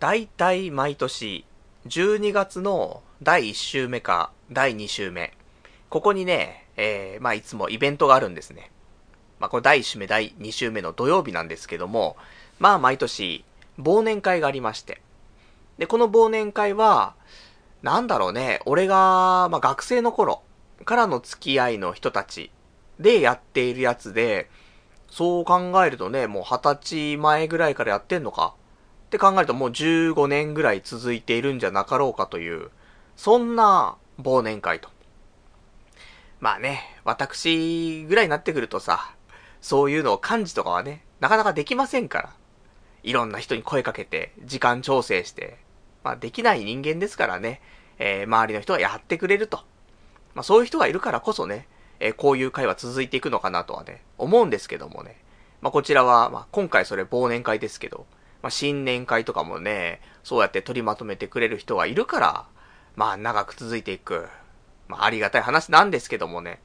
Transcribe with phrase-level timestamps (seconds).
[0.00, 1.44] 大体毎年、
[1.86, 5.36] 12月の第1週目か第2週目、
[5.90, 8.70] ここにね、えー、まあいつもイベントがあるんですね。
[9.40, 12.16] まあこれ第1週目、第2週目の土曜日なんですけども、
[12.58, 13.44] まあ毎年、
[13.78, 15.02] 忘年会がありまして。
[15.76, 17.14] で、この忘年会は、
[17.82, 20.40] なんだろうね、俺が、まあ学生の頃
[20.86, 22.50] からの付き合いの人たち
[22.98, 24.48] でやっているやつで、
[25.10, 28.54] そう考えるとね、もう20歳前ぐらいからやってんのか
[29.10, 32.70] って考えるともう15年ぐらい続いているんじゃなかろうかという、
[33.16, 34.88] そんな忘年会と。
[36.38, 39.16] まあね、私ぐらいになってくるとさ、
[39.60, 42.32] そういうのを幹事とかはね、なかなかできませんから。
[43.02, 45.58] いろんな人に声かけて、時間調整して、
[46.04, 47.60] まあできない人間ですからね、
[47.98, 49.64] えー、周りの人はやってくれると。
[50.34, 51.66] まあそういう人がいるからこそね、
[51.98, 55.16] えー、こういう会は続いていくのかなとはね、思うんですけどもね。
[55.62, 58.06] まあこちらは、まあ今回それ忘年会ですけど、
[58.42, 62.46] まあ新年会とかもね、そうやって取りまとめてくれる人がいるから、
[62.96, 64.28] まあ長く続いていく。
[64.88, 66.60] まあありがたい話なんですけどもね。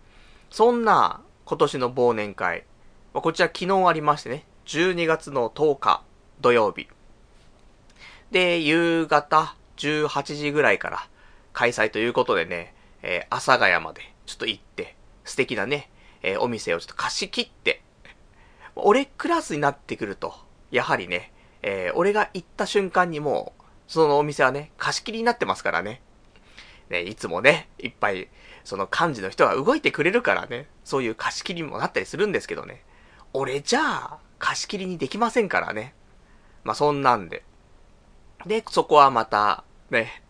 [0.50, 2.66] そんな今年の忘年会。
[3.14, 6.04] まあこちら昨日ありましてね、12月の10日
[6.42, 6.88] 土曜日。
[8.32, 11.08] で、夕方18時ぐらいから
[11.54, 15.90] 開催ということでね、えー、阿佐ヶ谷までちょっと行って、素敵なね、
[16.22, 17.82] えー、お店をちょっと貸し切って、
[18.76, 20.34] 俺クラスになってくると、
[20.72, 21.32] やはりね、
[21.68, 26.00] えー、俺が行った瞬間にもう、そのお店はね、貸し切りになってますからね。
[26.92, 28.30] ね、いつもね、いっぱい、
[28.64, 32.84] その幹事の人が動いてくれるからね、そういう貸し切りにもなったりするんですけどね。
[33.34, 35.96] 俺じゃあ、貸し切りにできませんからね。
[36.64, 37.44] まあ、そんなんで。
[38.46, 40.22] で、そこはまた、ね、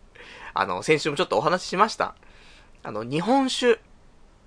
[0.54, 2.14] あの、先週もちょっとお話ししました。
[2.82, 3.78] あの、日本酒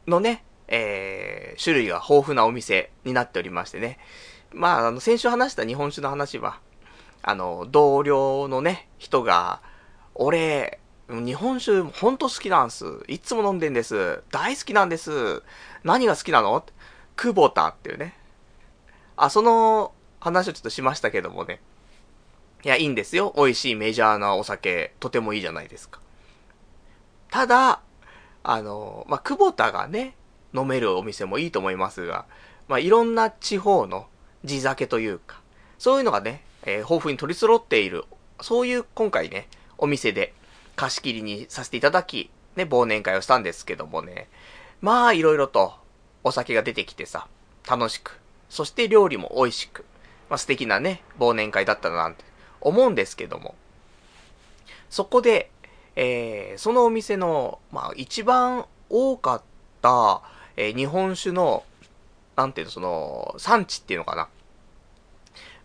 [0.08, 4.00] のね、えー、種類が豊富なお店になっておりましてね。
[4.52, 6.60] まあ、あの、先週話した日本酒の話は、
[7.22, 9.62] あの、同僚のね、人が、
[10.16, 12.86] 俺、日本酒ほんと好きなんす。
[13.08, 14.22] いつも飲んでんです。
[14.32, 15.42] 大好きなんです。
[15.84, 16.64] 何が好きなの？
[17.16, 18.16] 久保田っていうね。
[19.18, 21.62] あ、その話をちょっとしましたけどもね。
[22.64, 23.34] いや、いいんですよ。
[23.38, 26.00] 美味しいメジャーなお酒、とてもいいじゃないですか。
[27.32, 27.82] ただ、
[28.44, 30.16] あの、まあ、久保田がね、
[30.54, 32.26] 飲めるお店もいいと思いますが、
[32.68, 34.08] まあ、いろんな地方の
[34.44, 35.42] 地酒というか、
[35.78, 38.06] そういうのがね、えー、豊富に取り揃っている、
[38.42, 39.48] そういう今回ね、
[39.78, 40.34] お店で
[40.76, 44.28] 貸し切りにさせていただき、ね、忘年会をしたんですけどもね、
[44.82, 45.74] まあ、いろいろと
[46.24, 47.28] お酒が出てきてさ、
[47.68, 49.86] 楽しく、そして料理も美味しく、
[50.30, 52.24] まあ、素敵なね、忘年会だったななんて
[52.62, 53.56] 思うんですけども、
[54.90, 55.52] そこで、
[55.96, 59.42] えー、そのお店の、まあ、一番多かっ
[59.82, 60.22] た、
[60.56, 61.64] えー、日本酒の、
[62.36, 64.30] なんていうの、その、産地っていうのかな。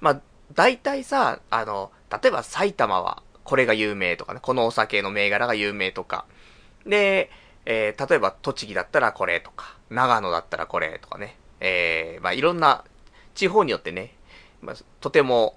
[0.00, 0.20] まあ、
[0.52, 6.26] 大体さ、あの、例えば埼玉はこれが有名とかね、このお酒の銘柄が有名とか。
[6.86, 7.30] で、
[7.66, 11.36] えー、例えば栃木だったらこれとか、長野だったらこれとかね。
[11.60, 12.84] えー、まあいろんな
[13.34, 14.14] 地方によってね、
[14.60, 15.56] まあ、とても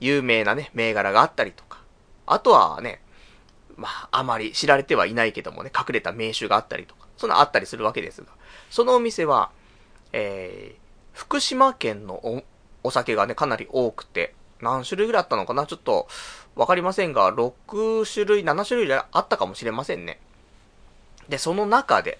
[0.00, 1.78] 有名なね、銘柄があったりとか、
[2.26, 3.00] あとはね、
[3.76, 8.28] まあ、あまり知られてはいないけどもね、隠れた名酒があったりとか、そんなあったりするわけですが、
[8.70, 9.50] そのお店は、
[10.12, 10.78] えー、
[11.12, 12.42] 福島県の
[12.82, 15.66] お酒がね、かなり多くて、何種類ぐらいあったのかな？
[15.66, 16.08] ちょっと、
[16.54, 20.20] わかりませんが、6種類、7種類ぐらいあったかもしれませんね。
[21.28, 22.18] で、その中で、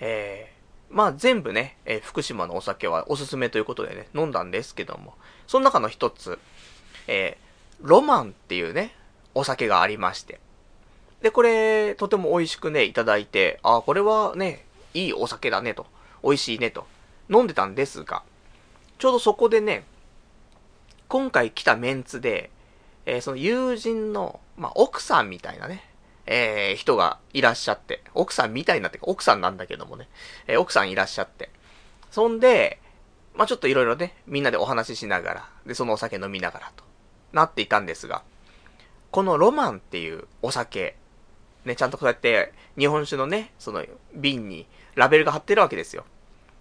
[0.00, 5.14] えー、まあ全部ね、えー、福島のお酒はおすすめということでね、飲んだんですけども、
[5.46, 6.38] その中の一つ、
[7.06, 8.94] えー、ロマンっていうね、
[9.34, 10.40] お酒がありまして。
[11.22, 14.64] で、これ、とても美味しくね、いただいて、あ、これはね、
[14.94, 15.86] いいお酒だねと、
[16.24, 16.86] 美味しいねと、
[17.28, 18.22] 飲んでたんですが、
[19.00, 19.84] ちょうどそこでね、
[21.08, 22.50] 今回来たメンツで、
[23.06, 25.88] えー、その友人の、まあ、奥さんみたいなね、
[26.26, 30.06] えー、人がいらっしゃって、奥さんみたいなってか、奥さんなんだけどもね、
[30.46, 31.48] えー、奥さんいらっしゃって、
[32.10, 32.78] そんで、
[33.34, 36.84] まあ、ちょっといろいろね、みんなでお話ししながら、で、そのお酒飲みながらと、
[37.32, 38.22] なっていたんですが、
[39.10, 40.94] このロマンっていうお酒、
[41.64, 43.82] ね、ちゃんとこうやって日本酒のね、その
[44.14, 46.04] 瓶にラベルが貼ってるわけですよ。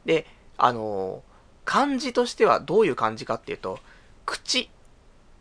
[0.06, 0.25] で、
[0.58, 1.22] あの、
[1.69, 3.77] 漢字としてはどういう漢字かっていうと、
[4.25, 4.71] 口。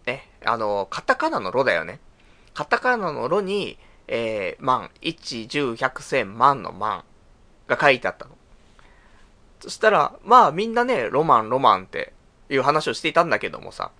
[0.04, 2.00] ね、あの、カタカナのロだよね。
[2.52, 3.78] カタカナのロに、
[4.08, 7.02] えー、万、一、十、百、千、万の万
[7.66, 8.36] が書いてあったの。
[9.60, 12.12] そしたら、まあみんなね、ロマン、ロマンって
[12.50, 13.90] いう話をしていたんだけどもさ、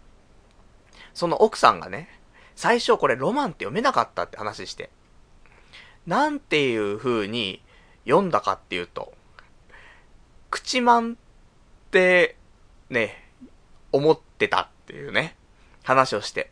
[1.14, 2.10] その奥さんがね、
[2.56, 4.90] 最初これロマンって読めなかったって話して。
[6.06, 7.62] なんていう風に
[8.04, 9.14] 読んだかっていうと、
[10.50, 11.19] 口マン
[12.90, 13.31] ね、
[13.93, 15.37] 思ってたっていうね、
[15.85, 16.50] 話をして。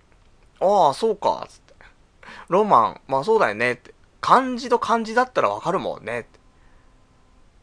[0.60, 1.74] ああ、そうか、つって。
[2.48, 3.94] ロマン、まあそうだよね、って。
[4.20, 6.40] 漢字と漢字だったらわかるもんね、って。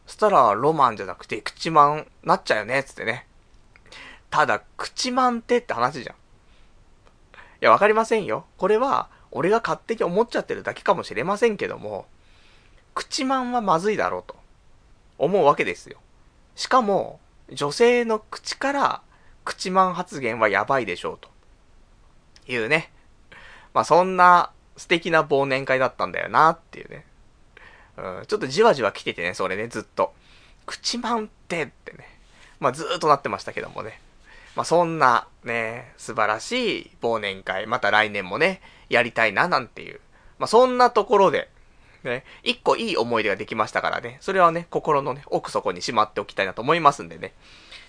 [0.06, 3.26] そしたら、ロマンじゃなくて、口マンなっちゃうよね、つってね。
[4.30, 6.16] ただ、口マンってって話じゃん。
[6.16, 6.18] い
[7.60, 8.44] や、わかりませんよ。
[8.58, 12.06] これは、俺が勝手に思っちゃってるだけかもしれませんけども、
[12.94, 14.36] 口マンはまずいだろうと、
[15.18, 15.98] 思うわけですよ。
[16.54, 17.20] しかも、
[17.52, 19.02] 女性の口から、
[19.44, 21.28] 口マン発言はやばいでしょうと。
[22.46, 22.90] いうね。
[23.72, 27.04] まあ、そんな素敵な忘年会だったんだよなっていうね。
[27.96, 30.12] うん、ちょっとじわじわ来ててね、それね、ずっと。
[30.66, 32.08] 口マンってってね。
[32.60, 34.00] まあ、ずーっとなってましたけどもね。
[34.56, 40.00] まあ、そんなね、素晴らしい忘年会、また来年もね、やりたいななんていう。
[40.38, 41.50] まあ、そんなところで、
[42.04, 47.32] ね、一個いい思い出ができましたからね、それはね、心のね、奥底にしまっておきたいなと思いますんでね。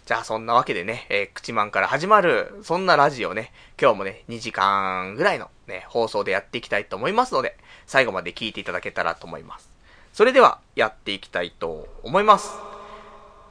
[0.05, 3.51] じゃあそんなわけでね、えー、口マンから始まる、そんなラジオね、
[3.81, 7.57] 今日もね、2時間ぐらいのね、放送でやっていきたいと思いますので、
[7.87, 9.69] 最後まで聞いていただけたらと思います。
[10.13, 12.53] それでは、やっていきたいと思います。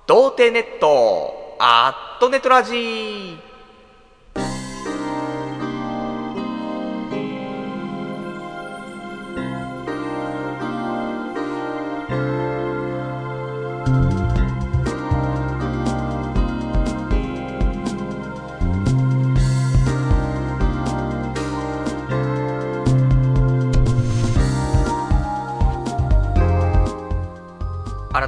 [0.07, 3.54] 童貞ネット、アットネトラジー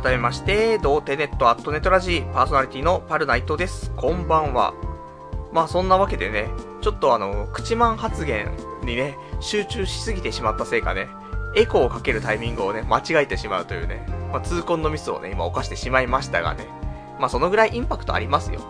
[0.06, 3.90] 改めまして、童貞ネットアットネットラジーパーソナリティのパルナイトです。
[3.96, 4.72] こんばんは。
[5.52, 6.48] まあそんなわけでね、
[6.80, 8.52] ちょっとあの、口マン発言
[8.84, 11.08] にね、集中しすぎてしまったせいかね、
[11.56, 16.68] エコーをかけるタイミングをね、間違えてしまうというね、まあ痛恨のミスをね、今犯してしまいましたがね、
[17.18, 18.60] まあそのぐらいインパクトありますよ。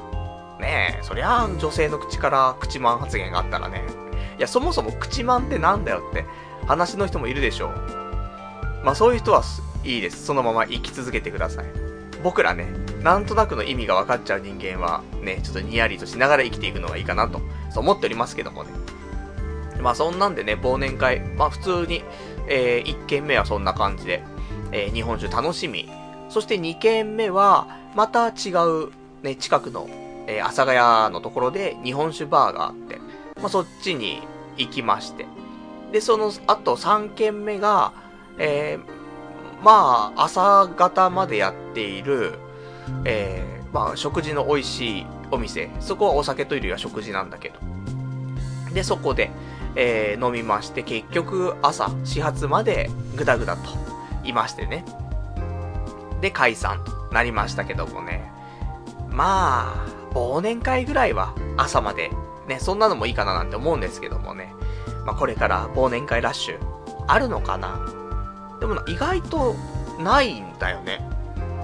[0.58, 3.84] ねえ、そりゃあ女性の口から口マン発言があったらね、
[4.38, 6.24] いやそもそも口マンってなんだよって
[6.66, 7.72] 話の人もいるでしょう。
[8.82, 9.42] まあそういう人は
[9.86, 10.26] いいです。
[10.26, 11.66] そのまま生き続けてください。
[12.22, 12.66] 僕らね、
[13.02, 17.40] なんとなくの意味が分かっちゃう人間は、ね、ちょっとニヤリとしながら生きていくのがいいかなと、
[17.70, 18.70] そう思っておりますけどもね。
[19.80, 22.02] まあそんなんでね、忘年会、まあ普通に、
[22.48, 24.24] えー、1軒目はそんな感じで、
[24.72, 25.88] えー、日本酒楽しみ。
[26.28, 28.90] そして2軒目は、また違う、
[29.22, 29.88] ね、近くの、
[30.26, 32.98] えー、阿佐ヶ谷のところで日本酒バーがあって、
[33.40, 34.22] まあそっちに
[34.56, 35.26] 行きまして。
[35.92, 37.92] で、その後3軒目が、
[38.38, 39.05] えー、
[39.62, 42.38] まあ、朝方までやっている、
[43.04, 45.70] えー、まあ、食事の美味しいお店。
[45.80, 47.58] そこはお酒というよりは食事なんだけど。
[48.72, 49.30] で、そこで、
[49.74, 53.62] えー、飲みまして、結局朝、始発までぐだぐだと
[54.24, 54.84] いましてね。
[56.20, 58.30] で、解散となりましたけどもね。
[59.10, 62.10] まあ、忘年会ぐらいは朝まで、
[62.48, 64.54] ね、そんなのもいいかななんて思うんですけどもね。
[65.04, 66.58] まあ、これから忘年会ラッシュ、
[67.06, 67.80] あるのかな
[68.60, 69.54] でも意外と
[69.98, 71.00] ないんだよね。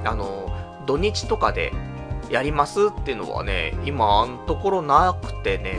[0.05, 0.50] あの、
[0.87, 1.73] 土日とかで
[2.31, 5.79] やりますっていうのはね、今のところなくてね、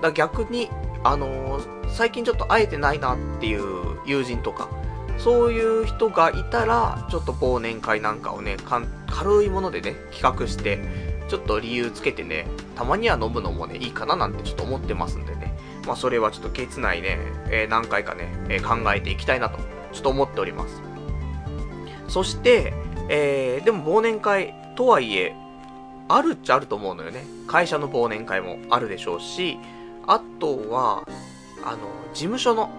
[0.00, 0.70] だ逆に、
[1.04, 4.68] あの最近ちょっと会えてないなっていう友人とか、
[5.16, 8.56] そういう人がいたら、ちょっと忘年会なんかをね、
[9.06, 10.78] 軽いものでね、企画して、
[11.28, 15.54] ちょっと理由つけてね、たまには飲むのもね、いいかななんてちょっと思ってますんでね。
[15.86, 17.18] まあそれはちょっと月内ね、
[17.50, 19.58] えー、何回かね、えー、考えていきたいなと
[19.92, 20.82] ちょっと思っております。
[22.08, 22.72] そして、
[23.08, 25.34] えー、でも忘年会とはいえ、
[26.08, 27.24] あるっちゃあると思うのよね。
[27.46, 29.58] 会社の忘年会もあるでしょうし、
[30.06, 31.06] あとは、
[31.64, 31.78] あの、
[32.14, 32.70] 事務所の、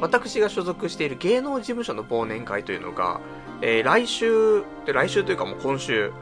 [0.00, 3.20] 私が所属している芸能事務所の忘年会というのが、
[3.60, 6.12] えー、来週、で来週というかもう今週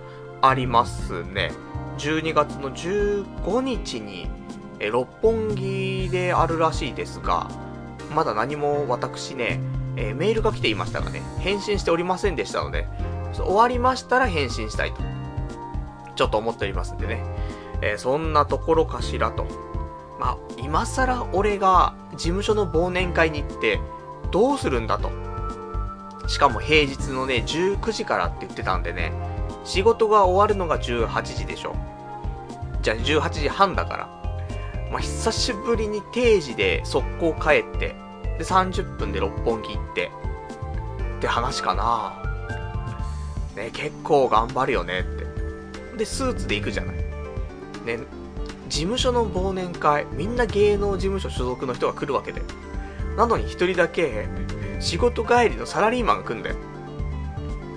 [0.42, 1.52] ありますね。
[1.98, 4.28] 12月の15日に、
[4.78, 7.50] えー、六本木であるらしいですが、
[8.10, 9.60] まだ何も私ね、
[9.96, 12.86] えー、メールが来ていましたがね、返信しておりませんでしたので、
[13.34, 15.02] 終わりましたら返信したいと、
[16.16, 17.24] ちょっと思っておりますんでね、
[17.82, 19.46] えー、そんなところかしらと。
[20.18, 23.80] まあ、今更俺が事務所の忘年会に行って、
[24.30, 25.10] どうするんだと。
[26.26, 29.12] しかも平日のね、19時からって言ってたんでね、
[29.64, 31.74] 仕事が終わるのが18時でしょ。
[32.82, 34.19] じゃあ18時半だから。
[34.90, 37.94] まあ、久しぶりに定時で速攻帰って、
[38.38, 40.10] で、30分で六本木行って、
[41.18, 42.22] って話かな
[43.54, 45.96] ね、結構頑張るよねって。
[45.96, 46.96] で、スーツで行くじゃない。
[46.96, 47.98] ね、
[48.68, 52.42] 事務所の忘年会、みんな芸能事務所所属の人が来るわけで。
[53.16, 54.28] なのに一人だけ、
[54.80, 56.56] 仕事帰りのサラリーマンが来んだよ。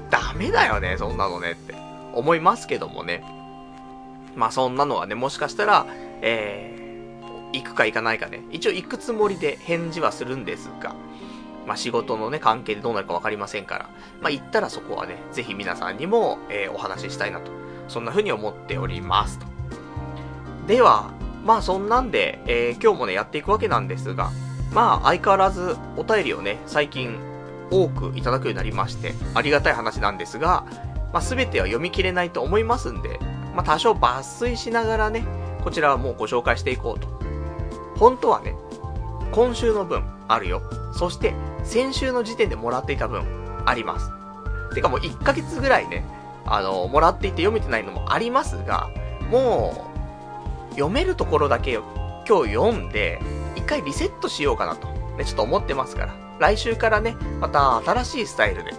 [0.10, 1.76] ダメだよね、そんなのねって
[2.14, 3.24] 思いますけどもね。
[4.36, 5.86] まあそんなのはね、もしかしたら、
[6.22, 6.83] えー、
[7.54, 10.96] 行くか行かないかね、一応行くつもりで返事はするんですが、
[11.66, 13.90] まあ仕事のね、関係でどうなるかわかりませんから、
[14.22, 17.52] まあ行ったらそこはね、ぜひ皆さんにも、えー、お話ししたいなと、
[17.88, 19.46] そんな風に思っておりますと。
[20.68, 21.12] では、
[21.46, 24.32] まあそんなんで、えー、今日もね、やっていくわけなんですが、
[24.74, 27.18] まあ相変わらずお便りをね、最近
[27.70, 30.66] 多くいただくようになりまして、ありがたい話なんですが、
[31.14, 33.20] まあ全ては読み切れないと思いますんで、
[33.56, 35.24] まあ多少抜粋しながらね、
[35.64, 37.13] こちらはもうご紹介していこうと。
[37.98, 38.56] 本当はね、
[39.32, 40.62] 今週の分あるよ。
[40.94, 41.34] そして
[41.64, 43.24] 先週の時点でもらっていた分
[43.66, 44.12] あります。
[44.74, 46.06] てかもう1ヶ月ぐらいね、
[46.46, 48.90] あの、もらっていて読めてないのもありますが、
[49.30, 49.90] も
[50.72, 51.74] う、読めるところだけ
[52.28, 53.20] 今日読んで、
[53.56, 56.16] 一回リセットしようかなと、ね、ちょっと思ってますから。
[56.40, 58.72] 来週からね、また新しいスタイルで、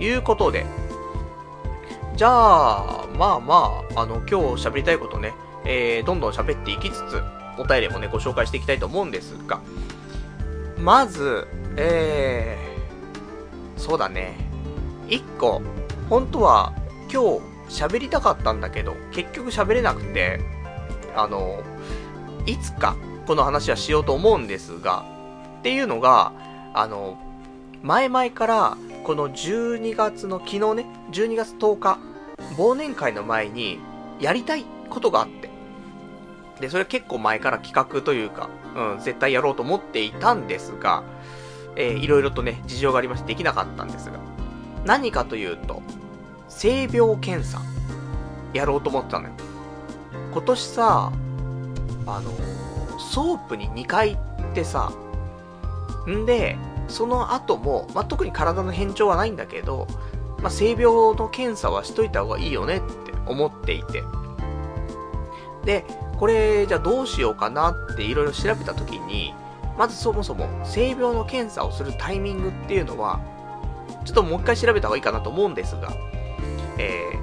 [0.02, 0.66] いうことで、
[2.16, 5.34] じゃあ、まあまあ、あの、今日喋りたいことね、
[5.66, 7.22] えー、どんどん喋っていきつつ、
[7.58, 9.60] お便りもね、ご紹介していきたいと思うんですが、
[10.80, 14.36] まず、えー、そうだね。
[15.10, 15.62] 1個、
[16.10, 16.72] 本当は
[17.12, 20.40] 今日喋りたかったんだけど、結局喋れなくて、
[21.14, 21.62] あの、
[22.46, 22.96] いつか
[23.28, 25.12] この話はしようと思うんですが、
[25.64, 26.34] っていうのが、
[26.74, 27.18] あの、
[27.84, 32.00] 前々からこの12月の昨日ね、12月10日、
[32.58, 33.80] 忘年会の前に
[34.20, 35.50] やりたいことがあって、
[36.60, 41.02] で、それ結構前から企画というか、うん、絶対やろうと思っていたんですが、
[41.78, 44.20] えー、いろいろとね、事情がありましてできなかったんですが、
[44.84, 45.82] 何かというと、
[46.50, 47.62] 性病検査、
[48.54, 49.34] やろうと思ってたのよ。
[50.34, 51.12] 今年さ、
[52.06, 52.32] あの、
[53.00, 54.20] ソープに2回行
[54.52, 54.92] ってさ、
[56.10, 56.58] んで、
[56.88, 59.88] その後も、まあ、特に体の変調はないんだけど、
[60.42, 64.04] まあ、性病の検査はしといた方がいいよねって思っていて。
[65.66, 65.86] で、
[66.18, 69.34] これ、じゃあどうしようかなっていろいろ調べたときに、
[69.78, 73.20] まずそもそも性病の検査をするタイミングっていうのは、
[74.06, 75.94] ちょっともう一回調べた方がいいかなと思うんですが、
[76.78, 77.18] え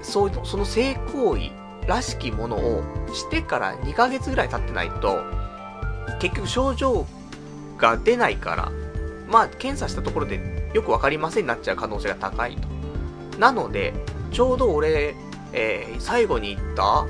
[0.00, 1.50] ー、そう、その性行為
[1.86, 5.22] らしきものをしてから2ヶ月ぐらい経ってないと、
[6.20, 7.06] 結局症状
[7.82, 8.72] が出ないから、
[9.28, 12.68] まあ、検査したところでよくわかりませんになっちゃう可能性が高いと。
[13.38, 13.92] なので、
[14.30, 15.14] ちょうど俺、
[15.52, 17.06] えー、最後に言った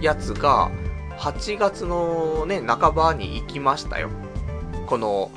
[0.00, 0.70] やつが、
[1.18, 4.10] 8月のね、半ばに行きましたよ。
[4.86, 5.30] この、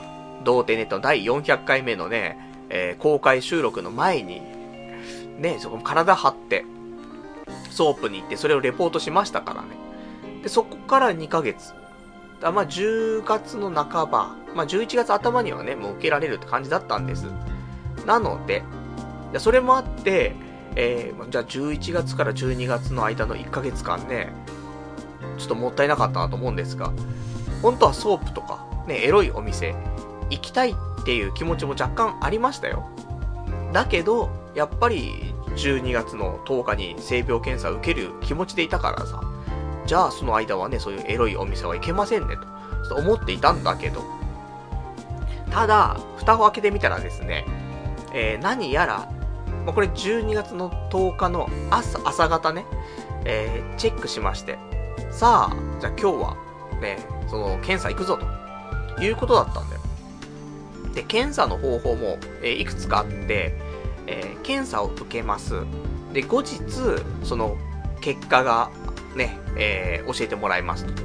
[0.44, 2.38] 童貞ネットの第400回目のね、
[2.70, 4.42] えー、公開収録の前に、
[5.39, 6.65] ね、そこ体張って、
[7.70, 9.68] ソープに行ってそれをレポートしましたからね。
[10.44, 11.74] で、そこから2ヶ月。
[12.42, 17.25] だまあ、10月の半ば、まあ、11月頭にはね、もう受けられるって感じだったんです。
[18.05, 18.63] なので、
[19.39, 20.36] それもあって、
[20.75, 24.33] えー、じゃあ11月から12月の間の1ヶ月間ね、
[25.38, 26.91] ちょっともったいなかったなと思うんですが、
[27.62, 29.75] 本当はソープとか、ね、エロいお店、
[30.29, 32.88] 行きたいっていう気持ちも若干ありましたよ。
[33.72, 39.22] だけど、やっぱり12月の10日に性病検査を受ける気持ちでいたからさ、
[39.86, 42.38] じゃあその間はね、そういうエロいお店は行けませんね
[42.83, 44.03] と、と思っていたんだけど、
[45.52, 47.46] ただ、蓋を開けてみたらですね、
[48.14, 49.12] えー、何やら、
[49.66, 52.66] まあ、これ12月の10日の朝、朝方ね、
[53.26, 54.58] えー、チェックしまして、
[55.12, 56.38] さあ、じゃあ今日は、
[56.82, 56.98] ね、
[57.30, 58.18] その、検査行くぞ
[58.98, 59.82] と、いうことだったんだよ。
[60.94, 63.56] で、検査の方法も、えー、いくつかあって、
[64.08, 65.54] えー、検査を受けます。
[66.14, 66.60] で、後日、
[67.24, 67.58] その、
[68.02, 68.70] 結果が、
[69.16, 71.04] ね、えー、教えてもらいますと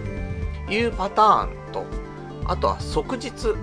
[0.73, 1.85] いうパターンと、
[2.47, 3.55] あとは即日、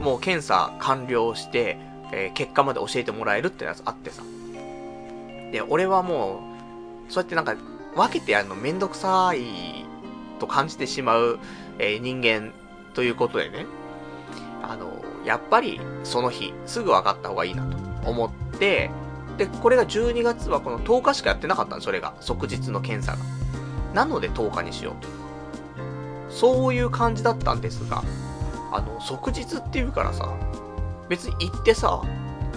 [0.00, 1.78] もう検査完了して、
[2.12, 4.22] えー、結果まで教えてもらえるってやつあってさ。
[5.52, 6.40] で、俺はも
[7.08, 7.54] う、そうやってなんか、
[7.94, 9.84] 分けてやるのめんどくさい
[10.38, 11.38] と感じてしまう、
[11.78, 12.52] えー、人間
[12.94, 13.66] ということでね、
[14.62, 17.76] あの、やっぱりその日、すぐ分かった方がいいなと
[18.08, 18.90] 思って、
[19.36, 22.14] で、これが12月はこの10日しかやってなかったんそれが。
[22.20, 23.18] 即日の検査が。
[23.94, 25.08] なので10日にしようと。
[26.30, 28.02] そういう感じだったんですが、
[28.72, 30.28] あの、即日っていうからさ、
[31.08, 32.02] 別に行ってさ、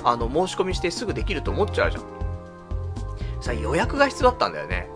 [0.04, 2.04] あの、申し込みしてすぐできると思っちゃうじゃん。
[3.42, 4.90] さ、予約が必要だったんだよね。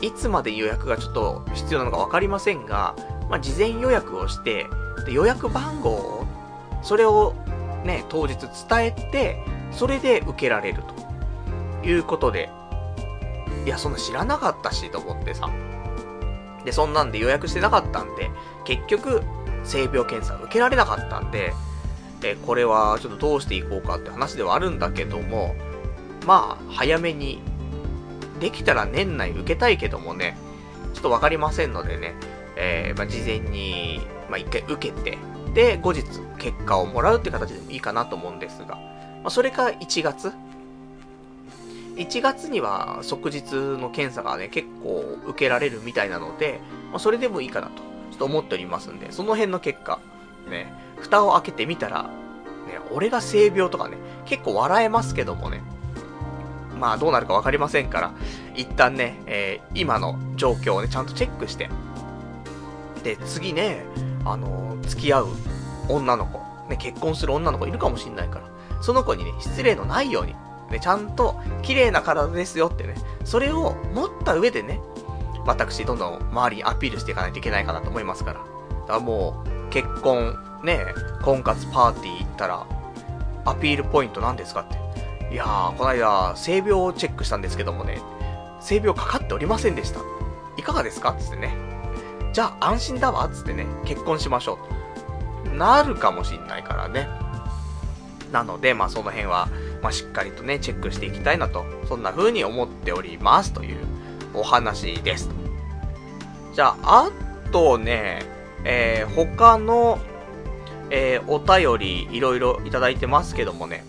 [0.00, 2.94] いつまで予約がちょっと必要なのか分かりませんが、
[3.30, 4.66] まあ、事前予約をして、
[5.06, 6.26] で予約番号を、
[6.82, 7.34] それを
[7.84, 8.36] ね、当日
[8.68, 10.82] 伝えて、それで受けられる
[11.82, 12.50] ということで、
[13.64, 15.50] いや、そんな知らなかったし、と思ってさ。
[16.64, 18.30] で、そんなんで予約してなかったんで、
[18.64, 19.22] 結局、
[19.64, 21.52] 性病検査受けられなかったんで、
[22.22, 25.54] えこれはちょっとどうしていこうかって話ではあるんだけども、
[26.26, 27.40] まあ、早めに、
[28.40, 30.36] できたら年内受けたいけどもね、
[30.92, 32.14] ちょっとわかりませんのでね、
[32.56, 35.18] えー、まあ、事前に、まあ、一回受けて、
[35.54, 36.04] で、後日、
[36.38, 40.32] 結果をもらうって形でもいいかなと思うんですが、まあ、それか1月。
[41.96, 47.82] 1月には即日の検査がね、結構受けられるみたいなので、まあ、それでもいいかなと、
[48.14, 49.98] ちょっと思っておりますんで、その辺の結果、
[50.48, 52.08] ね、蓋を開けてみたら、ね、
[52.92, 55.62] 俺が性病とかね、結構笑えますけどもね、
[56.78, 58.12] まあどうなるかわかりませんから、
[58.54, 61.68] 一旦ね、えー、今の状況をね、ちゃんとチェックして、
[63.02, 63.84] で、次ね、
[64.24, 65.28] あのー、付き合う
[65.88, 66.38] 女の子、
[66.70, 68.48] ね、結婚する女の子いるかもしんないから、
[68.80, 70.36] その子にね、失礼のないように、
[70.70, 72.94] ね、ちゃんと綺麗な体ですよってね、
[73.24, 74.78] それを持った上でね、
[75.46, 78.40] 私、どんどん周りにアピールしていかないといけないかなと思いますから。
[78.40, 78.44] だ
[78.86, 80.84] からもう、結婚、ね、
[81.22, 82.66] 婚活パーティー行ったら、
[83.44, 85.34] アピールポイント何ですかって。
[85.34, 88.00] いやー、この間、性病をチェックしたんですけどもね、
[88.60, 90.00] 性病かかっておりませんでした。
[90.56, 91.54] いかがですかつってね。
[92.32, 94.58] じゃあ安心だわつってね、結婚しましょ
[95.52, 95.56] う。
[95.56, 97.08] なるかもしんないからね。
[98.32, 99.48] なので、まあその辺は、
[99.82, 103.86] まあ、しっかりとね、チェックしていきたいなと、そんな風に思っておりますという
[104.34, 105.30] お話です。
[106.52, 107.10] じゃあ、あ
[107.52, 108.22] とね、
[108.64, 109.98] えー、他の、
[110.90, 113.84] えー、お便りいろいろいただいてますけどもね。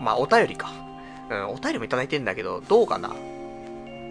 [0.00, 0.72] まあ、お便りか。
[1.30, 3.10] うん、お便りもいただいてんだけど、どうかな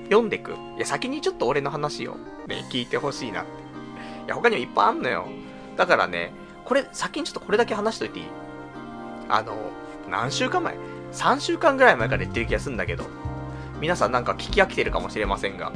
[0.06, 2.16] 読んでくいや、先にちょっと俺の話を
[2.48, 3.52] ね、聞いてほしいなって。
[4.26, 5.26] いや、他にもいっぱいあんのよ。
[5.76, 6.32] だからね、
[6.66, 8.26] これ、先にちょっとこれだけ話しといていい？
[9.28, 9.56] あの、
[10.10, 10.76] 何週間前
[11.12, 13.06] ?3 週間ぐらい前から言ってる気がするんだけど、
[13.80, 15.72] 皆さんなんか聞き飽きてるかもしれませんが、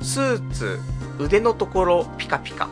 [0.00, 0.78] スーツ、
[1.18, 2.68] 腕のところピカピカ。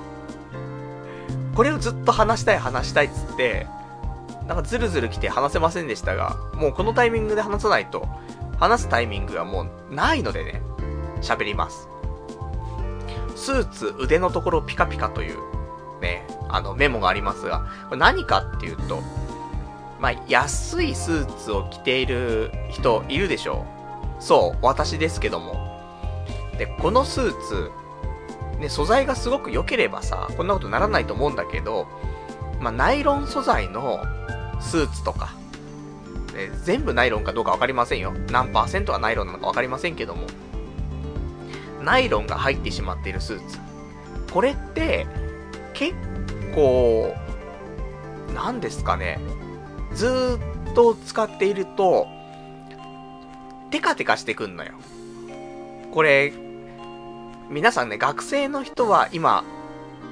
[1.55, 3.66] これをずっと話したい話したいっつって、
[4.47, 8.09] なんかズルズル来て話せませんでしたが、もうこのタイミングで話さないと、
[8.59, 10.62] 話すタイミングがもうないのでね、
[11.21, 11.88] 喋ります。
[13.37, 15.37] スーツ腕のところピカピカという、
[16.01, 19.03] ね、あのメモがありますが、これ何かっていうと、
[20.01, 23.78] まあ、安いスーツを着ている人いるでしょう
[24.18, 25.54] そう、私ですけども。
[26.59, 27.70] で、このスーツ、
[28.59, 31.87] ね、素材がすごく良ければさ、こんなことならないと思うんだけど、
[32.61, 34.02] まあ、ナイロン素材の
[34.61, 35.33] スーツとか、
[36.35, 38.12] ね、全部ナイロンかどうかわかりませんよ。
[38.31, 40.26] 何パーセントがナイロンなのかわかりませんけども、
[41.83, 43.59] ナイロンが入ってしまっているスーツ。
[44.33, 45.07] これって、
[45.74, 45.94] 結
[46.54, 47.14] 構、
[48.35, 49.20] 何ですかね。
[49.94, 50.38] ず
[50.70, 52.07] っと使っていると、
[53.70, 54.72] テカテカしてくんのよ。
[55.92, 56.33] これ、
[57.50, 59.44] 皆さんね、学生の人は今、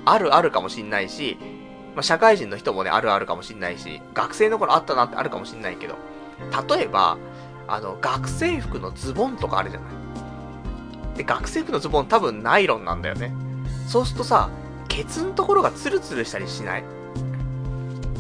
[0.05, 1.37] あるあるかもしんないし、
[1.95, 5.97] まあ、社会人の人もね、あるあるかもしんないし、学生の頃あったなってあるかもしんないけど、
[6.69, 7.17] 例えば、
[7.69, 11.17] あの、学生服のズボンとかあるじゃない。
[11.17, 13.33] で、学生服のズボン多分ナイロンなんだよね。
[13.89, 14.51] そうするとさ、
[14.89, 16.85] ケツのところがツルツルしたりしない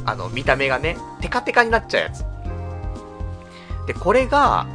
[0.06, 2.24] あの、見た目がね、テカテカになっちゃうやつ。
[3.86, 4.66] で、これが、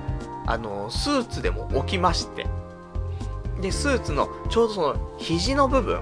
[0.45, 2.47] あの、スーツでも起きまして。
[3.61, 6.01] で、スーツの、ちょうどその、肘の部分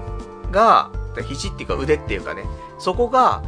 [0.50, 0.90] が、
[1.28, 2.44] 肘っていうか腕っていうかね、
[2.78, 3.42] そこが、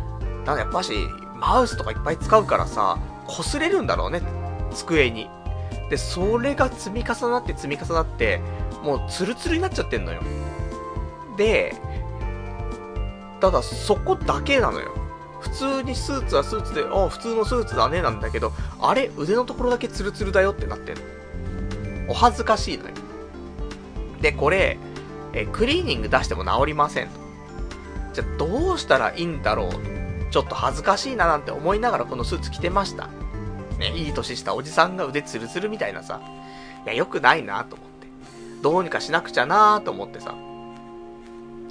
[0.44, 0.92] なんかやっぱし、
[1.36, 4.22] マウスとかいっぱい使うからさ、擦れるんだろうね、
[4.72, 5.28] 机に。
[5.90, 8.40] で、それが積み重なって積み重なって、
[8.82, 10.20] もうツルツルになっちゃってんのよ。
[11.36, 11.74] で、
[13.40, 14.92] ただそこだけなのよ。
[15.42, 21.02] 普通にスーツはスーツで、あ普通のスーツだねなんだけど、あれ腕のところだけツルツルだよってなってんの。
[22.08, 22.94] お恥ずかしいのよ。
[24.20, 24.78] で、これ、
[25.32, 27.08] えクリーニング出しても治りません。
[28.12, 29.80] じゃあどうしたらいいんだろうと。
[30.30, 33.08] ちょっと恥ずかしいななんて思いながらこのスーツ着てました。
[33.78, 36.20] ね、いい年したおじさんが腕ツルツルみたいなさ、
[36.84, 38.06] いや、良くないなと思って。
[38.62, 40.34] どうにかしなくちゃなと思ってさ。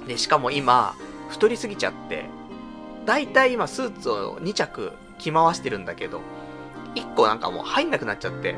[0.06, 0.94] で、しかも今、
[1.30, 2.26] 太りすぎちゃって、
[3.04, 6.20] だいたい今スーツを2着着回してるんだけど、
[6.94, 8.54] 1個なんかもう入んなくなっちゃって、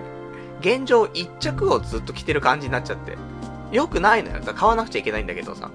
[0.61, 3.16] 現状1着をずっと着てる感じになっちゃって、
[3.70, 4.40] 良くないのよ。
[4.42, 5.70] 買わなくちゃいけないんだけどさ、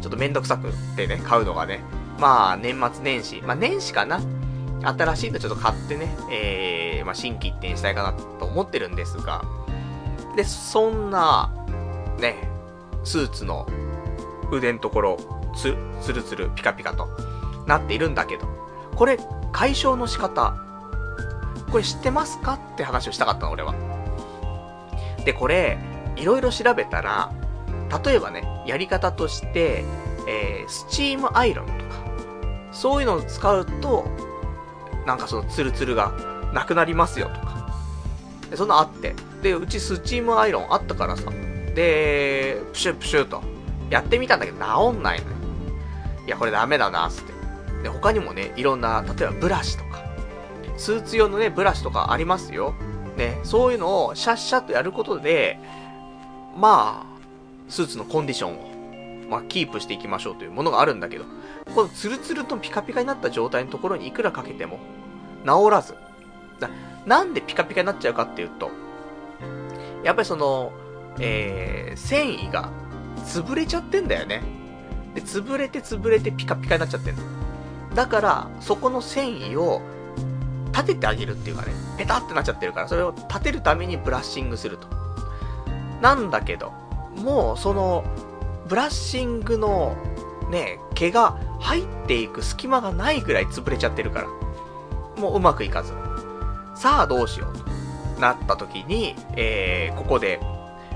[0.00, 1.80] ちょっとめんどくさくってね、買うのがね。
[2.18, 3.42] まあ、年末年始。
[3.42, 4.20] まあ、年始かな。
[4.82, 9.42] 新しいのちょっと買ってね、えー、まあ、新規一転したいかなと思ってるんですが、
[10.36, 11.50] で、そんな、
[12.18, 12.48] ね、
[13.04, 13.66] スーツの
[14.50, 15.18] 腕のところ、
[15.56, 17.08] つ、つるつる、ピカピカと
[17.66, 18.46] なっているんだけど、
[18.96, 19.18] これ、
[19.52, 20.54] 解消の仕方、
[21.70, 23.74] これ知ってますかって話をしたかったの、俺は。
[25.24, 25.78] で、これ、
[26.16, 27.32] いろいろ調べたら、
[28.04, 29.84] 例えばね、やり方として、
[30.28, 31.80] えー、スチームアイロンとか、
[32.72, 34.06] そういうのを使うと、
[35.06, 36.12] なんかそのツルツルが
[36.52, 37.74] なくなりますよとか。
[38.50, 39.14] でそんなあって。
[39.42, 41.30] で、うちスチームアイロンあったからさ。
[41.74, 43.42] で、プシュプシュと
[43.90, 45.36] やってみたんだけど治んないのよ。
[46.26, 47.29] いや、これダメだな、つって。
[47.82, 50.04] で、他にもね、いろんな、例えばブラシとか、
[50.76, 52.74] スーツ用のね、ブラシとかありますよ。
[53.16, 55.58] ね、そういうのをシャッシャッとやることで、
[56.56, 57.20] まあ、
[57.68, 61.24] スーツのコンディションを、まあ、キープしていきましょうというものがあるんだけど、
[61.74, 64.78] このツルツルとピカピカになった状態のところにいくらかけても、
[65.44, 65.94] 治らず。
[67.06, 68.70] なんでピカピカになっちゃうかっていうと、
[70.02, 70.72] やっぱりその、
[71.18, 72.70] えー、繊維が
[73.24, 74.42] 潰れちゃってんだよね。
[75.14, 77.22] で、潰れて潰れてピカピカになっちゃってんの。
[77.94, 79.80] だから、そこの繊維を
[80.72, 84.88] 立ててあげるっていうかね、ペタってなっちゃってるから、それを立てるためにブラッシングすると。
[86.00, 86.72] なんだけど、
[87.16, 88.04] もうその、
[88.68, 89.96] ブラッシングの
[90.50, 94.28] ね、毛が入っていく隙間がないぐらい潰れちゃってるから。
[95.20, 95.92] もううまくいかず。
[96.74, 100.40] さあどうしようとなった時に、えー、ここで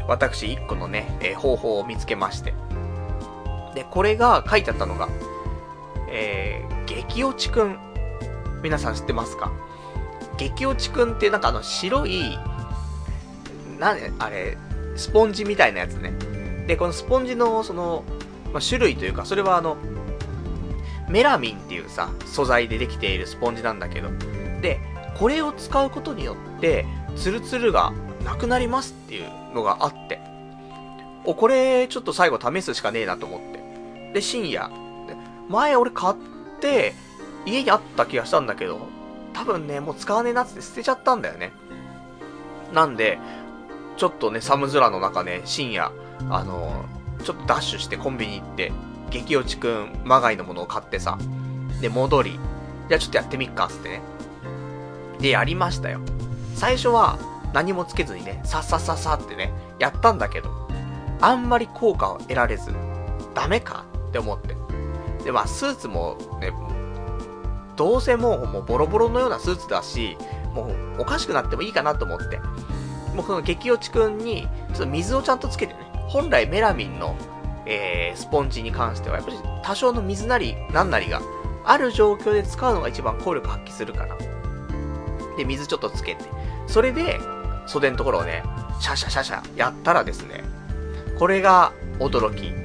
[0.08, 2.54] 私1個のね、えー、方法を見つけまして。
[3.74, 5.08] で、これが書いてあったのが、
[6.10, 7.78] えー、激落ちくん。
[8.62, 9.52] 皆さん知ってますか？
[10.38, 12.38] 激落ちくんってなんかあの白い、
[13.78, 14.56] な、あれ、
[14.96, 16.12] スポンジみたいなやつね。
[16.66, 18.04] で、このスポンジのその、
[18.52, 19.76] まあ、種類というか、それはあの、
[21.08, 24.08] メラミンっていうさ、素材でできているスポンジなんだけど、
[24.62, 24.80] で、
[25.18, 26.86] これを使うことによって、
[27.16, 27.92] ツルツルが
[28.24, 30.20] なくなりますっていうのがあって、
[31.24, 34.12] お、これ、ちょっと最後試すしかねえなと思って。
[34.14, 34.70] で、深夜。
[35.48, 36.14] 前俺買っ
[36.60, 36.94] て、
[37.46, 38.88] 家にあった気がしたんだけど、
[39.32, 41.52] 多分ね、もう使わねえなって捨てちゃったんだよね。
[42.72, 43.18] なんで、
[43.96, 45.92] ちょっとね、寒空の中ね、深夜、
[46.30, 46.84] あの
[47.24, 48.72] ちょっとダッシュしてコンビニ行って、
[49.10, 51.18] 激落ちくん、まがいのものを買ってさ、
[51.80, 52.38] で、戻り、
[52.88, 54.02] じゃあちょっとやってみっか、つってね。
[55.20, 56.00] で、やりましたよ。
[56.54, 57.18] 最初は、
[57.52, 60.68] 何もつけずにね、さっさっさっさってね、やったんだけど、
[61.20, 62.72] あんまり効果を得られず、
[63.34, 64.56] ダメかって思って。
[65.24, 66.52] で、まあ、スーツもね、
[67.76, 70.16] どうせもう、もうボロボロのようなスーツだし、
[70.54, 70.66] も
[70.98, 72.38] うおかしくなってもいいかなと思って、
[73.14, 77.16] もうこの激落ちくんに、ちょっと水をちゃんとつけてね、本来メラミンの、
[77.66, 81.20] えー、スポンジに関しては、やっぱり多少の水なり、なんなりが
[81.64, 84.16] ある状況で使うのが一番効力発揮するから。
[85.36, 86.24] で、水ちょっとつけて、
[86.66, 87.18] それで、
[87.66, 88.42] 袖のところをね、
[88.80, 90.44] シャシャシャシャやったらですね、
[91.18, 92.63] これが驚き、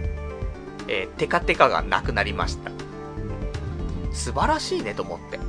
[0.90, 2.72] えー、テカテカがなくなりました。
[4.12, 5.40] 素晴らしいねと思って。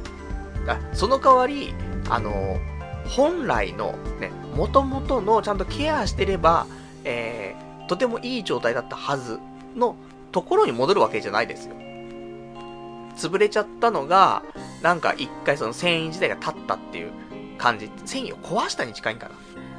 [0.93, 1.75] その代わり、
[2.11, 6.67] あのー、本来のね、元々のちゃんとケアしてれば、
[7.05, 9.41] えー、とてもいい状態だったはず
[9.75, 9.97] の
[10.31, 11.75] ところに戻るわけじゃないですよ。
[13.17, 14.43] 潰れちゃったのが、
[14.83, 17.13] なんか一回その繊維自体が立ったっていう
[17.59, 17.91] 感じ。
[18.05, 19.35] 繊維を壊したに近いんかな。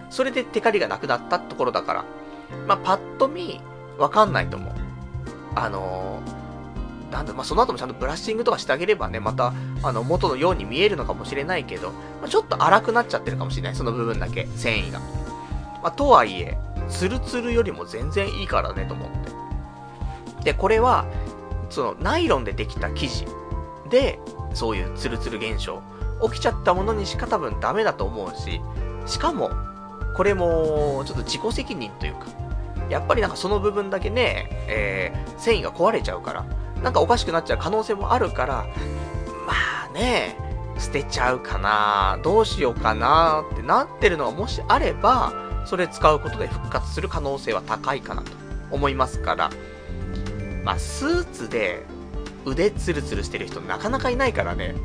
[0.10, 2.06] それでテカリがなくなったところだから、
[2.67, 3.62] まあ、パッと見、
[3.97, 4.81] わかんないと思う。
[5.56, 13.76] あのー、なんだ、まあ、その後もちゃんとブラッシングとかしてあげればね、また、あの、元のように見えるのかもしれないけど、まあ、ちょっと荒くなっちゃってるかもしれない。
[13.76, 15.00] その部分だけ、繊維が。
[15.84, 16.58] まあ、とはいえ、
[16.90, 19.10] ツルツルよりも全然いいからねと思っ
[20.40, 20.44] て。
[20.44, 21.06] で、これは、
[21.70, 23.26] そのナイロンでできた生地
[23.90, 24.20] で、
[24.54, 25.82] そういうツルツル現象、
[26.24, 28.62] 起きちゃったものにしか多分ダメだと思うし、
[29.06, 29.52] しかも、
[30.16, 32.28] これも、ちょっと自己責任というか、
[32.89, 36.46] やっぱりなんかその部分だけね、えー、繊維が壊れちゃうから、
[36.84, 38.65] なんかおかしくなっちゃう可能性もあるから、
[39.48, 39.54] ま
[39.89, 40.36] あね、
[40.78, 45.32] 捨てちゃうかな、どうしようかなってなってるのがもしあれば、
[45.65, 48.32] それ使うことで復活する可能性は高いかなと
[48.72, 49.52] 思いますから、
[50.63, 51.86] まあ、スーツで
[52.46, 54.76] 腕ツルツルしてる人なかなかいないからね、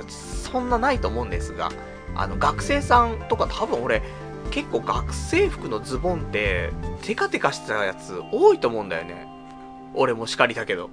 [0.00, 1.70] うん、そんなないと思うんですが、
[2.14, 4.02] あの、学生さんとか多分俺、
[4.50, 9.26] 結構学生服のズボンって、テカテカしてたやつ多いと思うんだよね。
[9.94, 10.90] 俺も叱りだけど。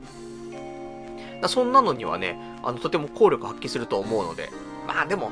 [1.41, 4.49] だそんなのにはね、あの、とても効力発揮すると思うので。
[4.87, 5.31] まあでも、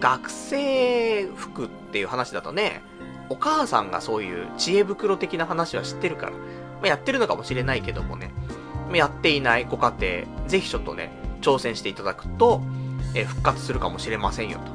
[0.00, 2.82] 学生服っていう話だとね、
[3.30, 6.38] お母さんがそういう知恵袋的な話は知ってるから、ま
[6.84, 8.30] あ、やってるのかもしれないけどもね、
[8.92, 12.62] やっていないご家庭、ぜひちょっとね、挑戦していただくと、
[13.14, 14.73] え復活するかもしれませんよと。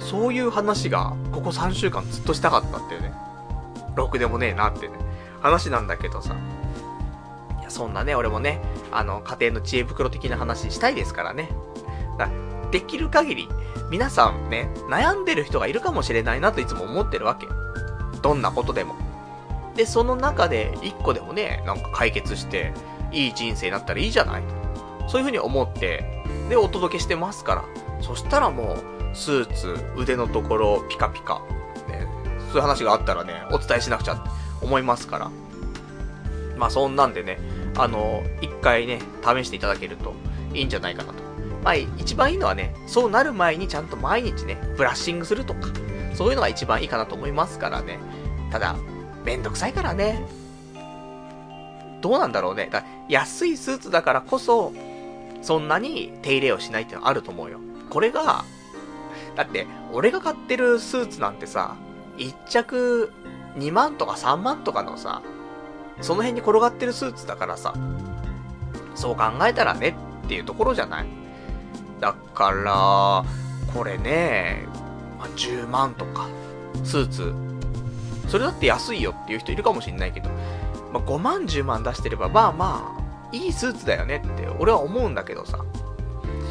[0.00, 3.12] そういう話が、ここ3週間ずっとしたかったっていうね。
[3.94, 4.94] ろくでもねえなってね、
[5.40, 6.34] 話なんだけどさ。
[7.60, 8.60] いや、そんなね、俺もね、
[8.90, 11.50] あの、家庭の知恵袋的な話したいですからね。
[12.18, 12.28] だ
[12.70, 13.48] できる限り、
[13.90, 17.48] 皆さんね、悩んでる人がいるかもしれないなといつも思ってるわけ。
[18.22, 18.94] どんなことでも。
[19.74, 22.72] で、その中で1個でもね、なんか解決して、
[23.12, 24.42] いい人生になったらいいじゃない
[25.08, 27.64] そういう風に思って、で、お届けしてますから。
[28.00, 31.42] そしたらもう、スーツ、腕のところ、ピカピカ。
[31.88, 32.06] ね、
[32.48, 34.30] そういう話があったらね、お伝えしなくちゃって
[34.62, 35.30] 思いますから。
[36.56, 37.38] まあそんなんでね、
[37.76, 40.14] あの、一回ね、試していただけると
[40.52, 41.20] いいんじゃないかなと。
[41.64, 45.68] まあ一番いいのはね、そうなる前にちゃんと毎日ね、ブラッシングするとか、
[46.14, 47.98] そういうのが一番いいかなと思いますからね。
[48.50, 48.76] ただ、
[49.24, 50.22] めんどくさいからね。
[52.00, 52.68] どうなんだろうね。
[52.70, 54.72] だ安いスーツだからこそ、
[55.42, 57.60] そんなに手入れをしないっていうのはあると思うよ。
[57.90, 58.44] これが、
[59.40, 61.76] だって、俺が買ってるスーツなんてさ、
[62.18, 63.10] 1着
[63.56, 65.22] 2万とか3万とかのさ、
[66.02, 67.72] その辺に転がってるスーツだからさ、
[68.94, 71.06] そう考えたらねっていうところじゃない？
[72.00, 73.24] だから、
[73.72, 74.66] これね、
[75.18, 76.28] まあ、10万とか、
[76.84, 77.32] スーツ、
[78.28, 80.28] それだって安いよっていう人いるかもしんないけど、
[80.92, 82.94] まあ、5万10万出してれば、まあま
[83.32, 85.64] あ、いいスーツだよねって俺は思うんだけどさ。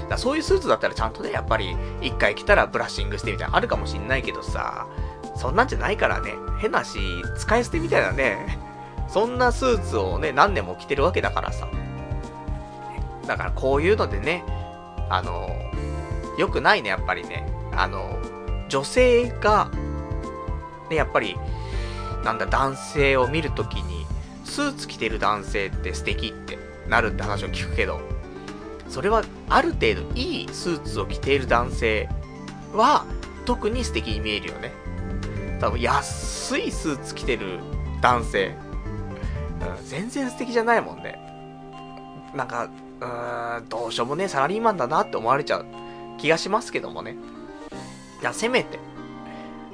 [0.10, 4.88] だそういうスーツだったらちゃんとね、やっぱり、一回着たらブラッシングしてみたいなあるかもしんないけどさ、
[5.36, 7.00] そんなんじゃないからね、変なし、
[7.38, 8.60] 使い捨てみたいなね、
[9.08, 11.68] そんなスーツをね、何年も着てるわけだからさ。
[13.26, 14.44] だからこういうのでね、
[15.10, 15.50] あの、
[16.38, 17.52] 良くないね、やっぱりね。
[17.76, 18.18] あの、
[18.70, 19.70] 女性が、
[20.90, 21.38] ね、やっぱり、
[22.24, 24.06] なんだ、男性を見るときに、
[24.46, 28.02] スーツ着てる男性って素敵ってなるって話を聞くけど、
[28.90, 32.10] それはある程度いいスーツを着ている男性
[32.74, 33.06] は
[33.46, 34.72] 特に素敵に見えるよね。
[35.60, 37.60] 多分安いスーツ着てる
[38.02, 38.56] 男性、
[39.78, 41.20] うん、全然素敵じゃないもんね。
[42.36, 45.66] なんか、うーん、どうしようもねサラリーマンだなって思われちゃう
[46.18, 47.16] 気がしますけどもね。
[48.22, 48.80] いや、せめて、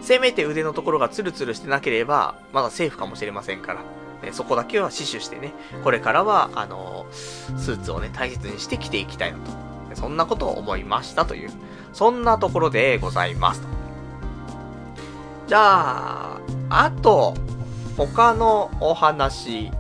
[0.01, 3.82] せめて腕のところがツルツルしてなければ、まだセーフかもしれませんから。
[4.23, 9.51] ね、そこだけは死守してね、これからは、あの、スーツをね、大切にして着ていきたいなと。
[9.95, 11.49] そんなことを思いましたという、
[11.93, 13.67] そんなところでございますと。
[15.47, 17.36] じゃあ、あと、
[17.97, 19.71] 他のお話。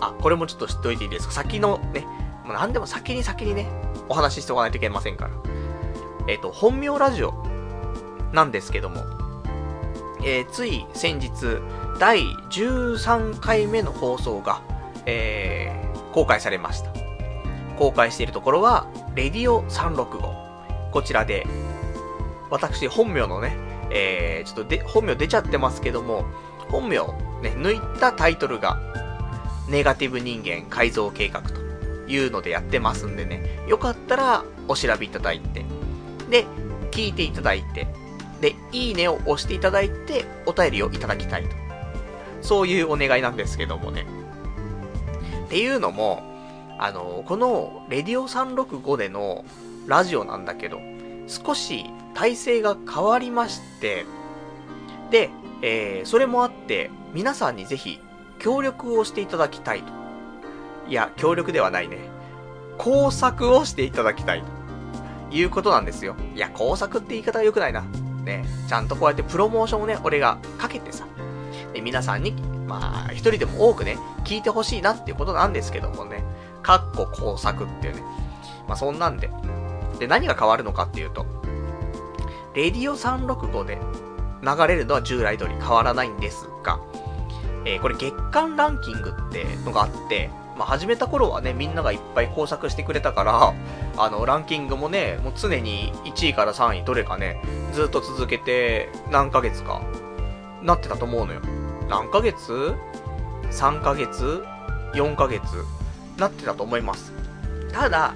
[0.00, 1.32] あ、これもちょっと知っておいていいですか？
[1.32, 2.06] 先のね、
[2.44, 3.68] もう何でも先に先にね、
[4.08, 5.30] お話ししておかないといけませんから。
[6.28, 7.34] えっ、ー、と、本名ラジオ
[8.32, 9.02] なんですけども、
[10.24, 11.30] えー、つい先日、
[12.02, 14.60] 第13回目の放送が、
[15.06, 16.90] えー、公開されました。
[17.78, 20.90] 公開しているところは、レディオ365。
[20.90, 21.46] こちらで、
[22.50, 23.56] 私、本名のね、
[23.92, 26.24] えー、ちょっとで、本名出ちゃってますけども、
[26.70, 26.98] 本名、
[27.40, 28.80] ね、抜いたタイトルが、
[29.68, 31.60] ネガティブ人間改造計画と
[32.08, 35.64] いうのでやってますんでね、よかったらお調べいただいて、
[36.28, 36.46] で、
[36.90, 37.86] 聞いていただいて、
[38.40, 41.61] で、いいねを押していただいて、お便りをいただきたいと。
[42.42, 44.06] そういうお願いなんですけどもね。
[45.46, 46.22] っていうのも、
[46.78, 49.44] あの、この、レディオ365での
[49.86, 50.80] ラジオなんだけど、
[51.28, 54.04] 少し体制が変わりまして、
[55.10, 55.30] で、
[55.62, 58.00] えー、それもあって、皆さんにぜひ、
[58.38, 59.92] 協力をしていただきたいと。
[60.88, 61.98] いや、協力ではないね。
[62.78, 64.42] 工作をしていただきたい
[65.30, 66.16] ということなんですよ。
[66.34, 67.82] いや、工作って言い方は良くないな。
[68.24, 71.06] ね、ちゃんとこうやってプロモーションをね、俺がかけてさ、
[71.72, 72.32] で、皆さんに、
[72.66, 76.24] まあ、一人でも多くね、聞いてほしいなっていうことなんですけどもね、
[76.62, 78.02] かっこ工作っていうね。
[78.68, 79.30] まあ、そんなんで。
[79.98, 81.26] で、何が変わるのかっていうと、
[82.54, 83.78] レディオ365で
[84.42, 86.80] 流れるのは従来通り変わらないんですが、
[87.64, 93.54] えー、これ月間ランキングってのがあって、まあ、始めた頃はね、みんながいっぱい工作してくれたから、
[93.96, 97.40] あの、ランキングもね、もう常に1位から3位どれかね、
[97.72, 99.80] ずっと続けて何ヶ月か、
[100.62, 101.40] なってたと思うのよ。
[101.92, 102.74] 何ヶ月
[103.50, 104.42] ?3 ヶ月
[104.94, 105.42] ?4 ヶ月？
[106.16, 107.12] なってたと思います。
[107.70, 108.14] ただ、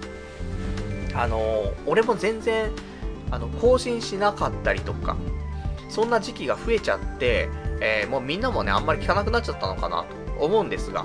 [1.15, 2.71] あの、俺も全然、
[3.31, 5.15] あの、更新しなかったりとか、
[5.91, 7.51] そんな時期が増えちゃって、
[7.83, 10.07] えー、もうみんなもね、あんまり聞かなくなっちゃったのかな
[10.39, 11.05] と思うんですが、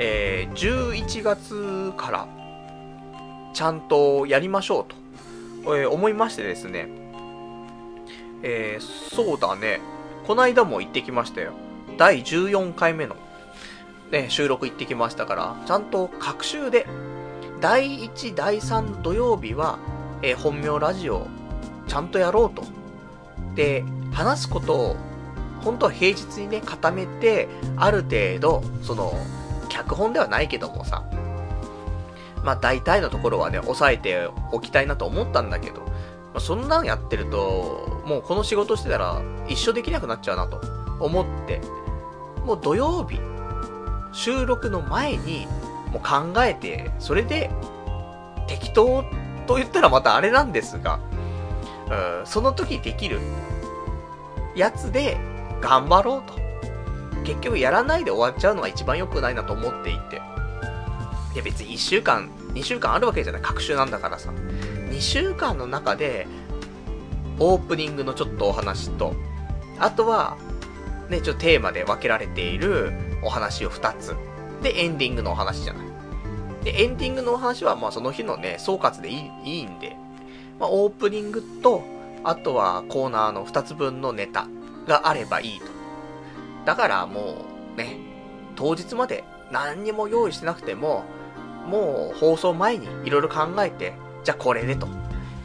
[0.00, 2.28] えー、11月から、
[3.54, 6.88] ちゃんとやりましょうと、えー、思いましてですね、
[8.42, 9.80] えー、そうだね、
[10.26, 11.52] この間も行ってきましたよ。
[11.98, 13.16] 第14回目の、
[14.10, 16.86] ね、収録行ってきましたから、ちゃんと各週で、
[17.60, 19.78] 第1、第3土曜日は、
[20.22, 21.26] えー、本名ラジオ、
[21.86, 22.64] ちゃんとやろうと。
[23.54, 24.96] で、話すことを、
[25.62, 29.12] 本当は平日にね、固めて、ある程度、その、
[29.68, 31.04] 脚本ではないけどもさ、
[32.44, 35.88] まあ大体のところはね、抑えておきたいなと思ったんだけど、ま
[36.36, 40.60] あ、そんなんやってると、もうこの仕事してたら一生できなくなっちゃうなと
[41.00, 41.60] 思って、
[42.44, 43.20] もう土曜日、
[44.12, 45.46] 収録の前に、
[45.92, 47.50] もう考えて、それで、
[48.48, 49.04] 適当
[49.46, 51.00] と言ったらまたあれなんですが、
[51.90, 53.20] うん、その時できる
[54.56, 55.18] やつで
[55.60, 56.40] 頑張ろうと。
[57.24, 60.16] 結局やらないで終わっちゃうのが一番良くないなと思っていて。
[61.34, 63.42] いや別に1週間、2週間あるわけじゃない。
[63.42, 64.30] 各週なんだからさ。
[64.90, 66.26] 2週間の中で、
[67.38, 69.14] オープニングのちょっとお話と、
[69.78, 70.36] あとは、
[71.08, 72.92] ね、ちょっとテーマで分けられている
[73.22, 74.14] お話を2つ。
[74.62, 75.86] で、エンディングのお話じゃない。
[76.64, 79.96] で、エンディングのお話は、まあその日のね、総括でいいいいんで、
[80.60, 81.82] まあオープニングと、
[82.24, 84.46] あとはコーナーの2つ分のネタ
[84.86, 85.66] があればいいと。
[86.64, 87.34] だからも
[87.74, 87.96] う、ね、
[88.54, 91.04] 当日まで何にも用意してなくても、
[91.66, 94.86] もう放送前にいろいろ考えて、じゃあこれでと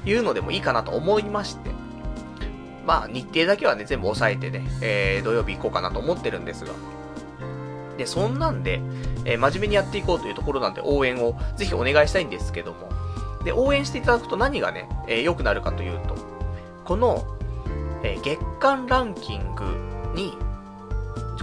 [0.05, 1.71] いうのでもいいかなと思いまして、
[2.87, 6.71] まあ日程だけはね、全部押さえてね、えー、土曜日行こうかなと思ってるんですが。
[7.97, 8.79] で、そんなんで、
[9.25, 12.89] えー、真面目にやっていこうというところなんで応援をぜひお願いしたいんですけども。
[13.43, 16.15] で、応援していただくと何がね、えー、良くなるかというと、
[16.85, 17.25] この、
[18.03, 19.65] えー、月間ランキング
[20.15, 20.37] に、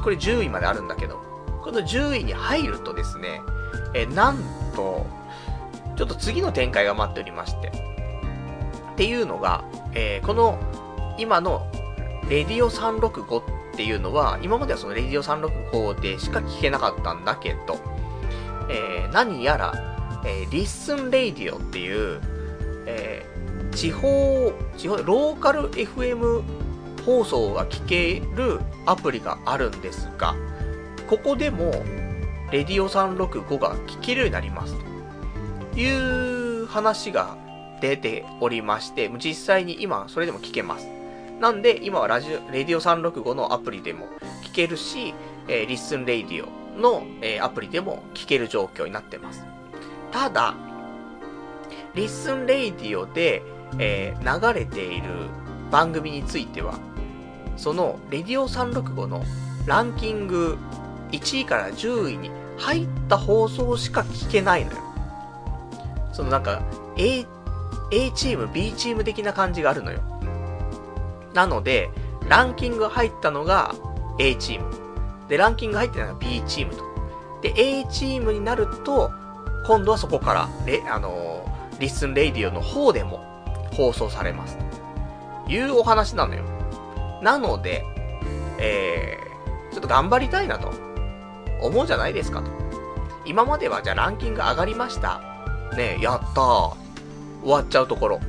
[0.03, 1.23] これ10位まであるんだけど、
[1.63, 3.43] この10位に入るとですね、
[3.93, 4.39] えなん
[4.75, 5.07] と、
[5.97, 7.69] ちょっと次の展開が待っておりまして。
[7.69, 10.59] っていうのが、え、この、
[11.19, 11.67] 今の、
[12.29, 17.79] レディオ365っていうのは、今まではそのレディオ365でしか聞けなかったんだけど、
[18.71, 19.73] えー、何やら、
[20.25, 22.21] えー、リッスンレディオっていう、
[22.87, 26.43] えー、地方、地方、ローカル FM
[27.05, 30.35] 放送が聞けるアプリがあるんですが、
[31.09, 31.73] ここでも、
[32.51, 34.75] レディオ365が聞けるようになります。
[35.73, 37.37] という話が
[37.81, 40.94] 出ておりまして、実際に今それでも聞けます。
[41.45, 44.09] なんで、今はラジオ、レディオ365のアプリでも
[44.45, 45.13] 聞けるし、
[45.47, 49.45] えー、リッスンレディオの、えー、アプリでも聞ける状況になってます。
[50.11, 50.55] ただ、
[51.95, 53.43] リッスンレディオで、
[53.79, 55.11] えー、流れている
[55.71, 56.79] 番組については、
[57.59, 59.23] その、レディオ365の
[59.67, 60.57] ランキング
[61.13, 64.79] 1位から10位に入った放送しか聞けないのよ。
[66.11, 66.63] そのなんか、
[66.97, 67.27] A、
[67.93, 70.14] A チーム、B チーム的な感じがあるのよ。
[71.35, 71.91] なので、
[72.29, 73.75] ランキング入ったのが
[74.19, 74.71] A チーム。
[75.29, 76.85] で、ランキング入ってないのが B チームと。
[77.43, 79.11] で、A チームになると、
[79.67, 83.19] 今度はそこから、レ、あのー、リスンレイディオの方でも
[83.73, 84.57] 放送されます。
[85.47, 86.43] というお話なのよ。
[87.23, 87.85] なので、
[88.59, 90.73] えー、ちょっと頑張りたいなと。
[91.61, 92.51] 思うじゃないですかと。
[93.25, 95.21] 今まではじゃあランキング上がりました。
[95.77, 96.75] ねやったー。
[97.43, 98.21] 終わっちゃうところ。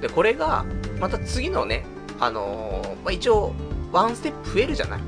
[0.00, 0.64] で、これが、
[0.98, 1.84] また次のね、
[2.18, 3.54] あのー、まあ、一応、
[3.92, 5.00] ワンステップ増えるじゃない。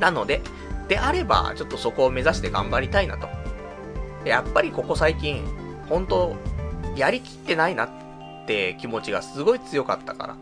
[0.00, 0.40] なので、
[0.88, 3.28] であれば、ちょっとそこを目指して頑張りたいなと。
[4.24, 5.44] やっぱりここ最近、
[5.88, 6.36] 本当
[6.96, 7.90] やりきってないなっ
[8.46, 10.36] て気持ちがすごい強かったから。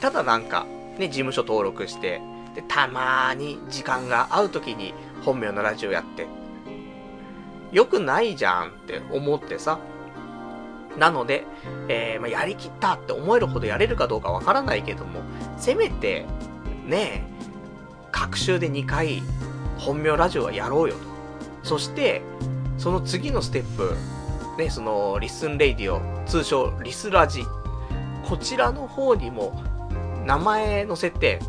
[0.00, 0.66] ただなんか、
[0.98, 2.20] ね、事務所登録して、
[2.54, 4.94] で、たまーに時間が合う時に
[5.24, 6.26] 本名のラジオやって、
[7.72, 9.78] 良くないじゃんって思ってさ。
[10.98, 11.46] なので、
[11.88, 15.20] えー、まあ、やりきったって思えるほどやれるかどうかわからないけども、
[15.58, 16.26] せめて、
[16.86, 17.22] ねえ、
[18.12, 19.22] 各週で2回、
[19.78, 21.00] 本名ラジオはやろうよと。
[21.62, 22.22] そして、
[22.78, 23.94] その次のステップ、
[24.58, 27.44] ね、その、リスンレイディオ、通称リスラジ。
[28.28, 29.62] こちらの方にも、
[30.24, 31.40] 名前載せて、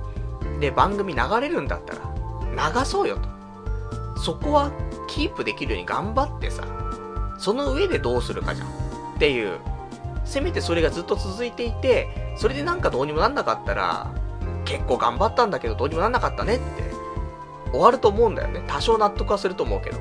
[0.60, 3.30] で、番組流れるんだったら、流そうよと。
[4.20, 4.72] そこは
[5.08, 6.64] キープできるように頑張ってさ、
[7.38, 8.68] その上でどうするかじゃん。
[9.16, 9.60] っていう。
[10.26, 14.12] せめてそれがずっと続いていて、それでなんかどうにもなんなかったら、
[14.66, 16.84] 結構頑張ったんだけどどうにもなんなかったねって、
[17.72, 18.64] 終わると思うんだよね。
[18.68, 19.98] 多少納得はすると思うけど。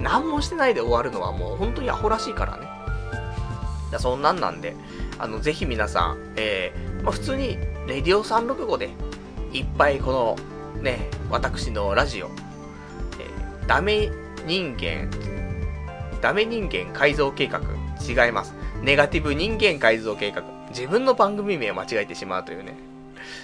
[0.00, 2.66] 何もしてないで終わるのはもう本当にアホらしいからね。
[3.90, 4.74] だそんなんなんで、
[5.18, 8.90] あの、ぜひ皆さん、えー、まあ、普通に、レディオ365で、
[9.52, 10.36] いっぱいこ
[10.76, 12.26] の、ね、私のラジオ、
[13.18, 14.10] えー、ダメ
[14.46, 15.10] 人間、
[16.20, 17.60] ダメ人間改造計画、
[18.00, 18.54] 違います。
[18.82, 20.42] ネガティブ人間改造計画。
[20.70, 22.76] 自分の番組名を間違えてしまうというね。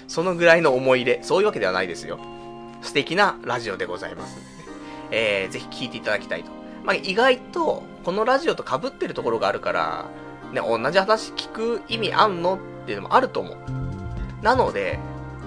[0.09, 2.19] そのぐらいの思い入れ、そういうわけではないですよ。
[2.83, 4.39] 素敵なラジオでございます。
[5.11, 6.51] えー、ぜひ聴いていただきたいと。
[6.85, 10.07] まあ、意外と、このラジオと被ってるところがあるから、
[10.53, 13.57] ね、同じ話聞く意味あんのっていうのもあると思う。
[14.43, 14.99] なので、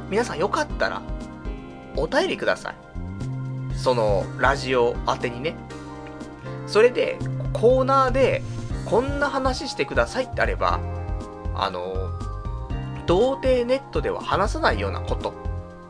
[0.09, 1.01] 皆さんよかったら、
[1.97, 2.75] お便りください。
[3.75, 5.55] その、ラジオ宛てにね。
[6.67, 7.17] それで、
[7.51, 8.41] コーナーで、
[8.85, 10.79] こんな話してくださいってあれば、
[11.55, 12.09] あの、
[13.05, 15.33] 童貞ネットでは話さないようなことっ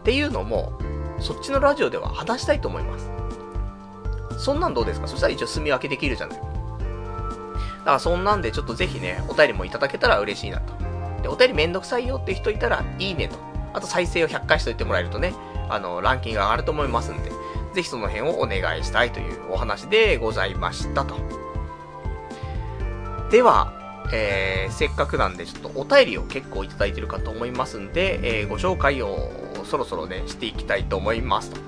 [0.04, 0.74] ていうのも、
[1.20, 3.10] そっちのラジオでは話したいと思います。
[4.38, 5.08] そんなんどうですか？
[5.08, 6.38] そしたら一応住み分けできるじゃない。
[6.38, 6.52] だか
[7.86, 10.74] らそんなんでちょっとぜひね、お便りもいただけたら嬉しいなと。
[11.22, 13.38] で、お便りめんどくさいよって人いたら、いいねと。
[13.74, 15.34] あと再生を100回しといてもらえるとね、
[15.70, 17.32] あの、ランキングが上がると思いますんで、
[17.74, 21.45] ぜひその辺をお願いしたいというお話でございましたと。
[23.30, 23.74] では、
[24.14, 29.32] えー、せっかくなんで、ちょっとお便りを結構いただいてるかと思いますんで、えー、ご紹介を
[29.64, 31.60] そろそろね、していきたいと思いますと。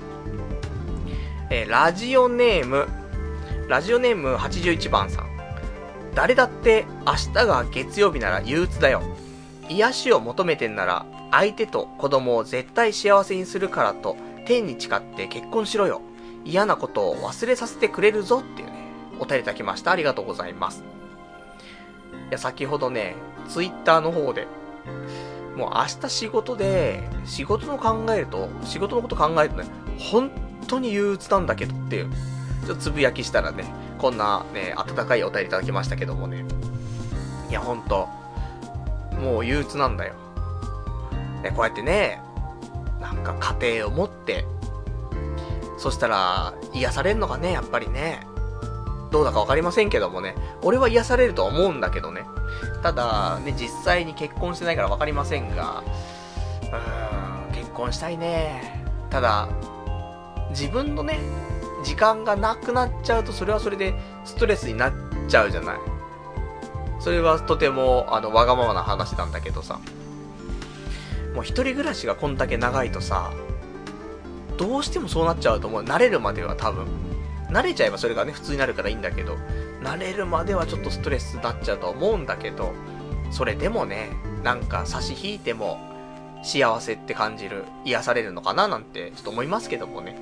[1.50, 2.86] えー、ラジオネーム、
[3.68, 5.28] ラジオネーム81番さん。
[6.14, 9.02] 誰だって明日が月曜日なら憂鬱だよ。
[9.68, 16.02] 癒しを求めてんなら、相手と子供を絶対幸せにするからと、天に誓って結婚しろよ。
[16.44, 18.74] 嫌なことを忘れさせてくれるぞっていうね、
[19.18, 19.90] お便りいただきました。
[19.90, 20.97] ありがとうございます。
[22.28, 23.16] いや、先ほどね、
[23.48, 24.46] ツイッターの方で、
[25.56, 29.64] もう明日仕事で、仕事の考えると、仕事のこと考えるとね、
[29.98, 30.30] 本
[30.66, 32.10] 当に憂鬱なんだけどっていう、
[32.66, 33.64] ちょっとつぶやきしたらね、
[33.98, 36.44] こんなね、温かいお便りいただきましたけどもね。
[37.48, 38.08] いや、ほんと、
[39.20, 40.14] もう憂鬱なんだよ。
[41.42, 42.20] ね、こうやってね、
[43.00, 44.44] なんか家庭を持って、
[45.78, 48.26] そしたら、癒されんのかね、やっぱりね。
[49.10, 50.34] どうだかわかりませんけどもね。
[50.62, 52.24] 俺は癒されるとは思うんだけどね。
[52.82, 55.82] ただ、ね、実際に結婚してないからわかりませんが、
[56.62, 58.84] うーん、結婚したいね。
[59.10, 59.48] ただ、
[60.50, 61.18] 自分のね、
[61.84, 63.94] 時間がなくなっちゃうと、それはそれで
[64.24, 64.92] ストレスになっ
[65.28, 65.76] ちゃうじゃない。
[67.00, 69.78] それはとても、あの、わがままな話なんだけどさ。
[71.34, 73.30] もう一人暮らしがこんだけ長いとさ、
[74.56, 75.82] どうしてもそうなっちゃうと思う。
[75.84, 76.86] 慣れるまでは多分。
[77.50, 79.36] 慣れちゃえばそれがね、普通になるからいいんだけど、
[79.82, 82.72] 慣れるまではちょっとストレスになっちゃうと思うんだけど、
[83.30, 84.10] それでもね、
[84.42, 85.78] なんか差し引いても
[86.42, 90.18] 幸せって感じる、癒されるのかななんてちょっと思いますけどもね。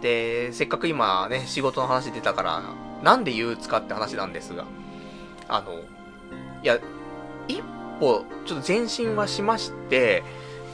[0.00, 2.62] で、せっかく今ね、仕事の話出たから、
[3.02, 4.64] なんで憂鬱かって話なんですが、
[5.48, 5.80] あの、
[6.62, 6.78] いや、
[7.46, 7.62] 一
[8.00, 10.22] 歩、ちょっと前進はしまして、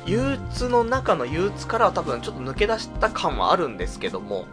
[0.06, 4.46] 憂鬱の中の憂鬱からは多分ちょっと抜け出した感はあるんですけども、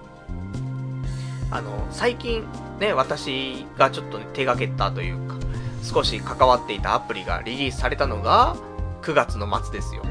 [1.51, 2.45] あの、最近
[2.79, 5.35] ね、私がちょっと、ね、手がけたというか、
[5.83, 8.55] 少し関わっていたアプリがリリースされたのが
[9.01, 10.03] 9月の末ですよ。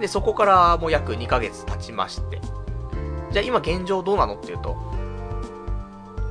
[0.00, 2.40] で、そこからもう約2ヶ月経ちまして。
[3.30, 4.74] じゃあ今現状どうなのっていうと、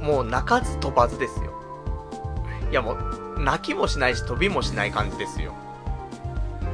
[0.01, 1.53] もう泣かず飛ばずですよ。
[2.72, 5.53] いやもう、泣きもしないし飛びもしない感じですよ。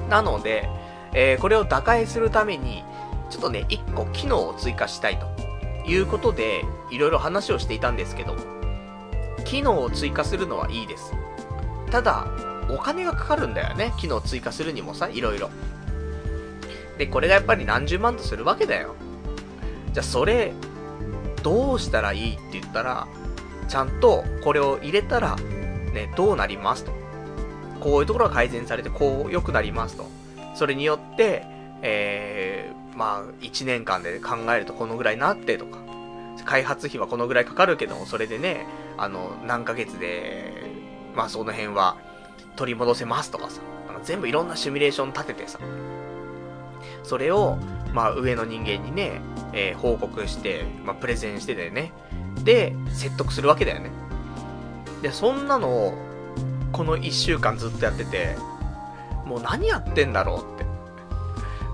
[0.09, 0.69] なので、
[1.13, 2.83] えー、これを打開するために、
[3.29, 5.44] ちょっとね、1個機能を追加したいと。
[5.88, 8.36] いうことで、いろいろ話をしていたんですけど、
[9.45, 11.13] 機能を追加するのはいいです。
[11.91, 12.27] ただ、
[12.69, 13.93] お金がかかるんだよね。
[13.97, 15.49] 機能を追加するにもさ、いろいろ。
[16.97, 18.95] で、これがやっぱり何十万とするわけだよ。
[19.93, 20.53] じゃあ、それ、
[21.43, 23.07] どうしたらいいって言ったら、
[23.67, 26.91] ちゃんとこれを入れたら、ね、どうなりますと。
[27.79, 30.05] こういうところが改善されて、こう良くなりますと。
[30.55, 31.45] それによって、
[31.81, 35.79] えー、まあ、1年間で考えるとこのぐらいなってとか、
[36.45, 38.65] 開発費はこのぐらいかかるけども、それでね、
[38.97, 40.53] あの、何ヶ月で、
[41.15, 41.97] まあその辺は
[42.55, 45.59] 取り戻せますとかさ、あの全部いろんなシミュレーション立ててさ、
[47.03, 47.57] それを、
[47.93, 49.21] まあ上の人間にね、
[49.53, 51.91] えー、報告して、まあプレゼンしてでね、
[52.43, 53.91] で、説得するわけだよね。
[55.01, 55.93] で、そんなのを、
[56.71, 58.35] この1週間ずっとやってて、
[59.25, 60.54] もう何やってんだろう。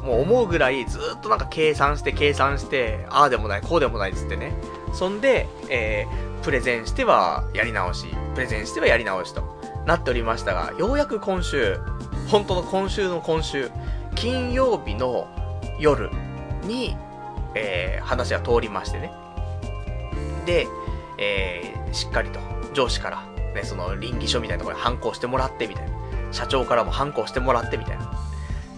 [0.04, 4.54] もう思うぐらいずっとなんか計算して計算して、ああでもない、こうでもないっつってね。
[4.94, 9.44] そんで、えー、プレゼンしてはやり直し、プレゼンしてはやり直しと
[9.86, 11.80] なっておりましたが、ようやく今週、
[12.28, 13.70] 本当の今週の今週、
[14.16, 15.28] 金曜日の
[15.80, 16.10] 夜
[16.64, 16.96] に、
[17.56, 19.12] えー、話が通りましてね。
[20.46, 20.68] で、
[21.18, 22.40] えー、しっかりと
[22.74, 23.24] 上司から、
[23.54, 25.92] ね、その臨議書みたいなところに反抗してもらってみたいな。
[26.32, 28.31] 社長からも反抗してもらってみたいな。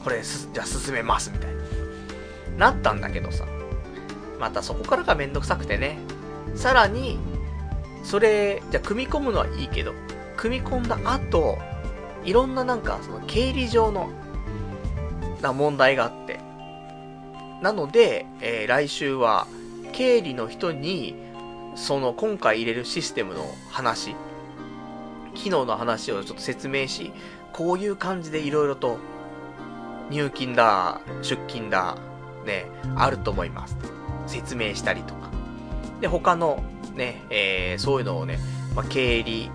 [0.03, 1.51] これす、じゃあ進めますみたい
[2.57, 2.71] な。
[2.71, 3.45] なったんだけどさ。
[4.39, 5.97] またそこからがめんどくさくてね。
[6.55, 7.19] さらに、
[8.03, 9.93] それ、じゃあ組み込むのはいいけど、
[10.35, 11.57] 組み込んだ後、
[12.25, 14.09] いろんななんか、その経理上の、
[15.41, 16.39] な問題があって。
[17.61, 19.47] なので、えー、来週は、
[19.93, 21.15] 経理の人に、
[21.75, 24.15] その今回入れるシステムの話、
[25.33, 27.11] 機能の話をちょっと説明し、
[27.51, 28.97] こういう感じでいろいろと、
[30.13, 31.97] 入金だ、出金だ、
[32.45, 33.75] ね、あると思います。
[34.27, 35.31] 説明したりとか。
[35.99, 36.63] で、他の
[36.95, 38.37] ね、えー、そういうのをね、
[38.75, 39.49] まあ、経理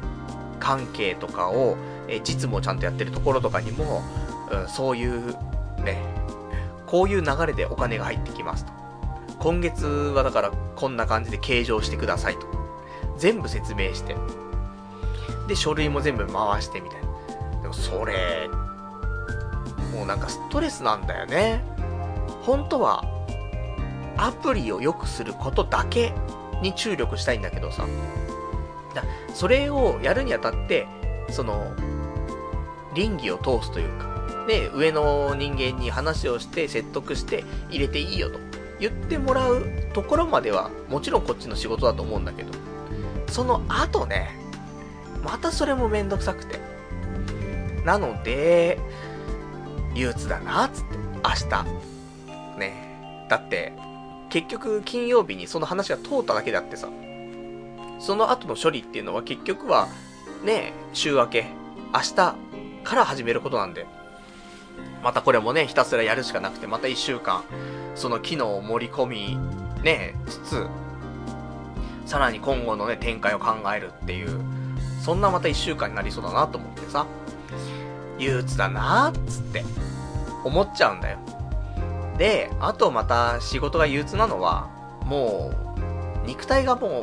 [0.58, 1.76] 関係とかを、
[2.08, 4.02] えー、実務をちゃんとやってるところとかにも、
[4.50, 5.32] うん、そういう、
[5.84, 6.02] ね、
[6.86, 8.72] こういう流れでお金が入ってきますと。
[9.38, 12.46] 今月はだからこんな感じで計上してくださいと。
[13.16, 14.16] 全部説明して。
[15.46, 17.62] で、書類も全部回してみたいな。
[17.62, 18.48] でもそれ、
[19.98, 21.60] もうなんかストレスなんだよね。
[22.42, 23.04] 本当は、
[24.16, 26.12] アプリを良くすることだけ
[26.62, 27.84] に注力したいんだけどさ。
[28.94, 29.02] だ
[29.34, 30.86] それをやるにあたって、
[31.30, 31.72] その、
[32.94, 34.06] 倫理を通すというか、
[34.46, 38.38] で、上の人間に話をして説得して入れていいよと
[38.78, 42.52] 言ってもらうところまでは、もちろんこっちの仕事だと思うんだけど、
[43.26, 44.38] その後ね、
[45.24, 46.60] またそれもめんどくさくて。
[47.84, 48.78] なので、
[49.98, 52.58] 憂鬱だな、つって、明日。
[52.58, 53.26] ね。
[53.28, 53.72] だって、
[54.30, 56.88] 結局金曜日にその話が通っただけであってさ、
[57.98, 59.88] その後の処理っていうのは結局は、
[60.44, 61.46] ね、週明け、
[61.92, 62.14] 明日
[62.84, 63.86] から始めることなんで、
[65.02, 67.42] またこれもね、ひたすらやるしかなくて、また一週間、
[67.96, 69.38] その機能を盛り込み、
[69.82, 70.66] ね、つつ、
[72.06, 74.40] さらに今後のね、展開を考えるっていう、
[75.02, 77.06] そんなまた一週間になりそうだなと思ってさ、
[78.18, 79.64] 憂鬱だなーっつって、
[80.44, 81.18] 思っちゃうんだよ。
[82.18, 84.68] で、あとまた仕事が憂鬱なのは、
[85.04, 85.52] も
[86.24, 87.02] う、肉体がも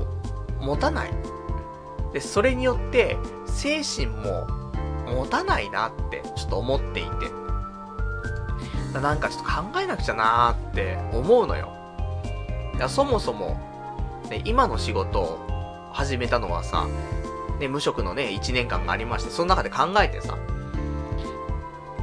[0.62, 1.12] う、持たない。
[2.14, 4.48] で、それによって、精神も、
[5.08, 7.36] 持たないなって、ちょっと思っていて。
[9.00, 11.70] なんかちょっと考えなくちゃなーって思うのよ。
[12.76, 13.58] いや、そもそも、
[14.30, 16.88] ね、今の仕事を始めたのはさ、
[17.60, 20.38] ね、無職のね、1年間がありまして、その中で考えてさ、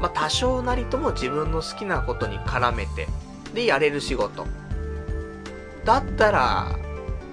[0.03, 3.07] まあ、多少なりとも自分の好きなことに絡めて、
[3.55, 4.45] で、やれる仕事。
[5.85, 6.77] だったら、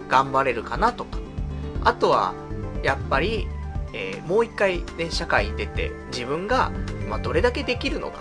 [0.08, 1.18] 頑張れるかなとか。
[1.84, 2.36] あとは、
[2.84, 3.48] やっぱり、
[3.92, 6.72] えー、もう一回ね、社会に出て、自分が、
[7.10, 8.20] まあ、どれだけできるのか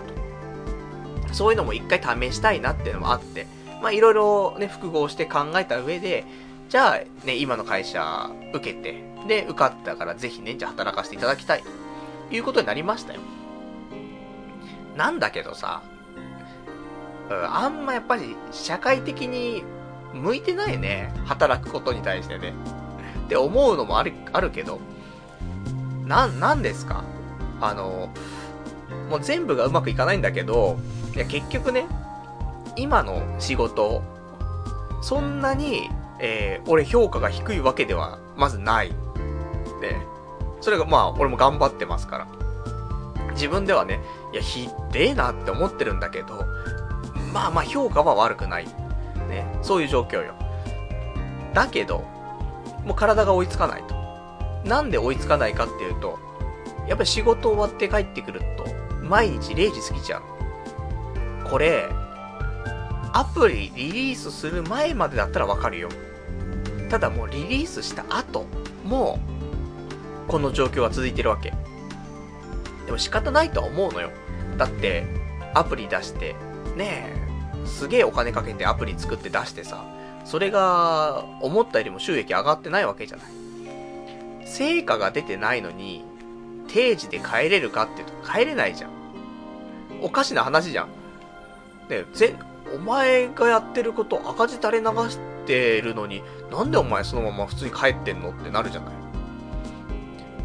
[1.29, 1.35] と。
[1.35, 3.47] そういうのも一回試したいなっていうのもあって、
[3.83, 6.25] まあ、いろいろね、複合して考えた上で、
[6.71, 11.63] じゃあ、ね、今の会社受けて、で、受かったからぜひね、じゃあ働かせていただきたい。
[12.31, 13.21] ということになりましたよ。
[14.99, 15.81] なんだけどさ、
[17.31, 19.63] あんまやっぱり社会的に
[20.13, 21.15] 向いてないね。
[21.25, 22.53] 働くことに対してね。
[23.27, 24.81] って思うのもある、あるけど、
[26.05, 27.05] な、なんですか？
[27.61, 28.13] あの、
[29.09, 30.79] もう全部がうまくいかないんだけど、
[31.15, 31.87] いや結局ね、
[32.75, 34.03] 今の仕事、
[35.01, 38.89] そんなに、えー、俺評価が低いわけでは、まずない。
[39.81, 39.97] で、
[40.61, 42.27] それがまあ、俺も頑張ってますから。
[43.35, 44.01] 自分ではね、
[44.33, 46.45] いや、ひでえなって思ってるんだけど、
[47.33, 48.67] まあまあ評価は悪くない。
[49.29, 50.35] ね、そういう状況よ。
[51.55, 52.05] だけど、
[52.85, 53.95] もう体が追いつかないと。
[54.65, 56.19] なんで追いつかないかっていうと、
[56.87, 58.67] やっぱり仕事終わって帰ってくると、
[59.03, 60.23] 毎日0時過ぎちゃう。
[61.49, 61.89] これ、
[63.13, 65.89] アプリリリースする前までだったらわかるよ。
[66.91, 68.47] ただもうリリースした後、
[68.85, 69.19] も、
[70.27, 71.53] この状況は続いてるわけ。
[72.89, 74.11] でも仕方ないとは思うのよ。
[74.57, 75.05] だって、
[75.53, 76.35] アプリ出して、
[76.75, 77.13] ね
[77.63, 79.85] え、すげえお金かけてアプリ作って出してさ、
[80.25, 83.27] それが、思ったよりも収益上がってないわけじゃない。
[84.47, 86.03] 成果が出てないのに、
[86.69, 88.91] 定時で帰れるかっていうと帰れないじゃん。
[90.01, 90.89] おかしな話じゃん。
[91.91, 92.37] ねぜ、
[92.75, 98.95] お前がやってること赤字垂れ流してるのに、なんでお前そのまま普通に帰ってんのってなるじゃない。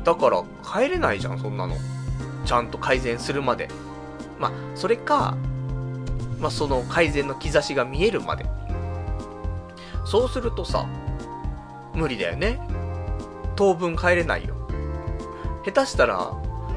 [0.03, 1.77] だから帰れないじゃん、そんなの。
[2.53, 3.67] ちゃんと改善するまで。
[4.37, 5.35] まあ、それか、
[6.39, 8.45] まあ、その改善の兆しが見えるまで。
[10.05, 10.85] そうするとさ、
[11.95, 12.59] 無理だよね。
[13.55, 14.53] 当分帰れないよ。
[15.65, 16.31] 下手したら、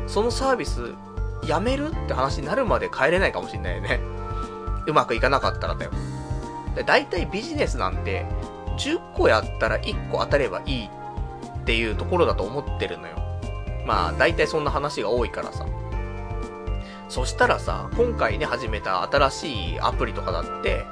[0.07, 0.95] そのサービス
[1.47, 4.01] やめるって話になるまで帰れないかもしんないよね。
[4.87, 5.91] うまくいかなかったらだよ。
[6.87, 8.25] だいたいビジネスなんて、
[8.79, 13.26] 10個やったら1個当たればいいっていうところだと思ってるのよ。
[13.87, 15.67] まあ、大体そんな話が多いからさ。
[17.09, 20.85] そしたらさ、今回ね、始めた新しいアプリとかだって、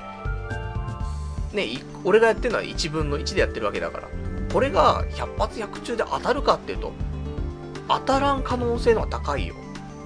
[1.52, 1.66] ね、
[2.04, 4.08] 俺がやってるのは1分の1でやってるわけだから、
[4.52, 6.92] これが100発100中で当たるかっていうと、
[7.88, 9.56] 当たらん可能性の方が高いよ。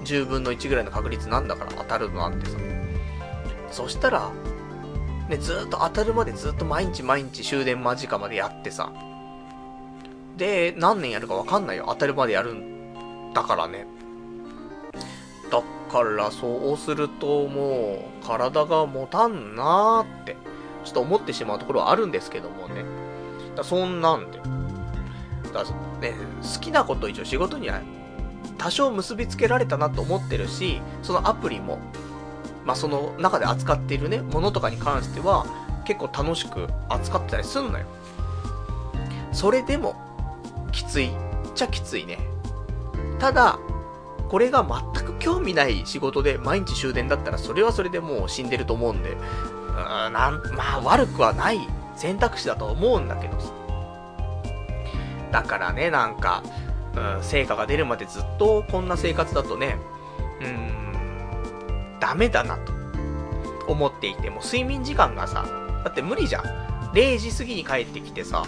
[0.03, 2.57] 10分の1ぐらいの確率なんだから当たるのなんてさ。
[3.71, 4.31] そしたら、
[5.29, 8.91] ね、ずっと当たるまでずっと毎日毎日終電間近までやってさ。
[10.37, 11.85] で、何年やるかわかんないよ。
[11.89, 12.78] 当たるまでやる
[13.33, 13.85] だからね。
[15.51, 15.61] だ
[15.91, 20.37] からそうするともう体が持たんなーって
[20.83, 22.83] ちょっと思ってしまうところはあるんですけどもね。
[23.55, 24.39] だそんなんで。
[25.53, 25.63] だ
[25.99, 27.81] ね、好きなこと一応仕事には
[28.59, 31.79] 多少結びつけられたなと思ってるし、そのアプリも、
[32.65, 35.45] まあ、その中で扱っているね、ものとかに関しては
[35.85, 37.85] 結構楽しく扱ってたりすんのよ。
[39.31, 39.95] それでも、
[40.71, 41.11] きついっ
[41.55, 42.28] ちゃきついね。
[43.19, 43.59] ただ、
[44.29, 51.59] これが全く興味ない仕事で毎日終電だったらそれはそれでもう死んでると思うんで、うーん、なん、まあ悪くはない
[51.95, 53.37] 選択肢だと思うんだけど。
[55.31, 56.43] だからね、なんか、
[56.95, 59.77] うん、成果が出るまでずっとこんな生活だとね、
[60.41, 62.71] うん、ダメだなと
[63.67, 65.45] 思っていて、も睡眠時間がさ、
[65.83, 66.43] だって無理じゃん。
[66.93, 68.45] 0時過ぎに帰ってきてさ、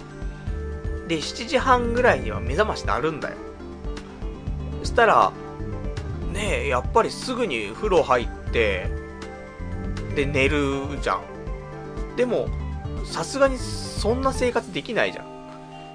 [1.08, 3.36] で、7時半ぐらいには目覚まし鳴るんだよ。
[4.84, 5.32] したら、
[6.32, 8.90] ねえ、やっぱりすぐに風呂入って、
[10.14, 12.16] で、寝るじゃん。
[12.16, 12.48] でも、
[13.04, 15.26] さすがにそんな生活できないじゃん。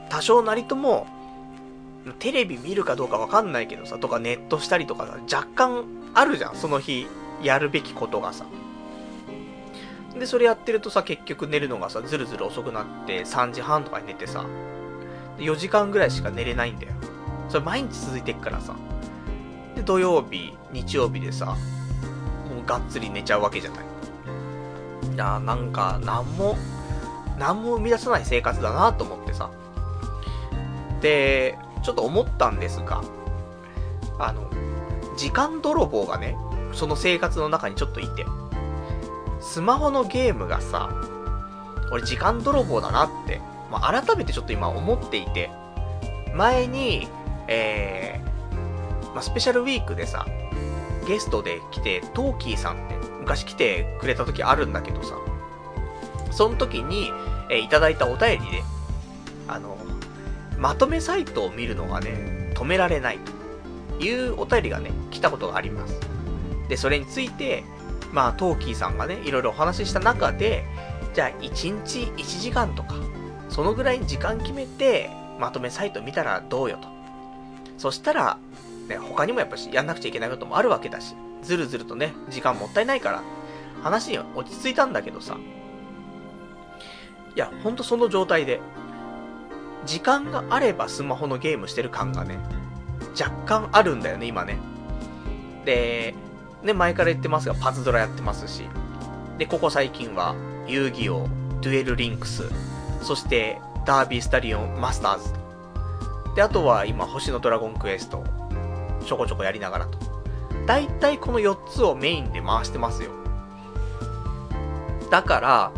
[0.10, 1.08] 多少なりとも、
[2.20, 7.08] テレビ見るかどうかわかんないけどさ、とかネットしたりとかさ、若干あるじゃん、その日、
[7.44, 8.46] やるべきことがさ。
[10.18, 14.46] で、それやってるとさ、結局寝るのがさ、ずるずる遅くなって3時半とかに寝てさ、
[15.38, 16.94] 4時間ぐらいしか寝れないんだよ。
[17.50, 18.76] それ毎日続いてっからさ。
[19.76, 23.86] で、土曜日、日曜日でさ、もうがっつり寝ちゃうわけじゃない。
[25.14, 26.58] いやなんか、なんも、
[27.38, 29.50] なんも生み出さない生活だなと思ってさ。
[31.02, 33.04] で、ちょっと思ったんですが、
[34.20, 34.50] あの、
[35.16, 36.36] 時間泥棒がね、
[36.74, 38.26] その生活の中にちょっといて、
[39.40, 40.90] スマホのゲームがさ、
[41.92, 43.40] 俺時間泥棒だなって、
[43.72, 45.50] まあ、改めてちょっと今思っていて、
[46.36, 47.08] 前に、
[47.48, 50.26] えー、まあ、スペシャルウィークでさ、
[51.08, 55.16] ゲストで来て、トーキーさんって昔来てくれた時あるんだけどさ、
[56.32, 57.12] その時に、
[57.50, 58.64] えー、いただいたお便りで、
[59.48, 59.78] あの、
[60.58, 63.20] まとめサイトを見るのがね、止められない
[63.98, 66.00] というお便りがね、来たことがあります。
[66.68, 67.64] で、それについて、
[68.12, 70.66] まあ、トーキーさんがね、いろいろお話しした中で、
[71.14, 72.96] じゃあ、1日1時間とか、
[73.50, 76.97] そのぐらい時間決めて、まとめサイト見たらどうよと。
[77.78, 78.38] そしたら、
[78.88, 83.24] ね、他にもやっぱしやんなくちゃいけないこともあるわけだし、ずるずるとね、時間もったいないから、
[83.84, 85.38] 話には落ち着いたんだけどさ。
[87.36, 88.60] いや、ほんとその状態で、
[89.86, 92.40] 時間があればスマホのゲームしてる感がね、
[93.20, 94.58] 若干あるんだよね、今ね。
[95.66, 96.16] で、
[96.64, 98.64] ね、前から言ってますが、パズドラやってますし。
[99.38, 100.36] で、ここ最近は、
[100.68, 101.28] 遊戯王、
[101.62, 102.44] デュエルリンクス、
[103.02, 105.47] そして、ダービースタリオンマスターズと。
[106.38, 108.24] で、あとは今、星のドラゴンクエスト、
[109.04, 109.98] ちょこちょこやりながらと。
[110.68, 113.10] だいたいこの4つをメインで回してますよ。
[115.10, 115.72] だから、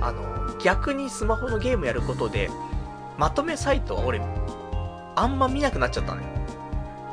[0.00, 2.48] あの、逆にスマホのゲームやることで、
[3.18, 4.22] まとめサイトは俺、
[5.16, 6.28] あんま見なくなっちゃったのよ。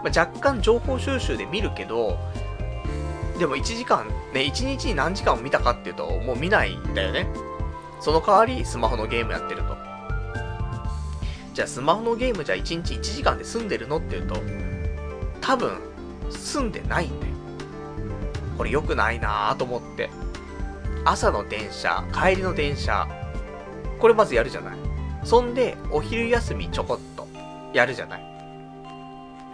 [0.02, 2.18] まあ、若干情報収集で見るけど、
[3.38, 7.28] でも1時間、ね、1日に何時間を見たかっていうと、もう見ないんだよね。
[8.00, 9.91] その代わり、スマホのゲームやってると。
[11.62, 14.36] じゃあ、スマホのゲームじゃ1日1時間で済んでるのっていうと、
[15.42, 15.78] 多分、
[16.32, 17.34] 済んでないんだよ。
[18.58, 20.10] これ良くないなぁと思って。
[21.06, 23.08] 朝の電車、帰りの電車、
[24.00, 24.78] これまずやるじゃない。
[25.24, 27.28] そんで、お昼休みちょこっと、
[27.74, 28.24] やるじゃない。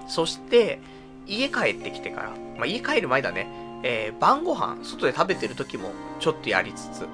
[0.07, 0.79] そして、
[1.25, 3.49] 家帰ってきてから、まあ、家帰る前だね、
[3.83, 5.91] えー、晩ご飯、外で食べてる時も、
[6.21, 7.05] ちょっとやりつつ、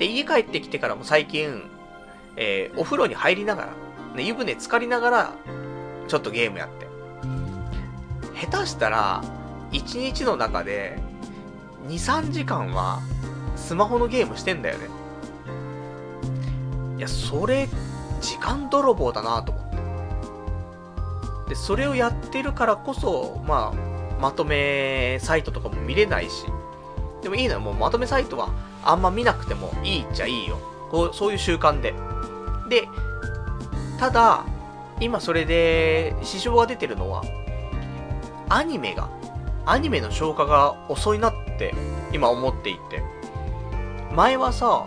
[0.00, 1.70] で、家帰ってきてからも最近、
[2.36, 3.68] えー、お風呂に入りながら、
[4.14, 5.32] ね、湯船浸かりながら、
[6.08, 6.88] ちょっとゲームやって。
[8.46, 9.22] 下手したら、
[9.72, 10.98] 1日の中で、
[11.86, 13.00] 2、3時間は、
[13.56, 14.88] スマホのゲームしてんだよね。
[16.98, 17.68] いや、それ
[18.20, 19.76] 時間泥棒だなと思って。
[21.50, 26.44] で、それをやってるからこそ、まあ、まとめサイトとかも見れないし。
[27.22, 28.50] でもいいのよ、もうまとめサイトは
[28.84, 30.58] あんま見なくてもいいっちゃいいよ。
[30.90, 31.94] こうそういう習慣で。
[32.68, 32.88] で、
[34.00, 34.46] ただ、
[34.98, 37.22] 今それで支障が出てるのは、
[38.48, 39.10] アニメが、
[39.66, 41.74] アニメの消化が遅いなって
[42.10, 43.02] 今思っていて、
[44.14, 44.86] 前はさ、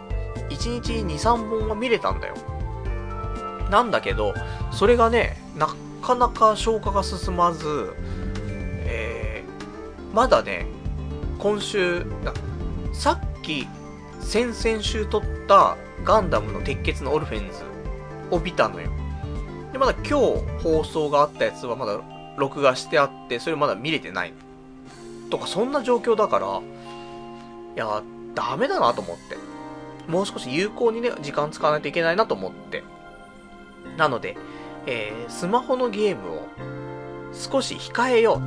[0.49, 2.33] 1日2、3本は見れたんだよ。
[3.69, 4.33] なんだけど、
[4.71, 5.67] それがね、な
[6.01, 7.93] かなか消化が進まず、
[8.87, 10.65] えー、まだね、
[11.37, 12.03] 今週、
[12.93, 13.67] さっき、
[14.21, 17.63] 先々週撮ったガンダムの鉄血のオルフェンズ
[18.31, 18.92] を見たのよ。
[19.83, 21.99] まだ今日放送があったやつはまだ
[22.37, 24.31] 録画してあって、それまだ見れてない。
[25.29, 26.61] とか、そんな状況だから、
[27.75, 28.01] いや、
[28.33, 29.35] ダメだなと思って。
[30.09, 32.81] もう少し有効にね、時間使わないといけないなと思って。
[33.97, 34.37] なので、
[34.85, 36.47] えー、スマホのゲームを
[37.33, 38.41] 少し控えよ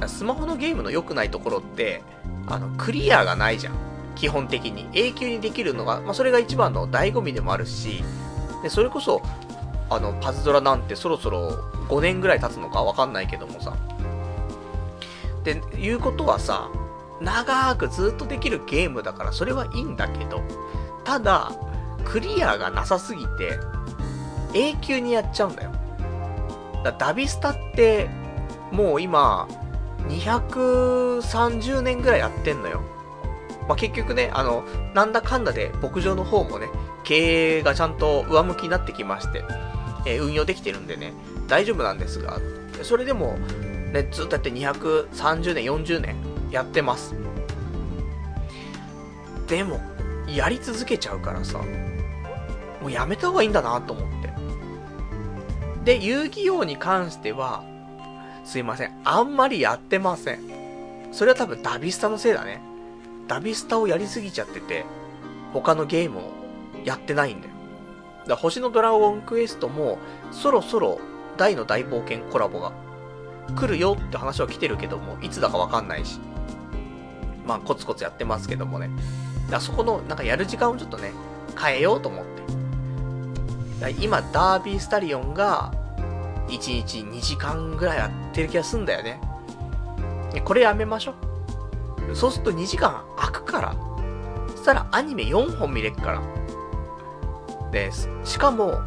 [0.00, 0.08] と。
[0.08, 2.02] スマホのゲームの良くないところって、
[2.48, 3.74] あの、クリアがないじゃん。
[4.16, 4.88] 基本的に。
[4.92, 8.02] 永久にできるのが、まあ、それが一番の醍醐味でもあるし、
[8.62, 9.22] で、それこそ、
[9.90, 11.50] あの、パズドラなんてそろそろ
[11.88, 13.74] 5年ぐらい経つのかわかんないけどもさ。
[15.44, 16.68] で、いうことはさ、
[17.20, 20.42] 長くずっとできるゲームだからそれはいいんだけど、
[21.04, 21.52] ただ、
[22.04, 23.58] クリアがなさすぎて、
[24.54, 25.72] 永久にやっちゃうんだよ。
[26.84, 28.08] だダビスタって、
[28.70, 29.48] もう今、
[30.08, 32.82] 230年ぐらいやってんのよ。
[33.66, 36.68] まあ、結局ね、あの、なんだかんだで牧場の方もね、
[37.04, 39.44] 経営がちゃんと上向きになってきまして、
[40.06, 41.12] えー、運用できてるんでね、
[41.46, 42.38] 大丈夫なんですが、
[42.82, 43.38] それでも、
[43.92, 46.16] ね、ずっとやって230年、40年
[46.50, 47.14] やってます。
[49.46, 49.80] でも、
[50.28, 51.58] やり続けちゃうからさ、
[52.80, 54.28] もうやめた方がいいんだなと思って。
[55.84, 57.64] で、遊戯王に関しては、
[58.44, 59.00] すいません。
[59.04, 60.40] あんまりやってません。
[61.12, 62.60] それは多分ダビスタのせいだね。
[63.26, 64.84] ダビスタをやりすぎちゃってて、
[65.52, 66.37] 他のゲームを
[66.88, 67.54] やってないんだよ。
[68.22, 69.98] だから星のドラゴンクエストも、
[70.32, 70.98] そろそろ
[71.36, 72.72] 大の大冒険コラボが
[73.54, 76.20] 来るよって話は来てるけども、いつだかわかんないし。
[77.46, 78.90] まあ、コツコツやってますけどもね。
[79.46, 81.12] だからそこの、なんかやる時間をちょっとね、
[81.58, 83.94] 変えようと思って。
[84.00, 85.72] 今、ダービースタリオンが、
[86.48, 89.20] 1日2時間ぐらいやってる気がすんだよね。
[90.44, 91.14] これやめましょ
[92.10, 92.16] う。
[92.16, 93.76] そうすると2時間空くから。
[94.50, 96.22] そしたらアニメ4本見れっから。
[97.70, 98.80] です、しかも、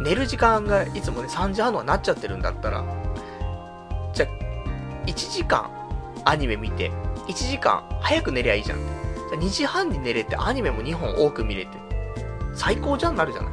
[0.00, 2.84] 寝る時間がいつもね3時半のはなっちゃってるんだったら、
[4.12, 4.26] じゃ、
[5.06, 5.70] 1時間
[6.24, 6.90] アニメ見て、
[7.28, 8.78] 1時間早く寝りゃいいじゃん。
[9.30, 11.78] じゃ2時半に寝れてアニメも2本多く見れて、
[12.54, 13.52] 最高じゃんなるじゃない。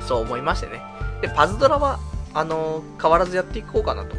[0.00, 0.80] そう思いましてね。
[1.20, 1.98] で、パズドラは、
[2.34, 4.16] あのー、変わらずやっていこうかなと。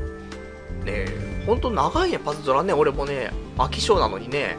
[0.86, 1.06] ね
[1.46, 2.74] ほんと長いね、パズドラね。
[2.74, 4.58] 俺もね、飽き性なのにね、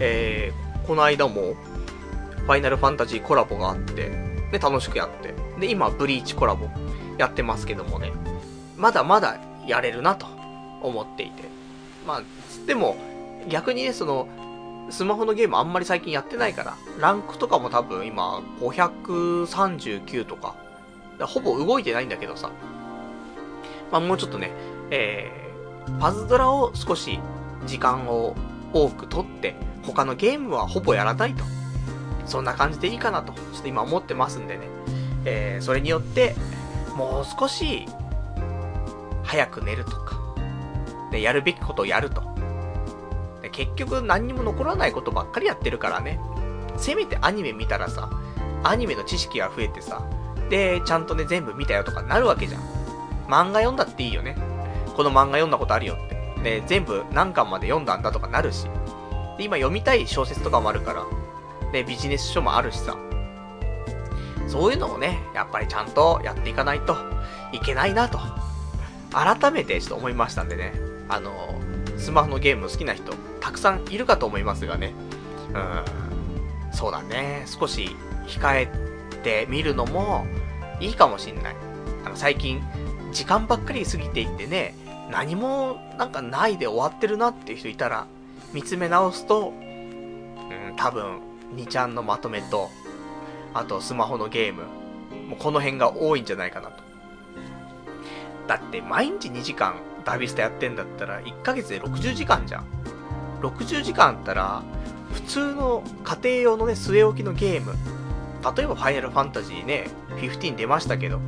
[0.00, 1.54] えー、この間も、
[2.48, 4.10] ファイナルファンタジーコラボがあって、
[4.50, 5.34] で、楽しくやって。
[5.60, 6.70] で、今、ブリーチコラボ
[7.18, 8.10] やってますけどもね、
[8.78, 10.24] まだまだやれるなと
[10.80, 11.42] 思っていて。
[12.06, 12.96] まあ、つっても、
[13.50, 14.28] 逆にね、その、
[14.88, 20.54] スマホのゲームあんまり最近やってないから、ランクとかも多分今539とか、
[21.18, 22.50] かほぼ動いてないんだけどさ、
[23.92, 24.52] まあもうちょっとね、
[24.90, 27.20] えー、パズドラを少し
[27.66, 28.34] 時間を
[28.72, 31.57] 多く取って、他のゲームはほぼやらないと。
[32.28, 34.68] そんな感じでいいかなと、ちょっと今思ってますんでね。
[35.24, 36.34] えー、それによって、
[36.94, 37.86] もう少し、
[39.24, 40.18] 早く寝るとか、
[41.10, 42.22] で、やるべきことをやると。
[43.42, 46.18] で結局何にも残らないことばっかりやってるからね。
[46.76, 48.10] せめてアニメ見たらさ、
[48.62, 50.02] アニメの知識が増えてさ、
[50.50, 52.62] で、ちゃんとね、全部見たよとかなるわけじゃん。
[53.26, 54.36] 漫画読んだっていいよね。
[54.96, 56.18] この漫画読んだことあるよって。
[56.42, 58.64] で、全部何巻まで読んだんだとかなるし。
[59.36, 61.04] で、今読みたい小説とかもあるから。
[61.72, 62.96] で、ビジネス書もあるしさ。
[64.46, 66.96] そういうのをね、やっぱりちゃんとやっていかないと
[67.52, 68.18] いけないなと。
[69.12, 70.72] 改めてちょっと思いましたんでね。
[71.08, 71.58] あの、
[71.96, 74.94] スマホのゲーム好きな人、たくさんいるかと思いますがね。
[75.52, 76.72] うん。
[76.72, 77.44] そうだね。
[77.46, 77.96] 少し
[78.26, 78.68] 控え
[79.22, 80.26] てみるのも
[80.80, 81.56] いいかもしんない。
[82.04, 82.62] あの、最近、
[83.12, 84.74] 時間ばっかり過ぎていってね、
[85.10, 88.06] 何もなんかないで終わってるなっていう人いたら、
[88.52, 91.20] 見つめ直すと、うん、多分、
[91.58, 92.70] 2ちゃんのまとめと、
[93.52, 94.62] あとスマホのゲーム、
[95.28, 96.82] もうこの辺が多いんじゃないかなと。
[98.46, 102.64] だって毎日2時間ダビスタやってんだったら、1ヶ月で60時間じゃん。
[103.42, 104.62] 60時間あったら、
[105.12, 107.74] 普通の家庭用のね、据え置きのゲーム。
[108.56, 111.22] 例えばファイナルファンタジーね、15出ましたけど、フ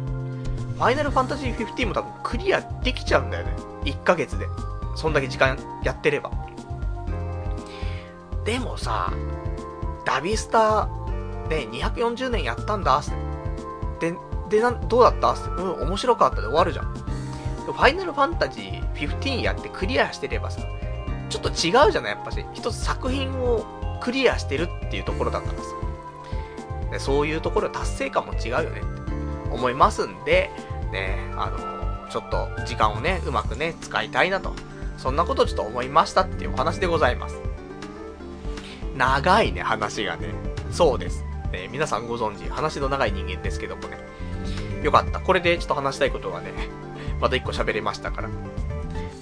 [0.80, 3.54] ァイナルファンタジー15も多分クリアできちゃうんだよね。
[3.84, 4.46] 1ヶ月で。
[4.96, 6.30] そんだけ時間やってれば。
[8.44, 9.12] でもさ、
[10.04, 13.02] ダビスターね、240年やったんだ、
[14.00, 14.14] で、
[14.48, 15.32] で、などうだった？
[15.32, 16.94] うん、面白かったで終わるじゃん。
[17.66, 20.60] ファイナルファンタジー15やってクリアしてればさ、
[21.28, 22.12] ちょっと違うじゃない？
[22.12, 22.44] やっぱし。
[22.52, 25.64] 一つ作品をクリアしてるっていうところだからさ。
[26.90, 28.88] でそういうところ達成感も違うよねって
[29.52, 30.50] 思いますんで、
[30.90, 34.54] ね、あの、ちょっと時間をね、うまくね、使いたいなと。
[34.96, 37.36] そんなことをちょっと思いましたっていうお話でございます。
[39.00, 40.28] 長いね、話がね。
[40.70, 41.24] そうです。
[41.52, 43.96] ね、皆さんご存知、話の長い人間ですけどもね。
[44.82, 45.20] よかった。
[45.20, 46.52] これでちょっと話したいことがね、
[47.18, 48.28] また一個喋れましたから。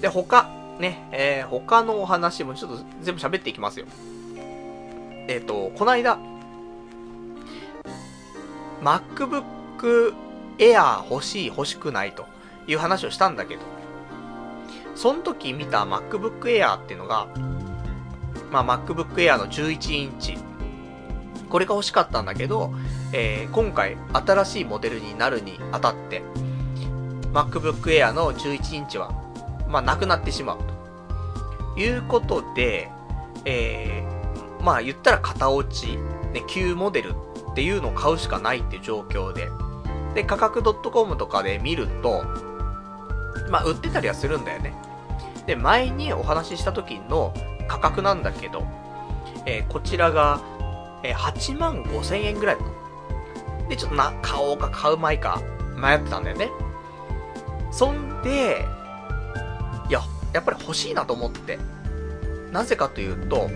[0.01, 0.49] で、他、
[0.79, 3.85] ね、えー、他のお話もちょっと全部喋っていきますよ。
[5.29, 6.19] えっ、ー、と、この間、
[8.81, 10.13] MacBook
[10.57, 12.25] Air 欲しい欲しくないと
[12.67, 13.61] いう話をしたんだけど、
[14.95, 17.29] その時見た MacBook Air っていうのが、
[18.51, 20.37] まあ、MacBook Air の11インチ。
[21.49, 22.73] これが欲しかったんだけど、
[23.11, 26.21] えー、今回新しいモデルになるにあたって、
[27.33, 29.11] MacBook Air の11インチは、
[29.67, 30.79] まあ、なくなってしまうと。
[31.79, 32.89] いうことで、
[33.45, 35.97] えー、まあ、言ったら型落ち、
[36.33, 37.13] ね、旧モデル
[37.51, 39.49] っていうのを買うしかないっていう状況で、
[40.13, 42.23] で、価格 .com とかで見ると、
[43.49, 44.73] まあ、売ってたりはするんだよね。
[45.45, 47.33] で、前にお話しした時の
[47.69, 48.65] 価格なんだけど、
[49.45, 50.41] えー、こちらが、
[51.03, 53.69] えー、8万5千円ぐらいだと。
[53.69, 55.41] で、ちょっとな、買おうか買うまいか
[55.77, 56.49] 迷ってたんだよね。
[57.71, 58.65] そんで、
[59.87, 60.01] いや、
[60.33, 61.57] やっぱり欲しいなと思って。
[62.51, 63.49] なぜかというと、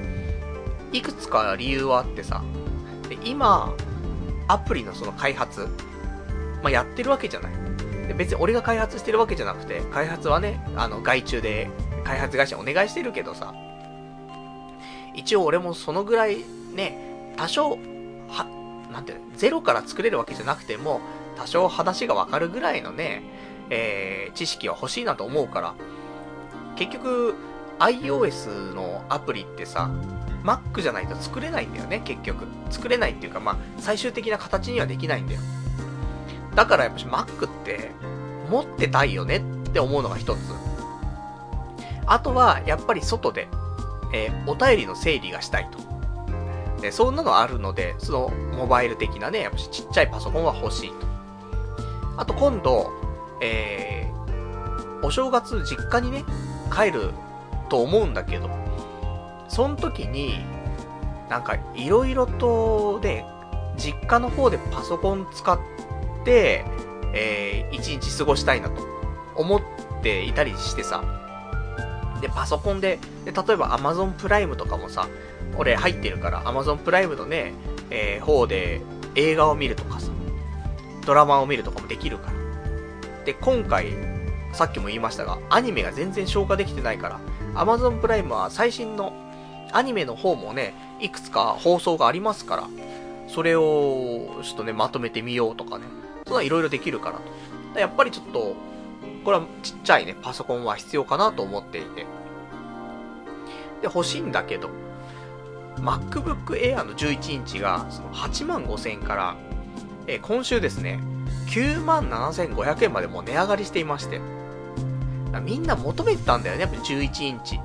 [0.91, 2.43] いくつか理由はあってさ、
[3.09, 3.73] で今、
[4.47, 5.67] アプリのその開発、
[6.61, 7.53] まあ、やってるわけじゃない。
[8.07, 11.69] で別に俺が開発してるわけじゃなくて、開発はね、あの、外注で
[12.03, 13.53] 開発会社お願いしてるけどさ、
[15.13, 16.37] 一応俺もそのぐらい
[16.73, 21.01] ね、多少、は、なんていうの、ゼロから作れるわけじゃなくても、
[21.35, 23.23] 多少話がわかるぐらいのね、
[23.69, 25.73] えー、知識は欲しいなと思うから、
[26.75, 27.35] 結局、
[27.79, 29.89] iOS のアプリってさ、
[30.43, 32.45] Mac じゃないと作れないんだよね、結局。
[32.69, 35.39] 作れないっていうか、まあ、最終的な形にはできないんだよ。
[36.55, 37.91] だからやっぱし Mac って
[38.49, 40.39] 持ってたいよねって思うのが一つ。
[42.05, 43.47] あとは、やっぱり外で、
[44.13, 46.81] えー、お便りの整理がしたいと。
[46.81, 50.95] で、そんなのあるので、そのモバイル的なね、やっぱちっちゃいパソコンは欲しいと。
[52.17, 52.91] あと今度、
[53.41, 56.23] えー、お正月実家にね、
[56.73, 57.11] 帰る
[57.69, 58.49] と思うんだけど、
[59.47, 60.45] その時に、
[61.29, 63.25] なんかいろいろとで、
[63.77, 65.59] 実家の方でパソコン使っ
[66.23, 66.65] て、
[67.13, 68.83] えー、一日過ごしたいなと
[69.35, 69.61] 思っ
[70.01, 71.22] ていたりしてさ。
[72.23, 75.09] で、パソコンで、で例えば Amazon プライムとかもさ、
[75.57, 77.53] 俺入ってるから、Amazon プライムのね、
[77.89, 78.81] えー、方で
[79.15, 80.09] 映画を見るとかさ、
[81.05, 82.33] ドラマを見るとかもできるから。
[83.25, 83.87] で、今回、
[84.53, 87.19] さっきも言いましたが、アニメが全然消化できてないから、
[87.55, 89.11] Amazon プライムは最新の
[89.73, 92.69] アニメの方もね、いくつか放送がありますから、
[93.27, 95.85] それを、ちょっとね、まとめてみようとかね、
[96.25, 97.19] そんないろいろできるから
[97.73, 97.79] と。
[97.79, 98.55] やっぱりちょっと、
[99.23, 102.05] これはちっちゃいね、パソコンは必要かなと思っていて。
[103.83, 104.69] で、欲しいんだけど、
[105.75, 109.35] MacBook Air の11インチが、その8万5千円から、
[110.07, 111.01] え今週ですね、
[111.47, 114.21] 9万7500円までもう値上がりしていまして。
[115.43, 117.59] みんな求めてたんだよね、やっぱ11インチ。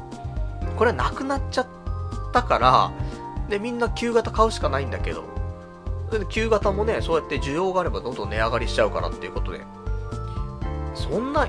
[0.77, 1.67] これはなくなっちゃっ
[2.33, 2.91] たから、
[3.49, 5.25] で、みんな旧型買うしかないんだけど、
[6.11, 9.61] で、旧型もね、そうやって需要があればどんどん値上がりしちゃうからっていうことで、
[10.95, 11.47] そんな、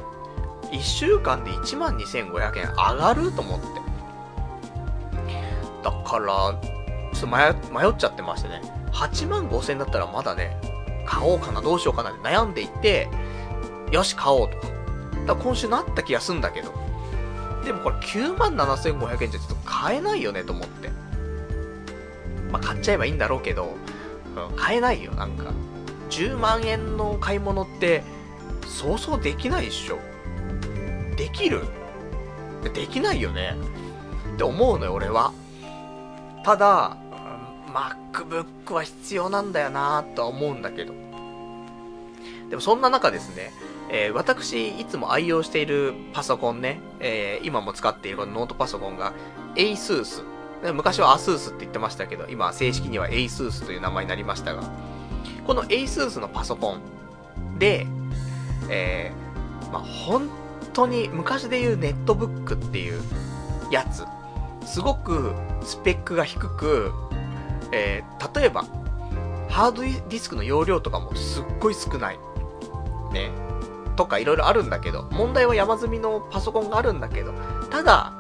[0.72, 3.88] 1週間で1万2500円上がると思って。
[5.84, 6.59] だから、
[7.13, 8.61] ちょっと迷っちゃってましてね、
[8.91, 10.59] 8万5千円だったらまだね、
[11.05, 13.09] 買おうかな、どうしようかなって悩んでいて、
[13.91, 14.67] よし、買おうとか。
[15.25, 16.73] だから今週なった気がすんだけど、
[17.63, 20.89] でもこれ9万7500円じゃちょっと買えないよねと思って。
[22.51, 23.75] まあ、買っちゃえばいいんだろうけど、
[24.49, 25.51] うん、買えないよ、なんか。
[26.09, 28.03] 10万円の買い物って、
[28.65, 29.99] そうそうできないっしょ。
[31.15, 31.63] できる？
[32.73, 33.55] できないよね。
[34.34, 35.32] って思うのよ、俺は。
[36.43, 36.97] ただ、
[37.73, 40.93] MacBook は必要なんだよなとは思うんだけど。
[42.49, 43.51] でもそんな中ですね、
[43.91, 49.13] えー、私、いつも愛用しているパソコンね、えー、今も使っているノートパソコンが
[49.55, 50.23] ASUS。
[50.73, 54.63] 昔は ASUS って言ってましたけど、今正式には ASUS という名前になりましたが、
[55.45, 57.87] この ASUS のパソコンで、
[58.69, 60.29] えー、まあ、本
[60.73, 63.01] 当に昔で言うネットブックっていう
[63.71, 64.05] やつ、
[64.70, 66.93] すごくスペックが低く、
[67.72, 68.65] えー、例えば、
[69.49, 72.20] ハードディスクの容量とかもすっごい少ない。
[73.11, 73.32] ね。
[73.95, 77.34] とかいろいろあるんだけど、問題は山積みのパソコンがあるんだけど、
[77.72, 78.13] ただ、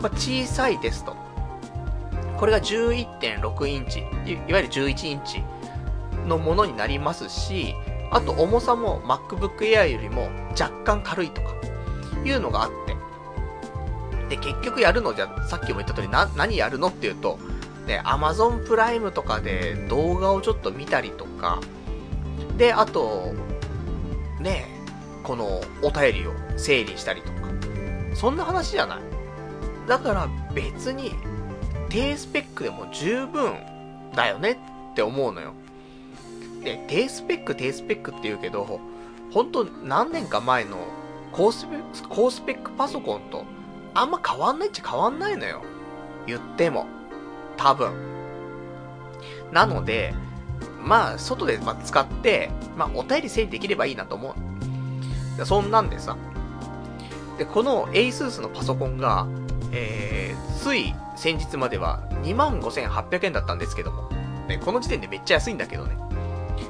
[0.00, 1.14] まあ、小さいですと。
[2.36, 5.44] これが11.6インチい、いわゆる11インチ
[6.26, 7.76] のものになりますし、
[8.10, 11.54] あと重さも MacBook Air よりも若干軽いとか、
[12.24, 12.96] いうのがあって。
[14.30, 17.38] で、結局やるのじゃ、さっきも言った通りな、何やるのっていうと、
[17.86, 21.60] ね、Amazon プライムとかで動画をちょっと見たりとか、
[22.56, 23.34] で、あと、
[24.38, 24.66] ね、
[25.24, 27.40] このお便りを整理したりとか、
[28.14, 28.98] そんな話じゃない。
[29.88, 31.12] だから別に
[31.88, 33.54] 低スペックでも十分
[34.14, 34.52] だよね
[34.92, 35.54] って思うのよ。
[36.62, 38.78] で、低スペック、低スペックって言うけど、
[39.32, 40.76] 本当何年か前の
[41.32, 41.70] 高スペ
[42.08, 43.44] 高スペックパソコンと
[43.94, 45.62] あんま変わんないっちゃ変わんないのよ。
[46.26, 46.86] 言っても。
[47.56, 47.92] 多分。
[49.52, 50.14] なので、
[50.82, 54.34] まあ、外で使って、まあ、お便り整理できればいいなと思
[55.38, 55.44] う。
[55.44, 56.16] そんなんでさ。
[57.38, 59.26] で、この ASUS のパソコンが、
[59.72, 64.08] えー、つい先日までは25,800円だったんですけども、
[64.48, 65.96] ね、この時点でめっちゃ安いんだけどね。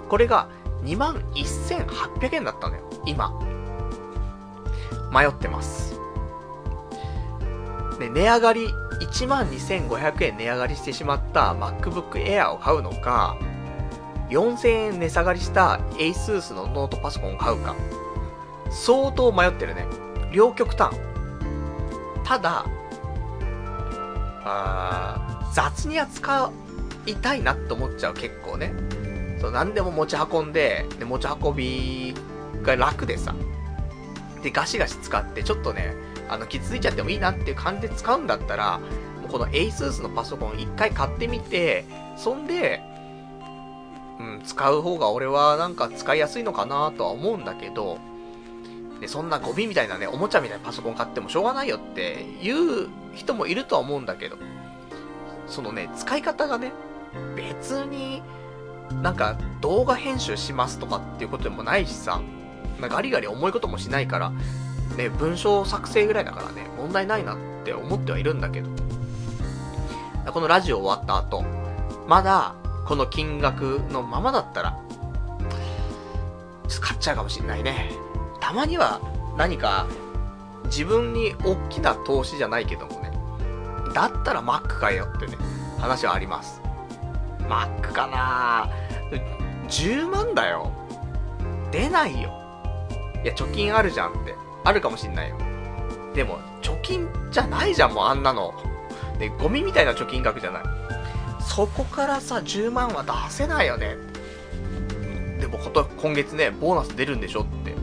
[0.09, 0.49] これが
[0.83, 3.33] 21,800円だったのよ、今。
[5.13, 6.00] 迷ってます。
[8.01, 8.69] で、値上がり、
[9.01, 13.37] 12,500円値上がりしてしまった MacBook Air を買うのか、
[14.31, 17.77] 4000円値下がりした ASUS のノートパソコンを買うか、
[18.71, 19.87] 相当迷ってるね。
[20.33, 20.97] 両極端。
[22.25, 22.65] ただ、
[24.45, 26.51] あ雑に扱
[27.05, 28.73] いたいなって思っちゃう結構ね。
[29.41, 32.15] そう、何でも持ち運んで、で、持ち運び
[32.63, 33.35] が楽でさ。
[34.43, 35.95] で、ガシガシ使って、ちょっとね、
[36.31, 41.85] あの、傷ついちゃってもいいなっていう感じで使うんだったら、もうこの ASUS のパソコン一回買ってみて、
[42.17, 42.83] そんで、
[44.21, 47.99] うん、使う方が俺はなんか使いやすいのかなとは思うんだけど、
[49.01, 54.37] で、そんなゴミみたいなね、おもちゃみたいなパソコン買ってもしょうがないよっていう人もいるとは思うんだけど、
[55.47, 56.73] そのね、使い方がね、
[57.35, 58.23] 別に、
[59.03, 62.21] なんか動画編集しますとかっていうことでもないしさ、
[62.81, 64.33] ガリガリ重いこともしないから、
[64.97, 68.69] ね、文章作成ぐらいだからね、問題ないなって思ってはいるんだけど、
[70.33, 71.45] このラジオ終わった後、
[72.07, 72.55] まだ、
[72.87, 74.79] この金額のままだったら、
[76.69, 77.91] ちょっと買っちゃうかもしんないね。
[78.41, 79.01] たまには
[79.37, 79.87] 何か
[80.65, 83.13] 自分に大きな投資じゃないけどもね、
[83.95, 85.37] だったら Mac 買えよってね、
[85.79, 86.61] 話はあります。
[87.49, 88.71] Mac かな
[89.69, 90.73] 10万だよ。
[91.71, 92.31] 出ないよ。
[93.23, 94.35] いや、貯金あるじゃんって。
[94.65, 95.37] あるかもしんないよ。
[96.15, 98.55] でも、貯金じゃないじゃん、もうあんなの。
[99.19, 100.63] で、ゴミみたいな貯金額じゃない。
[101.41, 103.97] そこからさ、10万は出せないよね。
[105.41, 107.75] でもこと、今月ね、ボーナス出るんでしょって。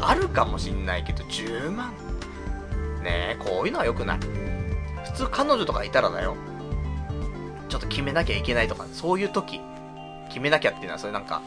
[0.00, 1.92] あるかもしんないけど、10万。
[3.02, 4.18] ねえ、こういうのは良くない。
[5.04, 6.36] 普通彼女とかいたらだよ。
[7.68, 9.60] ちょっと決めなきゃいけないとか、そういう時、
[10.28, 11.42] 決めなきゃっていうのは、それなんか、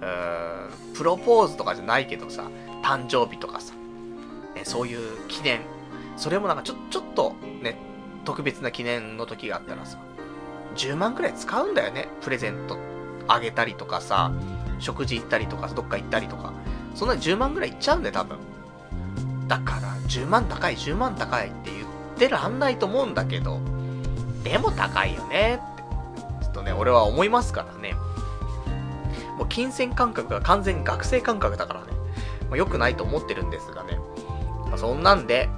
[0.00, 2.44] うーん、プロポーズとかじゃないけどさ、
[2.82, 3.74] 誕生日とかさ、
[4.58, 5.60] ね、そういう記念、
[6.16, 7.76] それもなんかちょ、ちょっとね、
[8.24, 9.98] 特別な記念の時があったらさ、
[10.76, 12.76] 10万くらい使うんだよね、プレゼント
[13.28, 14.32] あげたりとかさ、
[14.80, 16.52] 食事行ったりとか、どっか行ったりとか。
[16.94, 18.38] そんなに10万くらいいっちゃうんだよ、多分。
[19.46, 21.86] だから、10万高い、10万高いって言っ
[22.18, 23.60] てらんないと思うんだけど、
[24.42, 25.76] でも高いよねっ
[26.40, 27.94] て、ちょっとね、俺は思いますからね。
[29.36, 31.86] もう金銭感覚が完全学生感覚だからね。
[32.48, 33.98] まあ、良くないと思ってるんですがね。
[34.68, 35.48] まあ、そんなんで、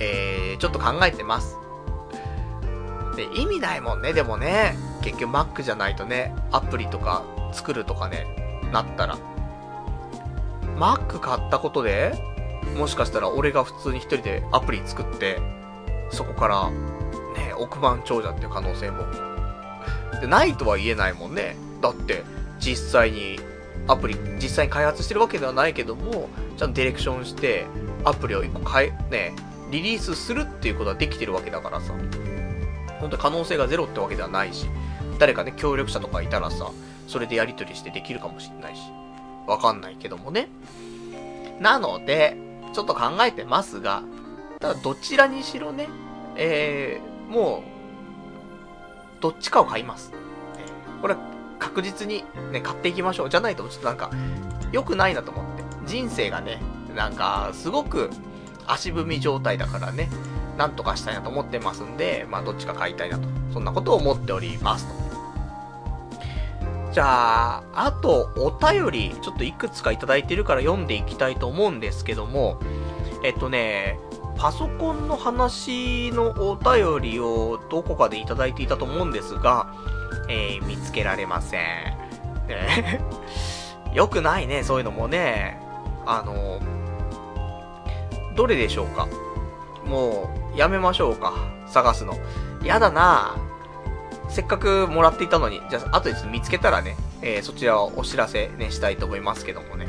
[0.00, 1.56] えー、ちょっと考えてます。
[3.16, 4.76] で、意味ないもんね、でもね。
[5.02, 9.18] 結局 Mac じゃないとね、アプリとか作るとかね、なったら。
[10.76, 12.14] Mac 買ったことで、
[12.76, 15.38] もしかしたら俺が普通に一人でアプリ作って、
[16.10, 19.04] そこから、ね、億万長者っていう可能性も。
[20.20, 21.56] で、ないとは言えないもんね。
[21.80, 22.24] だって、
[22.58, 23.38] 実際に
[23.86, 27.66] アプリ、実際に開発してるわけではないけども、ちゃんとディレクションして、
[28.04, 29.32] アプリを一個変え、ね、
[29.70, 31.92] リリースするっていうことはできてるわけだからさ、
[33.00, 34.66] 本当に可能性がゼロってわけではないし、
[35.18, 36.70] 誰かね、協力者とかいたらさ、
[37.06, 38.80] それでやり取りしてできるかもしんないし、
[39.46, 40.48] わかんないけどもね。
[41.60, 42.36] なので、
[42.72, 44.02] ちょっと考えてますが、
[44.60, 45.88] ただどちらにしろね、
[46.36, 47.62] えー、も
[49.18, 50.12] う、どっちかを買います。
[51.00, 51.33] これは
[51.64, 53.30] 確実にね、買っていきましょう。
[53.30, 54.10] じゃないとちょっとなんか、
[54.70, 55.64] 良くないなと思って。
[55.86, 56.60] 人生がね、
[56.94, 58.10] なんか、すごく
[58.66, 60.10] 足踏み状態だからね、
[60.58, 63.26] なんとかしたいなと思ってますんで、まあ、どっちか買いたいなと。
[63.52, 64.92] そんなことを思っておりますと。
[66.92, 72.60] じゃあ、あと、お便り、ちょっといくつかいただいてるから読んでいきたいと思うんですけども、
[73.24, 73.98] えっとね、
[74.36, 79.72] パソコンの話のお便りをどこかでいただいていたと思うんですが、
[80.28, 81.60] えー、見つけられません。
[82.48, 83.00] ね、
[83.92, 85.60] よくないね、そういうのもね。
[86.06, 86.60] あの、
[88.36, 89.08] どれでしょうか？
[89.86, 91.32] もう、やめましょうか。
[91.66, 92.14] 探すの。
[92.62, 93.36] やだな
[94.28, 99.86] せっかくもらっていたのに、じゃあ、後で見つけたらね、えー、そちらをお知らせね、したいと思いますけどもね。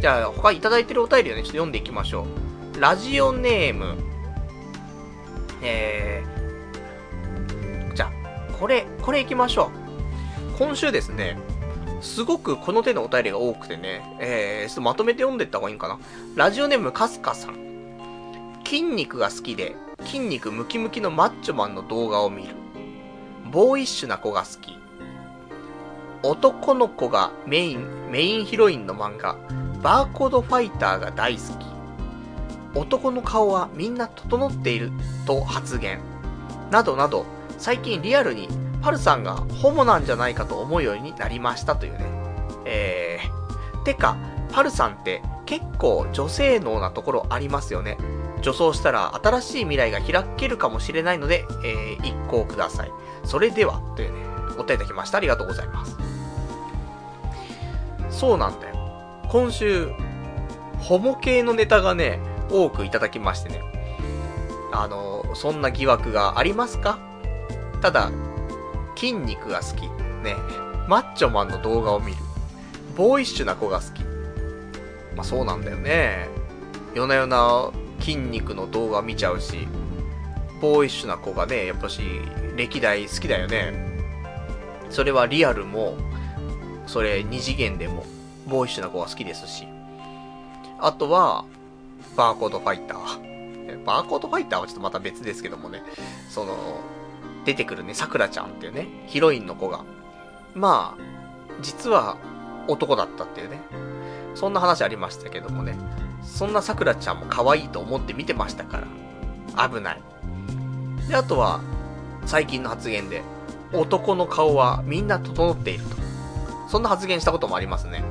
[0.00, 2.26] じゃあ、他いただいてるお便りをね、ちょっと読んでいきましょ
[2.76, 2.80] う。
[2.80, 3.96] ラジオネーム、
[5.62, 6.31] えー、
[8.62, 9.72] これ、これいきましょ
[10.54, 10.56] う。
[10.56, 11.36] 今週ですね、
[12.00, 15.98] すごくこの手のお便りが多くてね、えー、ちょっとまとめて読んでった方がいいんかな。
[16.36, 17.56] ラジオネームかすかさん。
[18.64, 22.54] 筋肉が好きで、筋肉ムキムキのマッチョマンの動画を見る。
[23.50, 24.78] ボーイッシュな子が好き。
[26.22, 29.38] 男の子がメイン、メインヒロインの漫画、
[29.82, 31.40] バーコードファイターが大好
[32.74, 32.78] き。
[32.78, 34.92] 男の顔はみんな整っている
[35.26, 35.98] と発言。
[36.70, 37.26] などなど、
[37.62, 38.48] 最近リアルに
[38.82, 42.04] パルさんがホモなんじゃないかと思うようになりましたというね。
[42.64, 44.16] えー、てか、
[44.50, 47.98] パルさんって結構女性能なところありますよね。
[48.40, 52.90] 女装したら新しい未来が開けるかもしれないので、えー、一行ください。
[53.22, 54.18] それでは、というね、
[54.50, 55.18] お答えいただきました。
[55.18, 55.96] ありがとうございます。
[58.10, 58.74] そうなんだよ。
[59.28, 59.92] 今週、
[60.80, 62.18] ホモ系のネタがね、
[62.50, 63.62] 多くいただきましてね。
[64.72, 67.11] あの、そんな疑惑がありますか？
[67.82, 68.10] ただ、
[68.94, 69.82] 筋肉が好き。
[70.22, 70.36] ね。
[70.88, 72.18] マッチョマンの動画を見る。
[72.96, 74.04] ボーイッシュな子が好き。
[75.16, 76.28] まあそうなんだよね。
[76.94, 79.66] 夜な夜な筋肉の動画見ちゃうし、
[80.60, 82.02] ボーイッシュな子がね、やっぱし、
[82.56, 83.72] 歴代好きだよね。
[84.88, 85.96] それはリアルも、
[86.86, 88.06] それ二次元でも、
[88.46, 89.66] ボーイッシュな子が好きですし。
[90.78, 91.44] あとは、
[92.16, 93.84] バーコードファイター。
[93.84, 95.82] バーコードファイターはちょっとまた別ですけどもね、
[96.28, 96.56] その、
[97.44, 99.84] 出てくるね、桜ちゃんっていうね、ヒロインの子が、
[100.54, 101.02] まあ、
[101.60, 102.16] 実は
[102.68, 103.60] 男だったっていうね、
[104.34, 105.76] そんな話ありましたけどもね、
[106.22, 108.84] そんな桜ちゃんも可愛いと思って見てましたか
[109.56, 110.02] ら、危ない。
[111.08, 111.60] で、あとは、
[112.24, 113.22] 最近の発言で、
[113.72, 115.96] 男の顔はみんな整っていると。
[116.68, 118.02] そんな発言したこともありますね。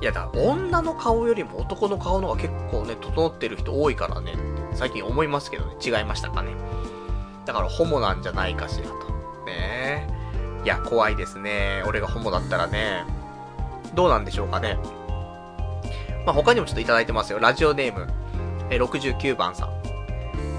[0.00, 4.34] いやだ、女の顔よりも男の顔の方が結構ね、整ってる人多いからね、
[4.74, 6.50] 最近思いますけどね、違いましたかね。
[7.48, 8.92] だからホモなんじゃないかしらと。
[9.46, 10.64] ねえ。
[10.64, 11.82] いや、怖いですね。
[11.86, 13.06] 俺がホモだったらね。
[13.94, 14.76] どうなんでしょうかね。
[16.26, 17.38] まあ、他にもちょっといただいてますよ。
[17.38, 18.06] ラジオネーム、
[18.68, 19.70] え69番さん。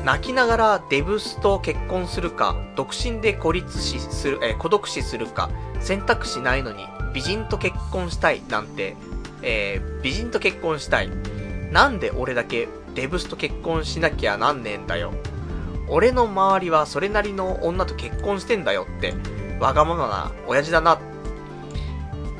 [0.03, 8.95] 泣きながらデブスと結婚するか、独身で孤立死する、え孤独死するか、選択肢ないのに美人と結婚したいなんて、
[9.43, 11.09] えー、美人と結婚したい。
[11.71, 15.13] なんで俺だけデブスと結婚しなきゃなんねえんだよ。
[15.89, 19.13] 俺の周りはそれなりの女と結婚してんだよって、
[19.59, 20.99] わがままな親父だな。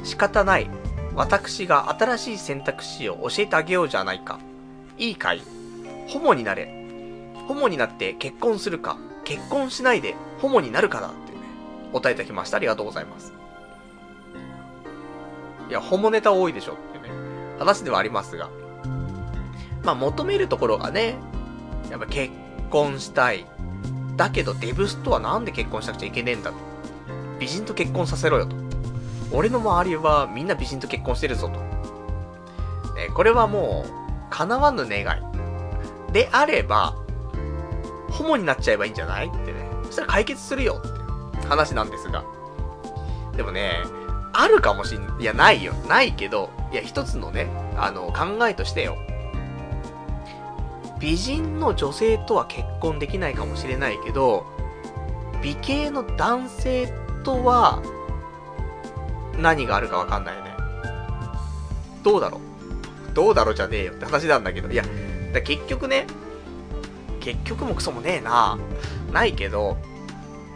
[0.04, 0.70] 仕方ない。
[1.16, 4.39] 私が新しい選択肢を教えてあげようじゃないか。
[4.97, 5.41] いいかい？
[6.08, 6.73] ホモになれ。
[7.48, 11.40] ホモになって結婚するか、結婚しないでホモになるかだってね、
[11.91, 12.57] 答えいただきました。
[12.57, 13.34] ありがとうございます。
[15.69, 17.14] いや、ホモネタ多いでしょってね、
[17.57, 18.49] 話ではありますが。
[19.84, 21.15] まあ、求めるところがね、
[21.90, 22.32] やっぱ結
[22.70, 23.46] 婚したい。
[24.16, 26.58] だけどデブスとはなんで結婚しなくちゃいけねえんだと。
[27.40, 28.56] 美人と結婚させろよと。
[29.32, 31.60] 俺の周りはみんな美人と結婚してるぞと。
[33.00, 33.91] えこれはもう、
[34.30, 36.12] 叶わぬ願い。
[36.12, 36.96] であれば、
[38.10, 39.70] ホモになっちゃえばいいんじゃないってね。
[39.86, 40.82] そしたら解決するよ
[41.38, 42.24] って話なんですが。
[43.38, 43.72] でもね、
[44.34, 45.74] あるかもしん、いや、ないよ。
[45.88, 47.48] ないけど、いや、一つのね、
[47.78, 48.98] あの、考えとしてよ。
[50.99, 54.45] 美人の女性とは結婚できないかもしれないけど、
[55.41, 56.93] 美形の男性
[57.23, 57.81] とは、
[59.38, 60.51] 何があるかわかんないよね。
[62.03, 63.13] どうだろう？
[63.13, 63.55] どうだろう？
[63.55, 64.69] じゃねえよって話なんだけど。
[64.69, 64.84] いや、
[65.34, 66.05] だ結局ね、
[67.21, 68.57] 結局もクソもねえな。
[69.13, 69.77] ないけど、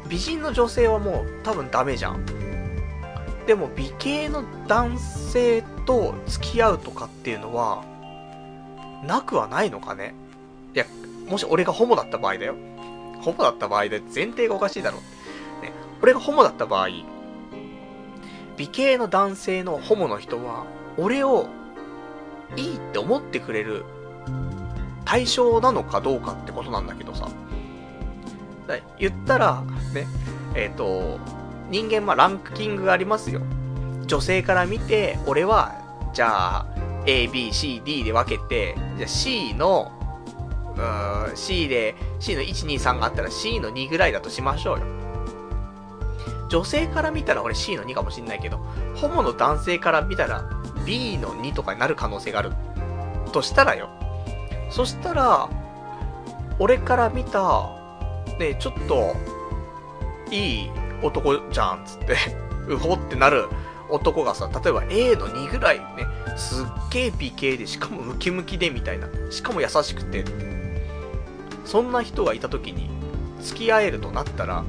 [0.10, 2.26] 美人の女性はもう多分ダメじゃん。
[3.48, 7.86] でも美形の男性と付き合うとかっていうのは、
[9.06, 10.14] なくはないのかね？
[10.74, 10.86] いや、
[11.28, 12.56] もし俺がホモだった場合だよ。
[13.22, 14.98] ホモだった場合で前提がおかしいだろ。
[15.62, 15.72] ね、
[16.02, 16.90] 俺がホモだった場合、
[18.58, 20.66] 美形の男性のホモの人は、
[20.98, 21.48] 俺を
[22.56, 23.84] いいって思ってくれる
[25.06, 27.30] 対象なのかどうかってことなんだけどさ。
[28.98, 29.64] 言ったら、
[29.94, 30.08] ね、
[30.56, 31.20] えっ、ー、と、
[31.70, 33.42] 人間まあランキングがありますよ。
[34.06, 35.74] 女性から見て、俺は、
[36.14, 36.68] じゃあ、
[37.06, 39.92] A, B, C, D で分けて、じゃあ C の、
[40.76, 44.86] うん、C で、C の1、2、3があったら C の2ぐらいだとしましょうよ。
[46.50, 48.58] 女性から見たら俺 C の2かもしんないけど、
[48.96, 50.50] ホモの男性から見たら
[50.86, 52.52] B の2とかになる可能性がある。
[53.32, 53.90] としたらよ。
[54.70, 55.50] そしたら、
[56.60, 57.72] 俺から見た、
[58.40, 59.16] ね、ちょっと、
[60.32, 60.72] いい
[61.02, 62.16] 男じゃん、つって、
[62.70, 63.48] うほってなる
[63.90, 65.86] 男がさ、例えば A の2ぐらいね、
[66.38, 70.24] すっげえ美形で、しかもムキムキでみたいな、しかも優しくて、
[71.66, 72.90] そんな人がいた時に、
[73.42, 74.64] 付き合えるとなったら、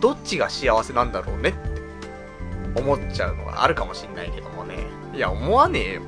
[0.00, 4.86] どっちが幸せなんだろうねって思っちゃうのがあるかもしんないけどもね。
[5.14, 6.02] いや、思わねえよ。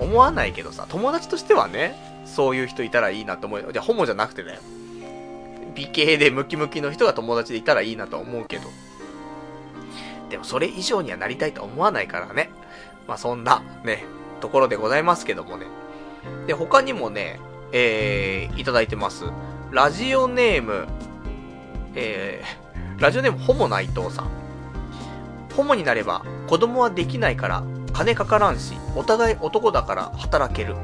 [0.00, 3.72] 思わないけどさ、友達としてはね、そういう人いたらいいなと思う。
[3.72, 4.60] じゃあ、ホモじゃなくてだよ。
[5.74, 8.68] 美形でムキムキの人が友達でいたらいいなと思うけど。
[10.30, 12.50] でもそれ以上にはなりたいと思わないからね。
[13.06, 14.04] まあそんな、ね、
[14.40, 15.66] ところでございますけどもね。
[16.46, 17.40] で、他にもね、
[17.72, 19.24] えー、いただいてます。
[19.70, 20.86] ラジオネーム、
[21.94, 24.30] えー、ラジオネームホモ内藤さん。
[25.54, 30.76] ホモになれば子供はできないから金かからんし、お互い男だから働ける。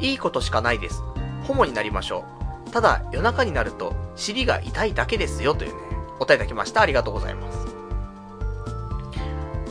[0.00, 1.02] いいことしかないです。
[1.46, 2.24] ホモになりましょ
[2.66, 2.70] う。
[2.70, 5.76] ただ、夜中になると尻が痛いだけですよというね、
[6.16, 6.80] お答えいただきました。
[6.80, 7.66] ありがとうございます。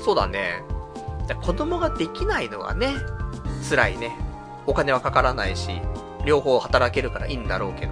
[0.03, 0.63] そうだね。
[1.41, 2.95] 子供ができないのがね、
[3.69, 4.15] 辛いね。
[4.65, 5.81] お金はかからないし、
[6.25, 7.91] 両方働けるからいいんだろうけど。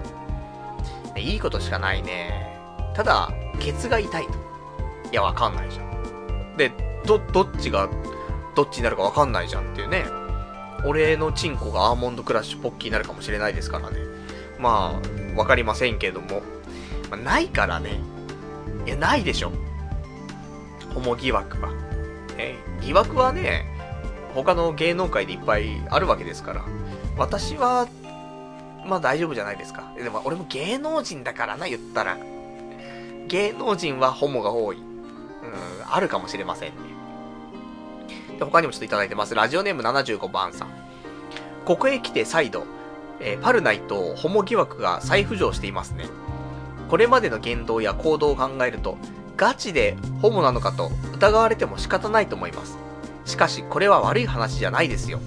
[1.18, 2.58] いいことしかないね。
[2.94, 3.30] ただ、
[3.60, 4.32] ケツが痛いと。
[5.10, 6.56] いや、わかんないじゃん。
[6.56, 6.72] で、
[7.04, 7.88] ど、どっちが、
[8.54, 10.04] どっちになるかわかんないじゃんっていうね。
[10.84, 13.98] 俺のチンコがアーモンドクラッシュポッキーになるかもしれないですからね。
[14.58, 15.00] ま
[15.34, 16.42] あ、わかりませんけども。
[17.10, 18.00] まあ、ないからね。
[18.86, 19.52] いや、ないでしょ。
[20.94, 21.70] ホモ疑惑は。
[22.38, 23.66] え、疑惑はね、
[24.34, 26.64] 他の芸能界でいっぱいあるわけですから。
[27.16, 27.86] 私は、
[28.86, 29.92] まあ大丈夫じゃないですか。
[29.96, 32.18] でも俺も芸能人だからな、言ったら。
[33.28, 34.76] 芸能人はホモが多い。
[34.76, 34.84] うん、
[35.88, 36.76] あるかもしれませんね。
[38.38, 39.34] で、他にもちょっといただいてます。
[39.34, 40.68] ラジオネーム75番さん。
[41.64, 42.64] ここへ来て再度、
[43.20, 46.06] えー、パルナイトホモ疑惑が再浮上していますね。
[46.88, 48.98] これまでの言動や行動を考えると、
[49.36, 52.78] ガチでホモなのかと疑われても仕方ないと思います。
[53.24, 55.20] しかし、これは悪い話じゃないですよ。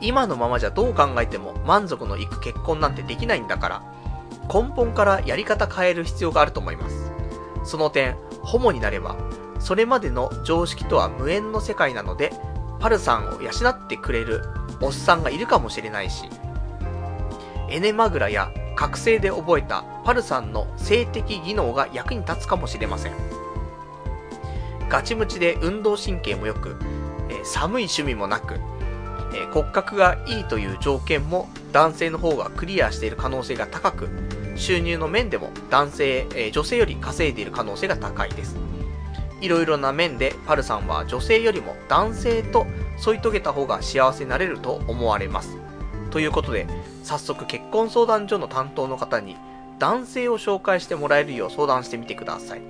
[0.00, 3.82] 今のままじゃどう考えても満足のいく結婚なんてできないんだから、
[4.52, 7.12] 根本からやり方変える必要があると思います。
[7.64, 9.16] その点、ホモになれば、
[9.58, 12.32] それまでの常識とは無縁の世界なので、
[12.80, 14.42] パルさんを養ってくれる
[14.80, 16.28] おっさんがいるかもしれないし、
[17.68, 23.12] エネマグラや覚醒で覚えたパルさんの性的技能が役に立つかもしれません。
[24.88, 26.76] ガチムチで運動神経も良く、
[27.28, 28.58] え、寒い趣味もなく、
[29.34, 34.08] え、骨格がいいという条件も男性の方がクリアしている可能性が高く、
[34.56, 38.56] 収入の面でも男性、え、女性より稼いでいる可能性が高いです。
[39.40, 42.66] いろいろな面でパルさんは女性よりも男性と
[42.98, 45.56] 添い遂げた方が幸せになれると思われます。
[46.10, 46.66] ということで、
[47.02, 49.36] 早速結婚相談所の担当の方に
[49.78, 52.62] 男性を紹介してもらえるよう相談してみてください。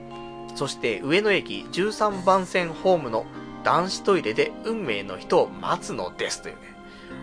[0.54, 3.24] そして上野駅13番線ホームの
[3.64, 6.60] 男子トイレで運命の人を待つのですというね、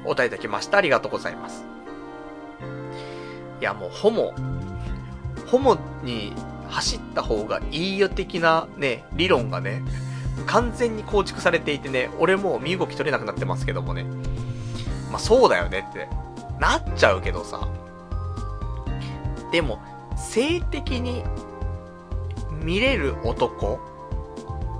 [0.06, 0.78] お答えいただきました。
[0.78, 1.66] ありがとうございます。
[3.60, 4.34] いやもうホモ、
[5.48, 6.34] ホモに
[6.70, 9.84] 走った方がいいよ的なね、理論がね、
[10.46, 14.04] 完全に構築されていてね、俺もう身動き取れなくなってますけどもね。
[15.12, 16.08] まあそうだよねって
[16.60, 17.68] なっちゃうけどさ。
[19.52, 19.80] でも、
[20.18, 21.24] 性的に
[22.62, 23.80] 見れる男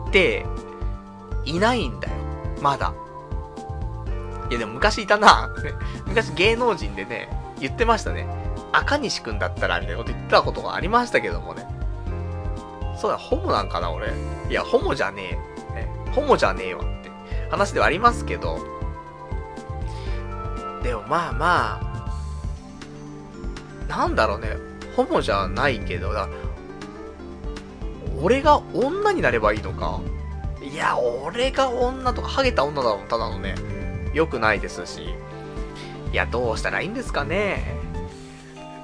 [0.10, 0.46] って
[1.48, 2.14] いないんだよ。
[2.62, 2.94] まだ。
[4.50, 5.50] いやでも昔いたな。
[6.06, 7.30] 昔芸能人でね、
[7.60, 8.28] 言ってましたね。
[8.72, 11.66] 赤西くんだったらみたいなこと言ってたことがありましたけどもね。
[12.98, 14.12] そうだ、ホモなんかな俺。
[14.50, 15.40] いや、ホモじゃね
[15.72, 15.74] え。
[15.74, 17.12] ねホモじゃねえわって
[17.50, 18.60] 話ではありますけど。
[20.84, 22.12] でもまあまあ、
[23.88, 24.58] なんだろうね。
[24.96, 26.28] ホモじゃないけど、だ
[28.22, 30.00] 俺が女になればいいのか
[30.72, 33.56] いや、俺が女とか、ハゲた女だもん、ただのね。
[34.14, 35.16] 良くないですし。
[36.12, 37.76] いや、どうしたらいいんですかね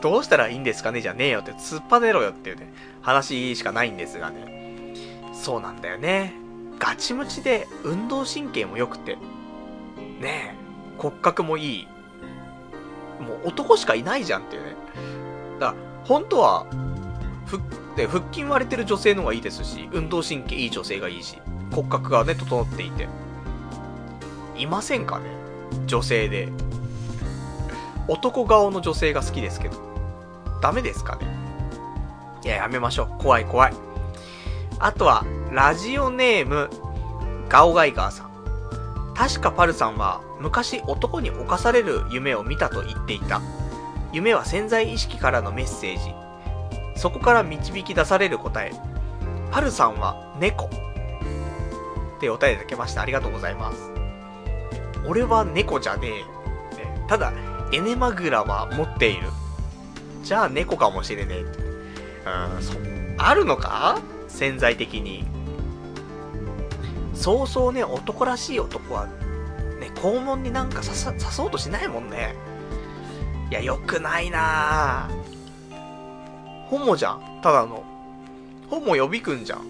[0.02, 4.94] どうしたらいいんですかねじゃねえよって、突っぱねろよっていうね、話しかないんですがね。
[5.34, 6.34] そうなんだよね。
[6.80, 9.18] ガチムチで運動神経も良くて。
[10.22, 10.56] ねえ、
[10.98, 11.88] 骨格もいい。
[13.20, 14.76] もう男しかいないじゃんっていうね。
[15.60, 16.66] だから、本当は、
[17.46, 17.62] 腹
[17.96, 21.38] で腹筋割れてる女性の方がいいですし、運動神経いい女性がいいし、
[21.74, 23.08] 骨格がね、整っていて。
[24.56, 25.26] いませんかね？
[25.88, 26.50] 女性で。
[28.08, 29.78] 男顔の女性が好きですけど。
[30.62, 31.28] ダメですかね？
[32.44, 33.22] いや、やめましょう。
[33.22, 33.74] 怖い怖い。
[34.80, 36.70] あとは、ラジオネーム、
[37.50, 38.34] ガオガイガーさん。
[39.16, 43.42] 確かパルさんは、昔男に侵される夢を見たと言っていた。
[44.12, 46.14] 夢は潜在意識からのメッセージ。
[47.00, 48.72] そこから導き出される答え。
[49.52, 50.70] パルさんは猫。
[52.16, 53.02] ってお便りいただきました。
[53.02, 53.92] ありがとうございます。
[55.08, 56.26] 俺は猫じゃねえ。
[57.08, 57.34] ただ、
[57.72, 59.28] エネマグラは持っている。
[60.24, 61.42] じゃあ猫かもしれねえ。
[62.56, 62.74] うん、そ、
[63.18, 64.00] あるのか？
[64.30, 65.26] 潜在的に。
[67.14, 72.36] そうそうね、男らしい男は、ね、肛門になんか刺さ、刺そうとしないもんね。
[73.52, 75.10] いや、良くないな
[76.70, 77.40] ホモじゃん。
[77.44, 77.84] ただの。
[78.70, 79.62] ホモ予備軍じゃん。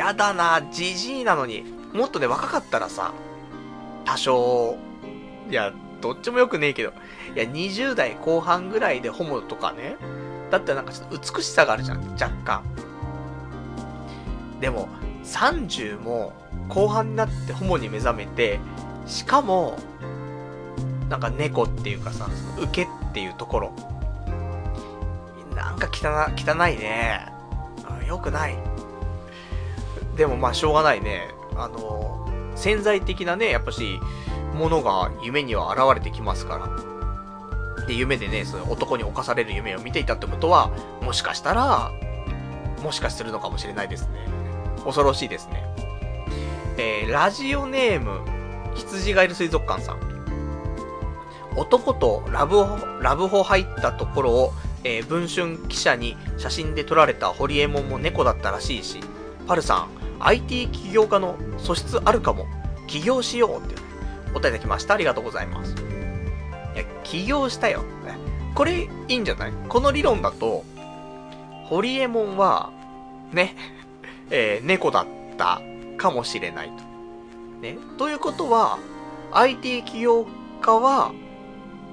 [0.00, 1.62] やだなじじいなのに。
[1.92, 3.12] もっとね、若かったらさ、
[4.06, 4.78] 多少、
[5.50, 6.94] いや、どっちも良くねえけど、
[7.36, 9.96] いや、20代後半ぐらいでホモとかね、
[10.50, 12.62] だったらなんかちょっと美しさがあるじゃん、若干。
[14.58, 14.88] でも、
[15.22, 16.32] 30も
[16.70, 18.58] 後半になってホモに目覚めて、
[19.06, 19.76] しかも、
[21.10, 22.26] なんか猫っていうかさ、
[22.58, 23.72] 受けっていうところ。
[25.54, 27.30] なんか汚、汚いね。
[28.08, 28.56] よくない。
[30.20, 31.30] でもまあしょうがないね。
[31.56, 33.98] あの、潜在的なね、やっぱし、
[34.52, 36.58] ものが夢には現れてきますか
[37.78, 37.86] ら。
[37.86, 41.90] で、夢でね、その男に侵される夢を見ていたってことは、もしかしたら、
[42.82, 44.26] もしかするのかもしれないですね。
[44.84, 45.64] 恐ろしいですね。
[46.76, 48.20] えー、ラジオネーム、
[48.74, 50.00] 羊がいる水族館さん。
[51.56, 54.52] 男とラブホ、ラブホ入ったところを、
[54.84, 59.00] えー、文春記者に写真で撮られたホリエモンも猫だったらしいし、
[59.46, 62.46] パルさん、IT 起業家の素質あるかも。
[62.86, 63.76] 起業しようって、
[64.30, 64.94] お答えいただきました。
[64.94, 65.74] ありがとうございます。
[66.74, 67.84] いや、起業したよ。
[68.54, 69.52] これ、いいんじゃない？
[69.68, 70.64] この理論だと、
[71.66, 72.70] ホリエモンは、
[73.32, 73.54] ね、
[74.30, 75.06] えー、猫だっ
[75.38, 75.60] た
[75.96, 76.82] かもしれないと。
[77.62, 77.78] ね。
[77.96, 78.78] ということは、
[79.32, 80.26] IT 起業
[80.60, 81.12] 家は、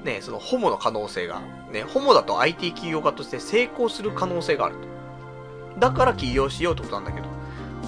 [0.03, 1.41] ね、そのホモの可能性が、
[1.71, 5.79] ね、ホモだと IT 起業家として成功する可能性があると。
[5.79, 7.27] だから起業しようってことなんだけど、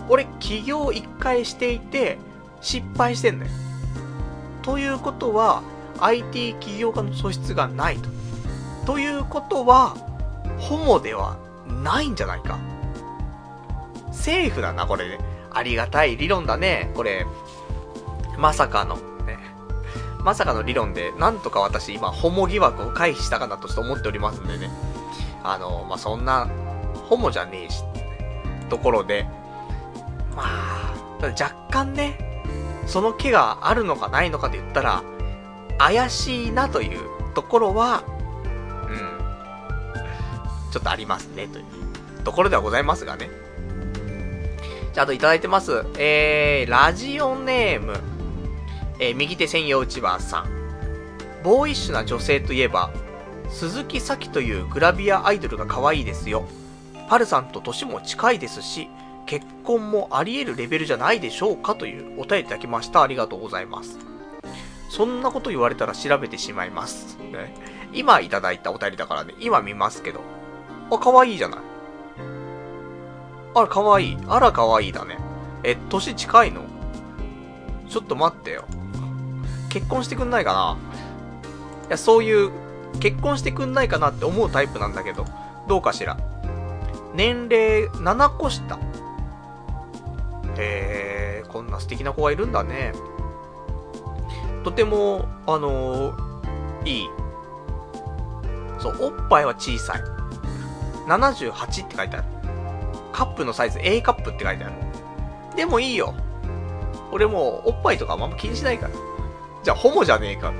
[0.10, 2.18] 俺起業一回していて、
[2.62, 3.52] 失敗してんだよ。
[4.64, 5.62] ということは、
[6.00, 8.10] IT 起業家の素質がないと。
[8.86, 9.96] ということは、
[10.58, 11.38] ホモでは
[11.84, 12.58] ないんじゃないか。
[14.12, 15.20] セーフだな、これね。
[15.52, 16.92] ありがたい理論だね。
[16.96, 17.26] これ、
[18.38, 18.96] まさかの、
[19.26, 19.38] ね。
[20.24, 24.70] まさかの理論で、なんとか私今、ホモ疑惑を回避したかなと思っておりますんでね。
[25.44, 26.50] あの、まあ、そんな、
[27.10, 27.84] ホモじゃねえし、
[28.70, 29.28] ところで、
[30.36, 32.44] まあ、若干ね、
[32.86, 35.04] その気があるのかないのかで言ったら、
[35.78, 37.00] 怪しいなという
[37.34, 38.04] ところは、
[38.88, 41.66] うん、ちょっとありますね、という
[42.24, 43.30] ところではございますがね。
[44.94, 45.86] じゃあ、あといただいてます。
[45.98, 47.94] えー、ラジオネーム、
[49.00, 50.50] えー、右手専用内場さん。
[51.44, 52.92] ボーイッシュな女性といえば、
[53.50, 56.46] 鈴木咲というグラビアアイドルが可愛いですよ。
[57.08, 58.90] パルさんと年も近いですし、
[59.30, 63.04] 結婚もあり得るレベルじゃないでしょうかというお便りいただきました。
[63.04, 64.00] ありがとうございます。
[64.90, 67.16] そんなこと言われたら調べてしまいます。
[67.20, 67.54] ね、
[67.94, 70.22] 今いただいたお便りだからね、今見ますけど。
[70.90, 71.60] あ、可愛いいじゃない。
[73.54, 74.18] あら、可愛い。
[74.28, 75.20] あら、可愛いだね。
[75.64, 76.64] え、年近いの？
[77.88, 78.66] ちょっと待ってよ。
[79.70, 80.78] 結婚してくんないかな？
[81.88, 82.50] いや、そういう、
[83.00, 85.26] 結婚してくんないかなって思うタイプなんだけど、
[85.68, 86.18] どうかしら？
[87.14, 88.80] 年齢7個下。
[90.60, 92.94] へえ、こんな素敵な子がいるんだね。
[94.64, 97.10] とても、あのー、いい。
[98.80, 100.02] そう、おっぱいは小さい。
[101.08, 102.26] 78って書いてある。
[103.12, 104.74] カップのサイズ A カップって書いてある。
[105.56, 106.14] でもいいよ。
[107.12, 108.94] 俺もうおっぱいとかあんま気にしないから。
[109.64, 110.54] じゃあホモじゃねえか。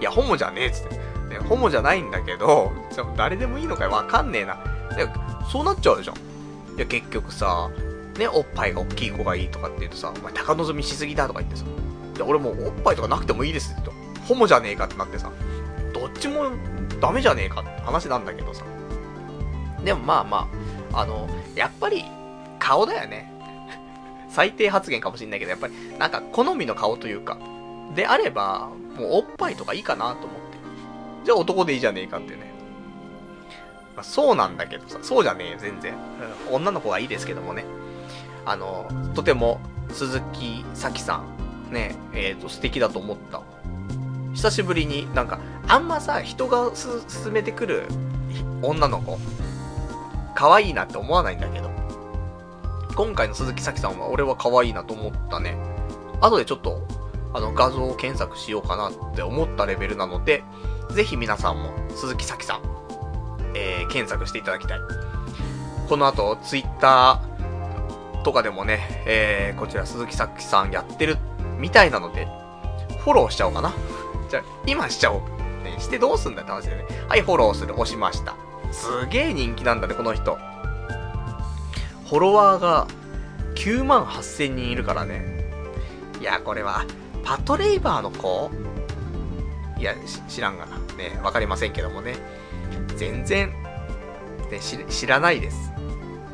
[0.00, 0.94] いや、ホモじゃねえっつって。
[0.94, 2.72] ね、ホモじゃないんだけど、
[3.16, 3.90] 誰でもいいのかよ。
[3.90, 4.58] わかんねえな。
[5.50, 6.16] そうなっちゃうじゃん。
[6.16, 6.20] い
[6.78, 7.70] や、結局さ、
[8.18, 11.64] ね、おっぱいが大きい子がいいとかって言うとさ、お前高望みしすぎだとか言ってさ、
[12.16, 15.30] いや、俺もうおっぱいとかなくてもいいですって言うとホモじゃねえかってなってさ、
[15.92, 16.50] どっちも
[17.00, 18.64] ダメじゃねえかって話なんだけどさ。
[19.84, 20.48] でもまあま
[20.92, 22.04] あ、あの、やっぱり
[22.58, 23.32] 顔だよね。
[24.28, 27.38] 最低発言かもしんないけど、やっぱりなんか好みの顔というか、
[27.94, 30.58] であれば、もうおっぱいとかいいかなと思って。
[31.24, 32.52] じゃあ男でいいじゃねえかってね。
[33.94, 35.94] まあ、そうなんだけどさ、そうじゃねえよ、全然。
[36.50, 37.64] 女の子がいいですけどもね。
[38.46, 39.60] あの、とても、
[39.90, 41.22] 鈴木咲さ
[41.70, 43.42] ん、ね、えっ、ー、と、素敵だと思った。
[44.34, 47.88] 久しぶりになんか、あんまさ、人が勧めてくる
[48.62, 49.18] 女の子、
[50.34, 51.70] 可愛いなって思わないんだけど、
[52.94, 55.56] 今回の鈴木咲さんは俺は可愛いなと思ったね。
[56.20, 56.86] 後でちょっと、
[57.34, 60.44] あの、画像を検索しようかなって思ったレベルなので、
[60.90, 62.60] ぜひ皆さんも鈴木咲さん、
[63.54, 64.80] えー、検索していただきたい。
[65.88, 67.35] この後、ツイッター
[68.26, 71.16] とかでもね、えー、こちら鈴木咲さんやってる
[71.60, 72.26] みたいなので、
[72.98, 73.72] フォローしちゃおうかな。
[74.28, 75.20] じゃあ、今しちゃおう。
[75.62, 76.86] ね、してどうすんだって話でね。
[77.08, 77.74] はい、フォローする。
[77.74, 78.34] 押しました。
[78.72, 80.36] すげえ人気なんだね、この人。
[82.10, 82.88] フォロワーが
[83.54, 85.22] 9万8000人いるからね。
[86.20, 86.84] いや、これは、
[87.22, 88.50] パトレイバーの子？
[89.78, 89.94] いや、
[90.26, 90.78] 知らんがな。
[90.96, 92.16] ね、わかりませんけどもね。
[92.96, 93.52] 全然、
[94.50, 94.58] ね、
[94.88, 95.75] 知らないです。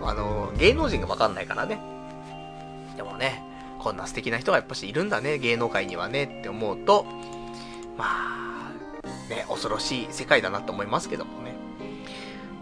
[0.08, 1.80] あの、芸能人がわかんないからね。
[2.96, 3.42] でもね、
[3.78, 7.04] こんな素敵な人がやっぱしいるんだね、芸能界にはねって思うと、
[7.96, 8.72] まあ、
[9.28, 11.54] ね、恐ろしい世界だなと思いますけどもね。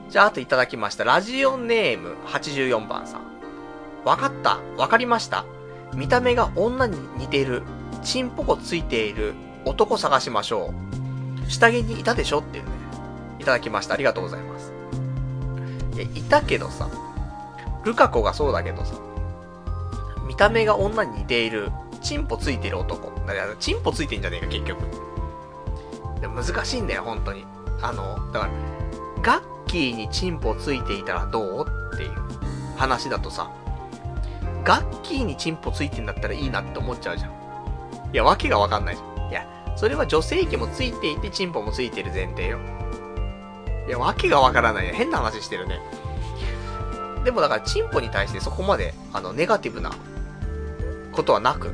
[0.08, 1.04] じゃあ、あといただきました。
[1.04, 3.22] ラジオネーム84番さん。
[4.04, 4.58] わかった。
[4.76, 5.44] わかりました。
[5.94, 7.62] 見た目が女に似てる、
[8.02, 9.34] チンポコついている
[9.64, 10.72] 男探しましょ
[11.46, 11.50] う。
[11.50, 12.70] 下着にいたでしょっていうね。
[13.38, 13.94] いただきました。
[13.94, 14.72] ありがとうございます。
[15.94, 16.88] いや、いたけどさ。
[17.84, 18.94] ルカ子がそうだけどさ。
[20.26, 23.10] 見た目が女に似ている、チンポついてる男。
[23.26, 24.80] だから、チンポついてんじゃねえか、結局。
[26.20, 27.44] でも難しいんだよ、本当に。
[27.82, 28.52] あの、だから、
[29.22, 32.12] ガッキーにチンポついていたらどうっていう
[32.76, 33.50] 話だとさ、
[34.64, 37.30] ガッキーにチンポついてんだったらいいなって思っちゃうじゃん。
[38.12, 39.30] いや、わけがわかんないじゃん。
[39.30, 39.46] いや、
[39.76, 42.58] それは女性器もついていて、チンポもついてる前提よ。
[43.88, 44.94] いや、わけがわからないよ。
[44.94, 45.80] 変な話してるね。
[47.24, 49.92] でもだから、チンポに対してそこまで、あの、ネガティブな
[51.12, 51.70] ことはなく、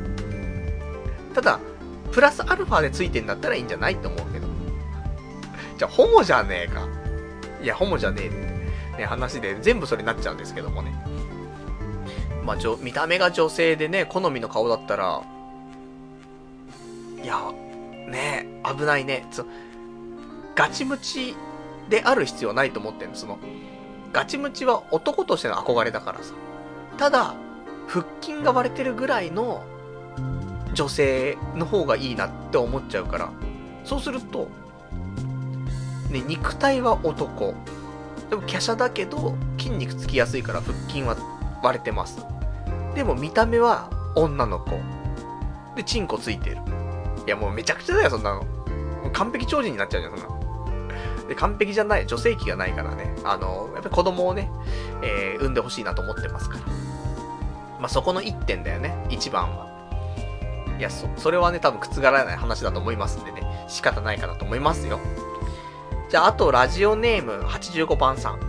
[1.35, 1.61] ただ、
[2.13, 4.49] プラスアルファでついてんだったらいいんじゃないって思うけど。
[5.79, 6.89] じゃあ、ホモじゃねえか。
[7.63, 10.95] いや、ホモじゃねえって、ね、話で全部それになっちゃうんですけどもね。
[12.45, 15.23] まあ、見た目が女性でね、好みの顔だったら、
[17.23, 17.41] いや、
[18.09, 19.27] ね危ないね。
[20.55, 21.35] ガチムチ
[21.91, 23.15] である必要ないと思ってんの。
[23.17, 23.39] その、
[24.17, 26.33] ガチムチは男としての憧れだからさ。
[26.97, 27.35] ただ、
[27.87, 29.63] 腹筋が割れてるぐらいの
[30.73, 33.31] 女性の方がいいなって思っちゃうから、
[33.85, 34.49] そうすると、
[36.09, 37.53] ね、肉体は男。
[38.31, 41.15] でも華奢だけど、筋肉つきやすいから腹筋は
[41.63, 42.25] 割れてます。
[42.95, 44.81] でも見た目は女の子。
[45.77, 46.57] で、チンコついてる。
[47.27, 48.47] いやもうめちゃくちゃだよ、そんなの。
[49.13, 50.46] 完璧超人になっちゃうじゃん、そんな。
[51.29, 53.15] で、完璧じゃない、女性器がないからね。
[53.25, 54.51] あの、やっぱり子供をね、
[55.03, 56.65] えー、産んでほしいなと思ってますから。
[57.81, 59.67] まあ、そこの一点だよね、一番は。
[60.79, 65.01] いや、そ、それはね、多分覆らない話だと思いますんでね、仕方ないかなと思いますよ。
[66.11, 68.41] じゃあ、あと、ラジオネーム85番さん。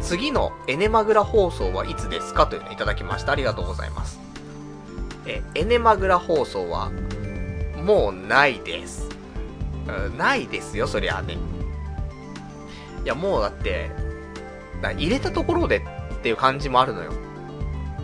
[0.00, 3.32] 次のエネマグラ放送はいつですかというのをいただきました。
[3.32, 4.18] ありがとうございます。
[5.26, 6.90] え、エネマグラ放送は、
[7.84, 9.08] もうないです。
[9.86, 11.38] うん、ないですよ、そりゃね。
[13.04, 13.90] いや、もうだって、
[14.82, 17.12] 入れたところでっていう感じもあるのよ。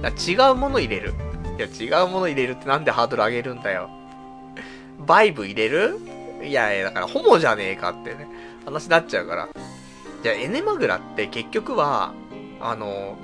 [0.03, 1.15] だ違うもの入れる。
[1.59, 3.91] いや、違うもの入れるってなんでハードル上げるんだよ。
[4.99, 5.99] バイブ入れる？
[6.43, 8.27] いやいや、だからホモじゃねえかってね、
[8.65, 9.49] 話になっちゃうから。
[10.23, 12.13] じゃあ、エネマグラって結局は、
[12.61, 13.17] あの、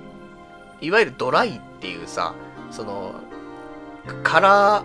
[0.80, 2.34] いわゆるドライっていうさ、
[2.70, 3.14] その、
[4.22, 4.84] カラー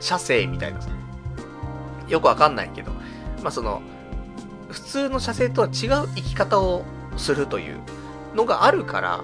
[0.00, 0.88] 射精みたいなさ、
[2.08, 2.90] よくわかんないけど、
[3.42, 3.82] まあ、その、
[4.68, 6.84] 普通の射精とは違う生き方を
[7.16, 7.80] するという
[8.34, 9.20] のがあるから、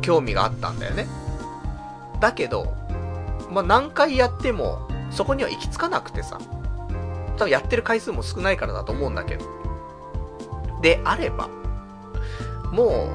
[0.00, 1.06] 興味があったんだよね。
[2.20, 2.74] だけど、
[3.50, 6.38] まあ、何回やっても、そこには行き着かなくてさ。
[7.36, 9.44] 多分やってる回数も少ないからだと思うんだけど。
[10.82, 11.48] であれば、
[12.72, 13.08] も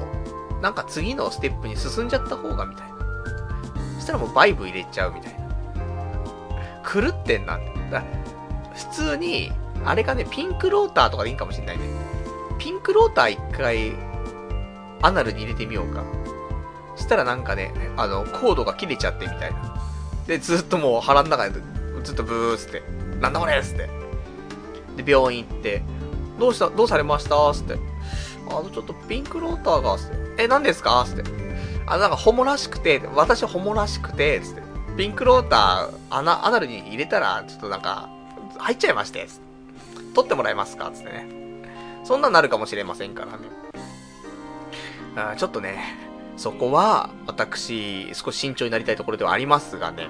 [0.58, 2.96] う、なんか次のステップに進んじゃった方がみたいな。
[3.96, 5.46] そしたらもうバイブ入れちゃうみたいな。
[6.82, 7.58] 狂ってんな。
[7.90, 8.02] だ
[8.74, 9.52] 普通に、
[9.84, 11.84] あれがね、ピンクローターとかでいいかもしんないね。
[12.58, 13.92] ピンクローター一回、
[15.02, 16.04] アナルに入れてみようか。
[16.96, 19.76] そしたらなんかね、あの、コードが切れちゃってみたいな。
[20.26, 21.60] で、ずっともう腹の中で
[22.02, 22.82] ずっとブースって、
[23.20, 23.88] なんだこれっつって。
[25.02, 25.82] で、病院行って、
[26.38, 27.36] どうした、どうされました？
[27.54, 27.78] つって。
[28.48, 30.44] あの、ちょっとピンクローターが、つって。
[30.44, 31.04] え、何ですか？
[31.06, 31.30] つって。
[31.86, 34.62] あ、なんかホモらしくて、私ホモらしくて、つって。
[34.96, 38.08] ピンクローター、アナ、アナルに入れたら、ちょっとなんか、
[38.58, 39.45] 入っちゃいまして、つって。
[40.16, 40.90] 取ってもらえますか？
[40.92, 41.28] つってね。
[42.04, 43.38] そんななるかもしれませんからね。
[45.14, 45.98] あちょっとね、
[46.36, 50.08] そこは、私、少し慎重になりたいところではありますがね。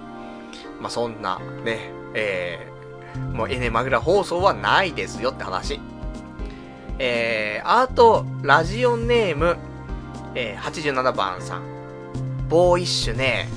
[0.81, 5.81] まあ、そんな、ね、えー、もうエネマグラ放送はないですよって話。
[6.99, 9.57] えー、あと、ラジオネーム、
[10.35, 11.63] えー、87番さん。
[12.49, 13.49] ボーイッシュね、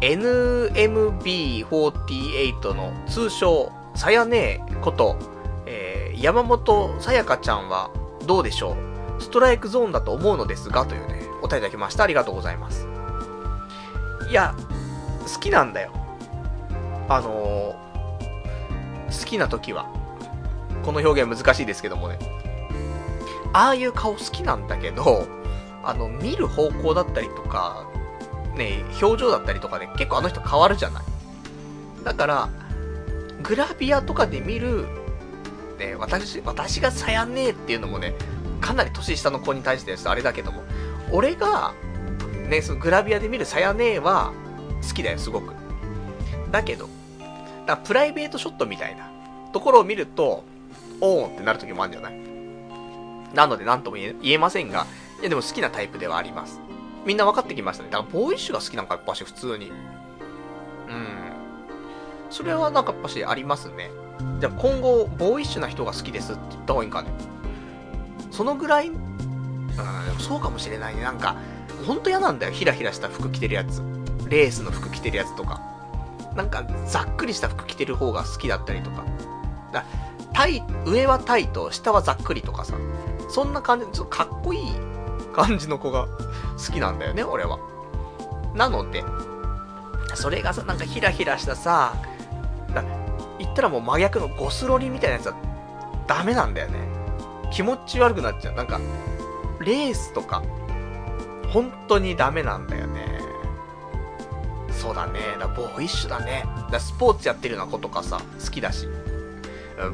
[0.00, 5.16] NMB48 の通称、さやねえこと、
[5.66, 7.90] えー、山本さやかちゃんは
[8.26, 8.76] どうでしょ
[9.18, 9.22] う？
[9.22, 12.04] ストライクゾーンだと思うのですが、というね、お便りいただきました。
[12.04, 12.88] ありがとうございます。
[14.28, 14.54] いや、
[15.32, 15.92] 好きなんだよ。
[17.08, 19.86] あのー、好きな時は。
[20.84, 22.18] この表現難しいですけどもね。
[23.52, 25.26] ああいう顔好きなんだけど、
[25.84, 27.86] あの、見る方向だったりとか、
[28.56, 31.04] ね、表情だったりとかで、ね、結構あの人変わるじゃない。
[32.02, 32.48] だから、
[33.42, 34.86] グラビアとかで見る、
[35.78, 38.14] ね、私、私がさやねえっていうのもね、
[38.60, 40.62] かなり年下の子に対してですあれだけども、
[41.10, 41.74] 俺が、
[42.48, 44.32] ね、そのグラビアで見るさやねえは、
[44.86, 45.52] 好きだよ、すごく。
[46.50, 46.88] だけど、
[47.66, 49.10] だプライベートショットみたいな
[49.52, 50.44] ところを見ると、
[51.00, 52.20] おーってなる時もあるんじゃない？
[53.34, 54.86] なので何とも言えませんが、
[55.20, 56.60] いやでも好きなタイプではあります。
[57.04, 57.90] みんな分かってきましたね。
[57.90, 59.72] だからボーイッシュが好きなのか、やっぱし普通に。
[62.32, 63.90] それはなんかやっぱしありますね。
[64.40, 67.10] じゃあ今後、ボーイッシュな人が好きですって言った方がいいんかね。
[68.30, 68.98] そのぐらい、うん、
[70.18, 71.02] そうかもしれないね。
[71.02, 71.36] なんか、
[71.86, 72.52] ほんと嫌なんだよ。
[72.52, 73.82] ヒラヒラした服着てるやつ。
[74.28, 75.60] レースの服着てるやつとか。
[76.34, 79.04] なんか、ざっくりした服着てる方が好きだったりとか。
[79.72, 79.84] だ
[80.32, 82.74] タイ、上はタイト、下はざっくりとかさ。
[83.28, 84.72] そんな感じ、ちょっとかっこいい
[85.34, 87.58] 感じの子が好きなんだよね、俺は。
[88.54, 89.04] なので、
[90.14, 91.94] それがさ、なんかヒラヒラしたさ、
[93.52, 95.34] ったらもう真逆のゴスロリみたいなやつは
[96.06, 96.78] ダメなんだよね。
[97.52, 98.54] 気持ち悪くなっちゃう。
[98.54, 98.80] なんか、
[99.60, 100.42] レースとか、
[101.52, 103.20] 本当にダメなんだよね。
[104.70, 105.20] そうだね。
[105.38, 106.44] だボーイッシュだね。
[106.70, 108.88] だスポーツやってるような子とかさ、好きだし。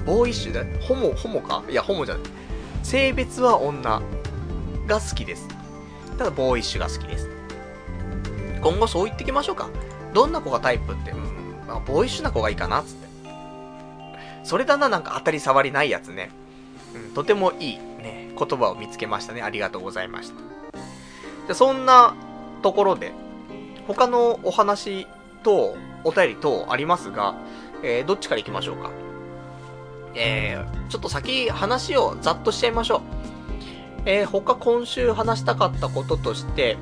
[0.07, 0.63] ボーイッシュだ。
[0.87, 1.63] ホモ、ホモか？
[1.69, 2.23] いや、ホモじゃない。
[2.83, 4.01] 性別は女
[4.87, 5.49] が好きです。
[6.17, 7.29] ただ、ボーイッシュが好きです。
[8.63, 9.69] 今後そう言ってきましょうか。
[10.15, 11.19] どんな子がタイプって、うん、
[11.67, 12.98] まあ、ボーイッシュな子がいいかな、つっ。
[14.49, 16.31] それだな、なんか当たり障りないやつね。
[16.95, 19.43] うん、とてもいい、ね、言葉を見つけましたね。
[19.43, 20.37] ありがとうございました。
[20.37, 22.15] じゃ、そんな
[22.63, 23.13] ところで、
[23.87, 25.07] 他のお話
[25.43, 27.35] と、お便り等ありますが、
[27.83, 28.91] えー、どっちから行きましょうか？
[30.15, 33.01] えー、ちょっと先話をざっとしちゃいましょう。
[34.07, 36.79] えー、他今週話したかったこととして、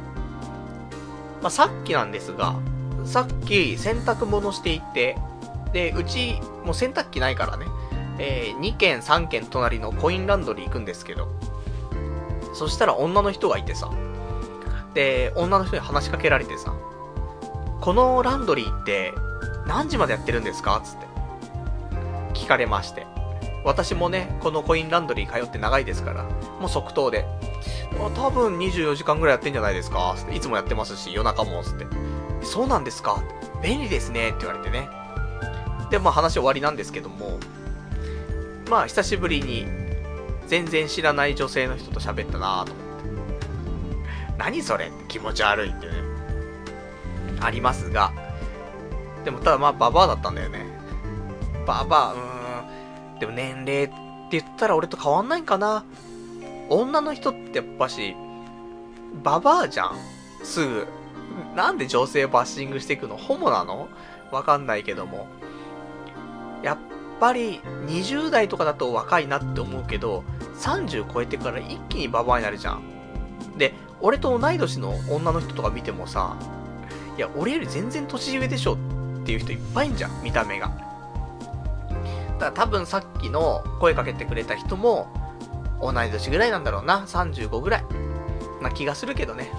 [1.42, 2.54] まあ、さっきなんですが、
[3.04, 5.18] さっき洗濯物していて、
[5.76, 7.66] で、うち、もう洗濯機ないからね、
[8.18, 11.28] えー、2軒3軒隣のコインランドリー行くんですけど、
[12.54, 13.90] そしたら女の人がいてさ、
[14.94, 16.74] で、女の人に話しかけられてさ、
[17.82, 19.12] このランドリーって
[19.66, 20.80] 何時までやってるんですか？
[20.82, 21.06] つって。
[22.32, 23.06] 聞かれまして。
[23.62, 26.22] 私もね、このコインランドリー通って長いですから、
[26.58, 27.26] もう即答で、
[28.14, 30.14] 多分24時間ぐらいやってんじゃないですか？
[30.16, 31.86] つって、いつもやってますし、夜中も、つって。
[32.42, 33.22] そうなんですか？
[33.62, 34.30] 便利ですね。
[34.30, 34.88] って言われてね。
[35.90, 37.38] で、まあ話終わりなんですけども、
[38.68, 39.66] まあ久しぶりに、
[40.46, 43.46] 全然知らない女性の人と喋ったなぁと思って。
[44.38, 45.92] 何それ気持ち悪いってね。
[47.40, 48.12] ありますが、
[49.24, 50.66] でもただまあババアだったんだよね。
[51.66, 53.94] ババア、うーんでも年齢って
[54.32, 55.84] 言ったら俺と変わんないんかな。
[56.68, 58.14] 女の人ってやっぱし、
[59.22, 59.96] ババアじゃん。
[60.42, 60.86] すぐ。
[61.54, 63.16] なんで女性バッシングしていくの？
[63.16, 63.88] ホモなの？
[64.30, 65.26] わかんないけども。
[66.62, 66.78] やっ
[67.20, 70.24] ぱり20代とかだと若いなって思うけど、
[70.58, 72.82] 30超えてから一気にババアになるじゃん。
[73.56, 76.36] で、俺と同い年の女の人とか見てもさ、
[77.16, 78.78] いや、俺より全然年上でしょっ
[79.24, 80.68] ていう人いっぱいいんじゃん、見た目が。
[82.38, 85.08] だから多分さっきの声かけてくれた人も、
[85.80, 87.04] 同い年ぐらいなんだろうな。
[87.06, 87.84] 35ぐらい。
[88.62, 89.50] な気がするけどね。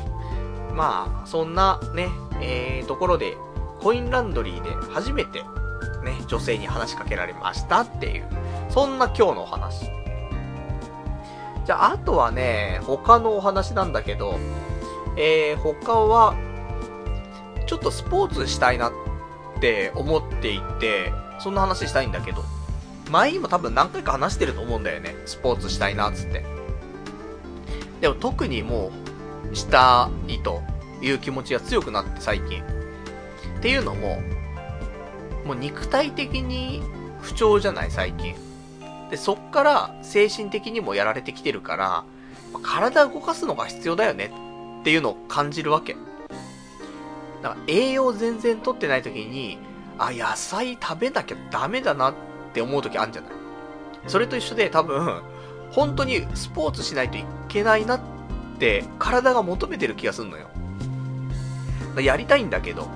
[0.74, 2.10] まあ、そんなね、
[2.40, 3.38] えー、ところで、
[3.80, 5.44] コインランドリーで初めて、
[6.08, 8.26] ね、女性に話しかけられましたっていう、
[8.70, 9.92] そんな今日のお話。
[11.66, 14.40] じゃあ、あとはね、他のお話なんだけど、
[15.18, 16.36] えー、他は、
[17.66, 18.92] ちょっとスポーツしたいなっ
[19.60, 22.44] て思っていて、そんな話したいんだけど、
[23.12, 25.16] 前にも多分何回か話してると思うんだよね。
[25.26, 26.46] スポーツしたいなっ、つって。
[28.02, 28.92] でも特にも
[29.52, 30.62] う、したいと
[31.02, 32.64] いう気持ちが強くなって最近。
[32.64, 34.22] っていうのも、
[35.48, 36.84] もう肉体的に
[37.22, 38.36] 不調じゃない最近。
[39.10, 42.04] で、そっから精神的にもやられてきてるから、
[42.62, 44.32] 体動かすのが必要だよね
[44.82, 45.96] っていうのを感じるわけ。
[47.42, 49.58] だから栄養全然とってない時に、
[49.98, 52.14] あ、野菜食べなきゃダメだなっ
[52.54, 53.32] て思う時あるんじゃない？
[54.08, 55.22] それと一緒で多分、
[55.72, 58.02] 本当にスポーツしないといけないなっ
[58.60, 60.50] て体が求めてる気がすんのよ。
[62.02, 62.90] やりたいんだけど、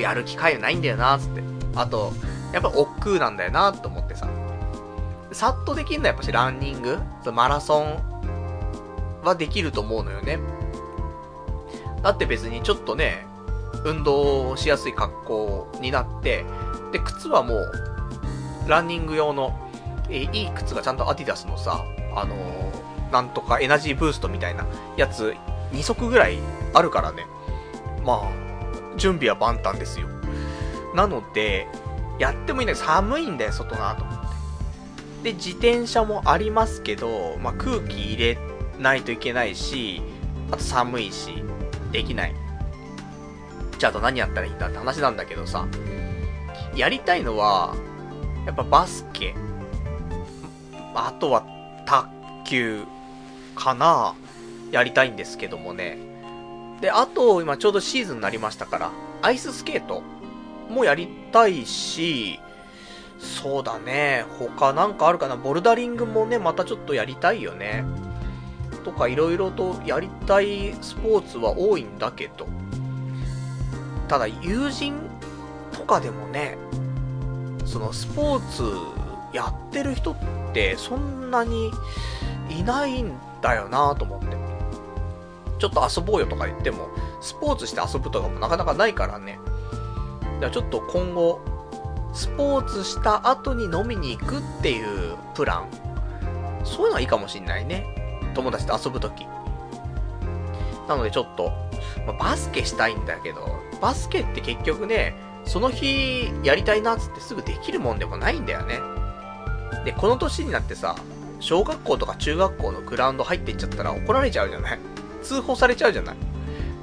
[0.00, 1.42] やる機会ないんだよな、つって。
[1.76, 2.12] あと、
[2.52, 4.28] やっぱ億劫なんだよな、と思ってさ。
[5.32, 6.98] さっとできんのはやっぱしランニング？
[7.32, 10.38] マラソンはできると思うのよね。
[12.02, 13.26] だって別にちょっとね、
[13.84, 16.44] 運動しやすい格好になって、
[16.92, 17.72] で、靴はもう、
[18.66, 19.56] ランニング用の、
[20.08, 21.84] えいい靴がちゃんとアディダスのさ、
[22.16, 24.66] あのー、なんとかエナジーブーストみたいな
[24.96, 25.36] やつ、
[25.72, 26.38] 2足ぐらい
[26.74, 27.26] あるからね。
[28.04, 28.49] まあ、
[28.96, 30.08] 準備は万端ですよ。
[30.94, 31.68] なので、
[32.18, 34.20] やってもいいんだけど、寒いんだよ、外なと思っ
[35.22, 35.32] て。
[35.32, 38.38] で、自転車もありますけど、まあ、空気入れ
[38.78, 40.02] ないといけないし、
[40.50, 41.44] あと寒いし、
[41.92, 42.34] できない。
[43.78, 45.66] じゃあと何やったらいいんだって話なんだけどさ、
[46.74, 47.74] やりたいのは、
[48.46, 49.34] やっぱバスケ、
[50.94, 51.44] あとは
[51.86, 52.08] 卓
[52.44, 52.84] 球
[53.54, 54.14] かな
[54.70, 56.09] やりたいんですけどもね。
[56.80, 58.90] で、あと、今ちょうどシーズンになりましたから、
[59.22, 60.02] アイススケート
[60.68, 62.40] もやりたいし、
[63.18, 64.24] そうだね。
[64.38, 65.36] 他なんかあるかな？
[65.36, 67.84] ボルダリングもね、またちょっとやりたいよね。
[68.82, 72.46] とか色々とやりたいスポーツは多いんだけど、
[74.08, 74.94] ただ友人
[75.72, 76.56] とかでもね、
[77.66, 78.62] そのスポーツ
[79.36, 80.16] やってる人っ
[80.54, 81.70] てそんなに
[82.48, 83.12] いないん
[83.42, 84.49] だよなと思って。
[85.60, 86.88] ちょっと遊ぼうよとか言っても、
[87.20, 89.38] スポーツして遊ぶとかもなかなかないからね。
[90.22, 91.40] だからちょっと今後、
[92.14, 95.68] スポーツした後に飲みに行くっていうプラン。
[96.64, 97.86] そういうのはいいかもしんないね。
[98.34, 99.26] 友達と遊ぶとき。
[100.88, 101.52] なのでちょっと、
[102.06, 105.14] まあ、バスケしたいんだけど、バスケって結局ね、
[105.44, 108.80] その日やりたいなっつってすぐできるもんでもないんだよね。
[109.84, 110.96] で、この年になってさ、
[111.38, 114.78] 小学校とか中学校のグラウンド入っていっちゃったら怒られちゃうじゃない
[115.22, 116.16] 通報されちゃうじゃない？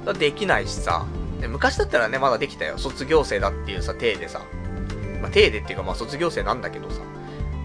[0.04, 1.06] だできないしさ。
[1.48, 2.78] 昔だったらね、まだできたよ。
[2.78, 4.40] 卒業生だっていうさ、体でさ。
[5.20, 7.00] まあ、体でっていうか、まあ卒業生なんだけどさ。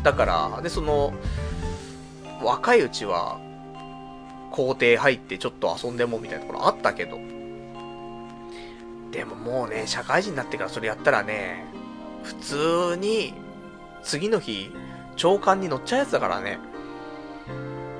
[0.03, 1.13] だから、で、その、
[2.43, 3.39] 若いうちは、
[4.51, 7.17] 校庭入ってちょっと遊んでもみたいなところあったけど。
[9.11, 11.65] でももうね、社会人になってからそれやったらね、
[12.23, 13.33] 普通に、
[14.03, 14.71] 次の日、
[15.15, 16.59] 長官に乗っちゃうやつだからね。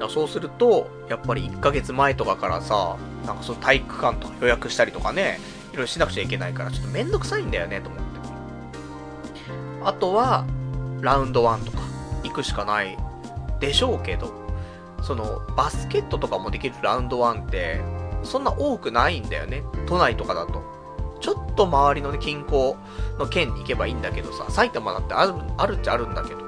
[0.10, 5.40] そうすると、やっぱり1ヶ月前とかからさ、なんかその体育館とか予約したりとかね、
[5.72, 8.04] いろいろしなくちゃいけないから、ちょっとめんどくさいんだよね、と思って。
[9.86, 10.46] あとは、
[11.02, 11.80] ラウンド1とか、
[12.24, 12.98] 行くしかない
[13.60, 14.32] でしょうけど、
[15.02, 17.82] その、バスケットとかもできるラウンド1って、
[18.24, 19.64] そんな多くないんだよね。
[19.86, 20.62] 都内とかだと。
[21.20, 22.76] ちょっと周りのね、近郊
[23.18, 26.42] の県に行けばいいんだけどさ、埼玉だってある、あるっちゃあるんだけど。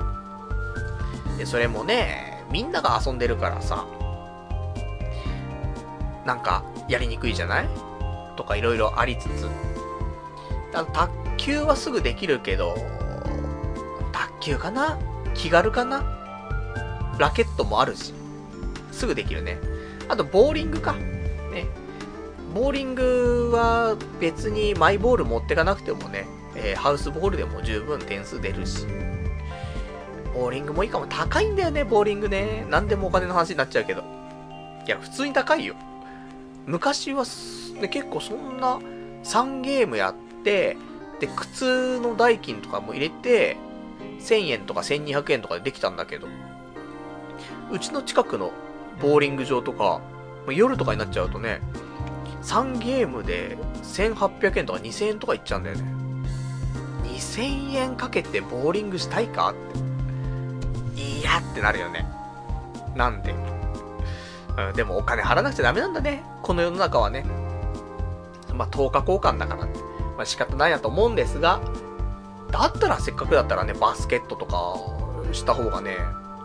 [1.37, 3.85] で、それもね、みんなが遊んでるからさ、
[6.25, 7.69] なんか、やりにくいじゃない？
[8.35, 9.47] とかいろいろありつつ。
[10.71, 12.75] 卓球はすぐできるけど、
[14.11, 14.97] 卓球かな？
[15.33, 16.03] 気軽かな？
[17.19, 18.13] ラケットもあるし。
[18.91, 19.59] すぐできるね。
[20.09, 20.93] あと、ボーリングか。
[20.93, 21.67] ね。
[22.53, 28.85] ボーリングは別にマイボール持ってかなくてもね、えー、ハウスボールでも十分点数出るし。
[30.35, 31.07] ボーリングもいいかも。
[31.07, 32.67] 高いんだよね、ボーリングね。
[32.69, 34.03] 何でもお金の話になっちゃうけど。
[34.85, 35.75] いや、普通に高いよ。
[36.65, 37.23] 昔は、
[37.79, 38.79] ね、結構そんな
[39.23, 40.75] 3ゲームやって、
[41.21, 43.55] で、靴の代金とかも入れて、
[44.19, 46.27] 1000円とか1200円とかでできたんだけど、
[47.71, 48.51] うちの近くの
[49.01, 50.01] ボーリング場とか、
[50.49, 51.61] 夜とかになっちゃうとね、
[52.43, 55.83] 3ゲームで1800円とか2000円とかいっちゃうんだよね。
[57.05, 59.94] 2000円かけてボーリングしたいかって。
[60.95, 62.07] いやってなるよね。
[62.95, 63.35] なんで？
[64.57, 66.23] うん、でもお金払わなくちゃダメなんだね。
[66.41, 67.25] この世の中はね。
[68.53, 69.79] まあ、10日交換だからって。
[70.15, 71.59] まあ、仕方ないなと思うんですが、
[72.51, 74.77] だったらせっかくだったらね、バスケットとか
[75.33, 75.97] した方がね、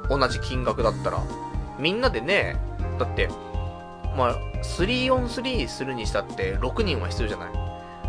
[0.09, 1.23] 同じ金額だったら
[1.79, 2.57] みんなでね、
[2.99, 3.29] だって、
[4.17, 7.51] まあ、3on3 するにしたって6人は必要じゃない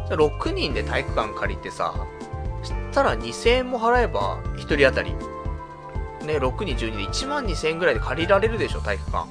[0.10, 1.94] ？6人で体育館借りてさ、
[2.64, 5.16] したら2000円も払えば1人当たり。
[6.26, 9.28] ね、6人12で1万2000円ぐらいで借りられるでしょ、体育館。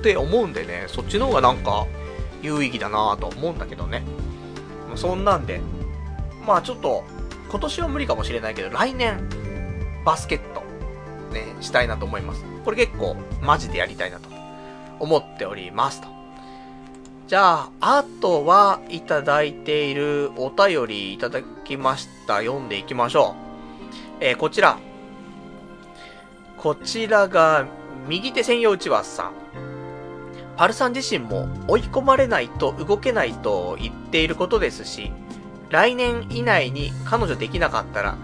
[0.00, 1.86] って思うんでね、そっちの方がなんか
[2.42, 4.02] 有意義だなぁと思うんだけどね。
[4.96, 5.60] そんなんで、
[6.46, 7.04] まあちょっと、
[7.48, 9.28] 今年は無理かもしれないけど、来年、
[10.04, 10.62] バスケット、
[11.32, 12.44] ね、したいなと思います。
[12.64, 14.28] これ結構、マジでやりたいなと、
[14.98, 16.08] 思っておりますと。
[17.28, 22.40] じゃあ、あとはいただいているお便りいただきました。
[22.40, 23.34] 読んでいきましょ
[24.20, 24.24] う。
[24.24, 24.78] えー、こちら。
[26.62, 27.66] こちらが、
[28.06, 29.32] 右手専用内輪さん。
[30.56, 35.10] パルさん自身も追い込まれないと動けないと言っていることですし、
[35.70, 38.16] 来年以内に彼女できなかったら、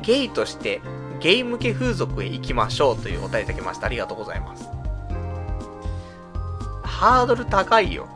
[0.00, 0.80] ゲイとして
[1.20, 3.88] ゲーム系風俗へ行きましょうというお便りいただきました。
[3.88, 4.70] ありがとうございます。
[6.82, 8.08] ハードル高いよ。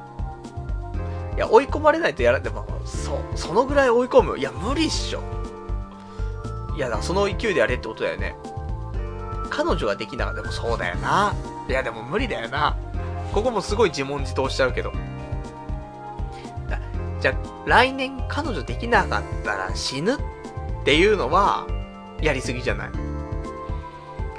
[1.37, 4.39] いや、追い込まれないとやら、でも、そ、そのぐらい追い込む。
[4.39, 5.21] いや、無理っしょ。
[6.75, 8.37] いや、だその勢いでやれってことだよね。
[9.49, 10.43] 彼女ができなかった。
[10.43, 11.35] でもそうだよな。
[11.69, 12.77] いや、でも無理だよな。
[13.33, 14.93] ここもすごい自問自答しちゃうけど。
[17.19, 17.35] じゃあ、
[17.67, 20.19] 来年彼女できなかったら死ぬっ
[20.85, 21.67] ていうのは、
[22.21, 22.91] やりすぎじゃない？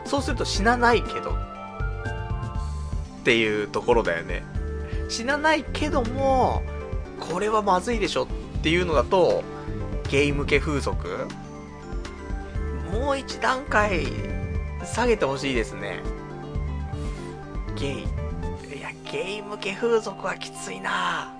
[0.05, 1.34] そうすると死なないけど、っ
[3.23, 4.43] ていうところだよね。
[5.09, 6.61] 死なないけども、
[7.19, 8.27] これはまずいでしょっ
[8.61, 9.43] ていうのだと、
[10.09, 11.27] ゲーム系風俗
[12.91, 14.05] もう一段階
[14.88, 16.01] 下げてほしいですね。
[17.76, 17.91] ゲイ。
[17.99, 21.34] いや、ゲーム系風俗はきついな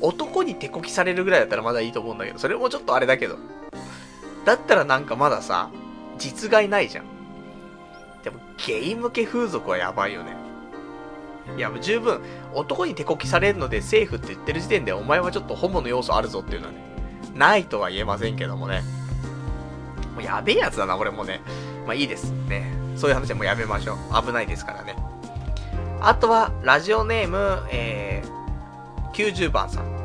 [0.00, 3.36] 男に手こきされるぐらいだったらまだいいと思うんだけど、それもちょっとあれだけど。
[4.44, 5.70] だったらなんかまださ、
[6.18, 7.04] 実害ないじゃん。
[8.22, 10.36] でも、ゲーム系風俗はやばいよね。
[11.56, 12.20] いや、もう十分、
[12.54, 16.78] 男に手こきされるのでセーフって言ってる時点で、お前はちょっとホモの要素あるぞっていうのはね、
[17.34, 18.82] ないとは言えませんけどもね。
[20.14, 21.40] もうやべえやつだな、俺もね。
[21.86, 22.32] まあいいです。
[22.48, 22.72] ね。
[22.96, 24.26] そういう話はもうやめましょう。
[24.26, 24.96] 危ないですからね。
[26.00, 29.96] あとは、ラジオネーム、えー、90番さん。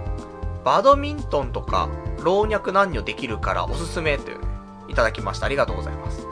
[0.64, 1.90] バドミントンとか、
[2.24, 4.48] 老若男女できるからおすすめというね、
[4.88, 5.48] いただきました。
[5.48, 6.26] ありがとうございます。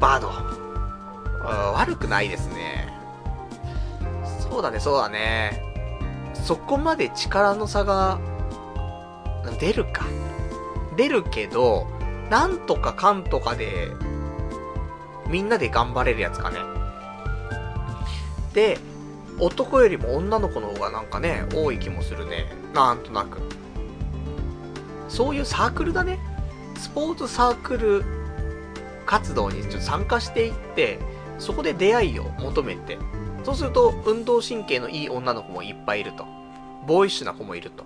[0.00, 0.30] バド。
[1.74, 2.92] 悪くないですね。
[4.40, 5.62] そうだね、そうだね。
[6.34, 8.18] そこまで力の差が、
[9.58, 10.04] 出るか。
[10.96, 11.86] 出るけど、
[12.30, 13.90] なんとかかんとかで、
[15.28, 16.58] みんなで頑張れるやつかね。
[18.52, 18.78] で、
[19.38, 22.46] 男よりも女の子の方がなんかね、多い気もするね。
[22.72, 23.38] なんとなく。
[25.08, 26.18] そういうサークルだね。
[26.76, 28.04] スポーツサークル
[29.06, 30.98] 活動にちょっと参加していって、
[31.38, 32.98] そこで出会いを求めて、
[33.44, 36.24] そうすると、運動神経のいい女の子もいっぱいいると。
[36.86, 37.84] ボーイッシュな子もいると。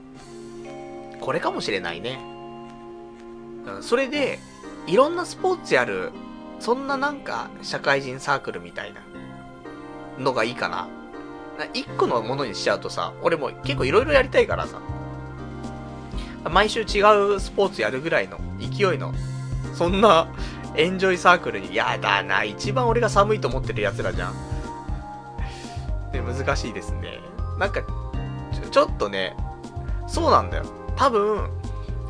[1.20, 2.37] これかもしれないね。
[3.80, 4.38] それで、
[4.86, 6.12] いろんなスポーツやる、
[6.60, 9.00] そんななんか、社会人サークルみたいな
[10.18, 10.88] のがいいかな。
[11.74, 14.80] 一個のものにしちゃうとさ、俺も結構いろいろやりたいからさ。
[16.50, 19.12] 毎週違うスポーツやるぐらいの勢いの、
[19.74, 20.28] そんな
[20.76, 24.34] エンジョイサークルに、やだな、一番俺が寒いと思ってる奴らじゃん。
[26.12, 27.20] で、難しいですね。
[27.58, 29.36] なんか、ちょちょっとね、
[30.06, 30.64] そうなんだよ。
[30.96, 31.50] 多分、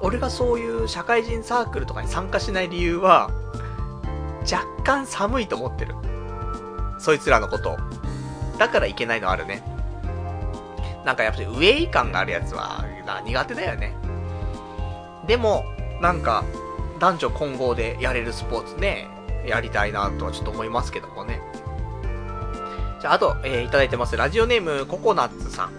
[0.00, 3.30] 俺がそういう社会人サークルとかに参加しない理由は、
[4.50, 5.94] 若干寒いと思ってる。
[6.98, 7.76] そいつらのこと。
[8.58, 9.62] だからいけないのあるね。
[11.04, 12.84] なんかやっぱりウェイ感があるやつは
[13.24, 13.94] 苦手だよね。
[15.26, 15.64] でも、
[16.00, 16.44] なんか、
[16.98, 19.08] 男女混合でやれるスポーツね、
[19.46, 21.40] やりたいなとはちょっと思いますけどもね。
[23.00, 24.16] じゃあ、あと、えー、いただいてます。
[24.16, 25.70] ラジオネーム、ココナッツさん。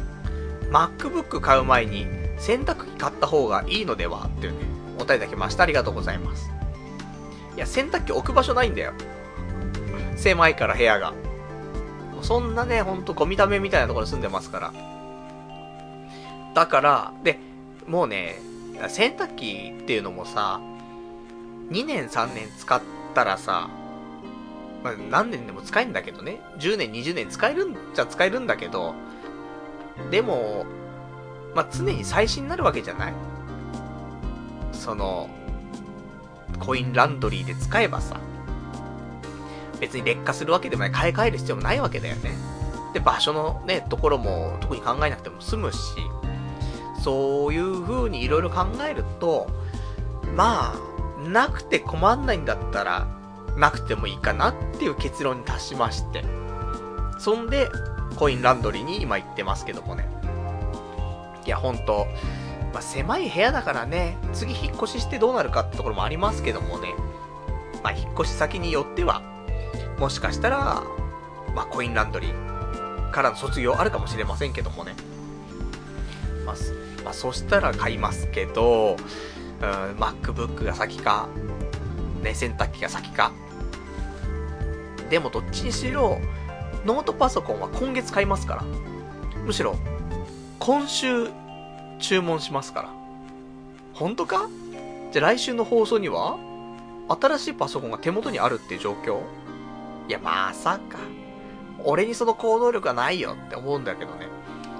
[0.71, 2.05] MacBook 買う前に、
[2.39, 4.59] 洗濯機買った方がいいのではっていうね、
[4.97, 5.63] お答えいただきました。
[5.63, 6.49] ありがとうございます。
[7.55, 8.93] いや、洗濯機置く場所ないんだよ。
[10.15, 11.13] 狭いから部屋が。
[12.21, 14.73] そんなね、ほんとゴミ溜めみたいなところに住んでますから。
[16.53, 17.39] だから、で、
[17.87, 18.39] もうね、
[18.87, 20.59] 洗濯機っていうのもさ、
[21.69, 22.81] 2年3年使っ
[23.13, 23.69] たらさ、
[24.83, 26.39] まあ、何年でも使えるんだけどね。
[26.59, 28.95] 10年、20年使えるんじゃ使えるんだけど、
[30.11, 30.65] でも、
[31.55, 33.13] まあ、常に最新になるわけじゃない
[34.71, 35.29] その、
[36.59, 38.19] コインランドリーで使えばさ、
[39.79, 42.31] 別に劣化するわけでもない、買い替える必要もないわけだよね。
[42.93, 45.77] で、場所のね、ところも特に考えなくても済むし、
[47.03, 49.47] そういう風にいろいろ考えると、
[50.35, 53.07] まあ、なくて困んないんだったら、
[53.57, 56.23] なくてもいいかなっていう結論に達しまして。
[57.17, 57.69] そんで、
[58.15, 60.18] コインランドリーに今行ってますけどもね。
[61.49, 62.05] いや、ほんと、
[62.73, 66.93] まあ、狭い部屋だからね、次引っ越ししてどうなるかってところもありますけどもね。
[67.83, 69.23] まあ、引っ越し先によっては、
[69.97, 70.83] もしかしたら、
[71.55, 74.93] まあ、コインランドリーからの卒業あるかもしれませんけどもね。
[76.45, 76.55] まあ、
[77.03, 78.95] まあ、そしたら買いますけど、
[79.59, 81.29] うん、MacBook が先か、
[82.21, 83.31] ね、洗濯機が先か、
[85.09, 86.21] でもどっちにしろ、
[86.85, 88.63] ノートパソコンは今月買いますから。
[89.43, 89.75] むしろ、
[90.59, 91.29] 今週
[91.99, 92.89] 注文しますから。
[93.93, 94.49] 本当か？
[95.11, 96.37] じゃあ来週の放送には、
[97.09, 99.19] 新しいパソコンが手元にあるっていう状況？
[100.07, 100.97] いや、まさか。
[101.83, 104.27] 俺にその行動力がないよって思うんだけどね。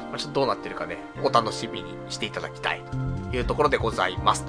[0.10, 2.82] まあ、ちょっとどうなってるかね、お楽しみにしていただきたい
[3.32, 4.46] というところでございます。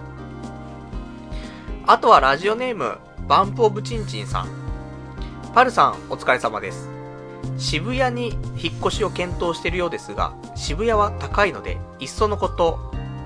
[1.86, 2.98] あとはラジオネーム、
[3.28, 4.48] バンプオブチンチンさん。
[5.54, 6.88] パルさん、お疲れ様です。
[7.60, 12.78] 渋谷に引っ越しを検討しているようですが、渋谷は高いので、いっそのこと、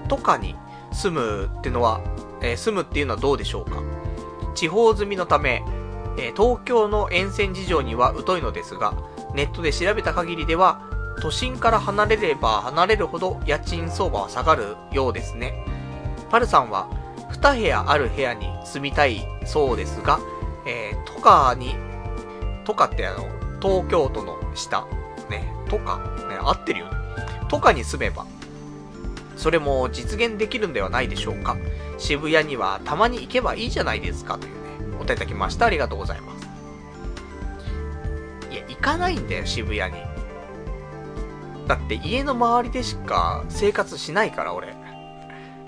[0.08, 0.56] とかに
[0.92, 2.00] 住むってのは、
[2.42, 3.80] えー、住むっていうのはどうでしょうか？
[4.54, 5.62] 地方住みのため、
[6.18, 8.94] えー、東京の沿線事情には疎いのですが、
[9.34, 10.82] ネットで調べた限りでは、
[11.22, 15.64] 都心から離れれば離れるほど家賃相場は下がるようですね。
[16.28, 16.88] パルさんは、
[17.30, 20.18] 2部屋ある部屋に住みたいそうですが、
[20.66, 21.76] えー、都下に、
[22.64, 24.86] 都下ってあの、東京都の下、
[25.30, 25.96] ね、都下、
[26.28, 26.92] ね、合ってるよね。
[27.48, 28.26] 都下に住めば、
[29.38, 31.56] それも実現できるんではないでしょうか。
[31.96, 35.64] 渋谷にはたまに行けばいいじゃないですか、というね、お手いただきました。
[35.64, 36.46] ありがとうございます。
[38.50, 40.02] いや、行かないんだよ、渋谷に。
[41.66, 44.76] だって家の周りでしか生活しないから、俺。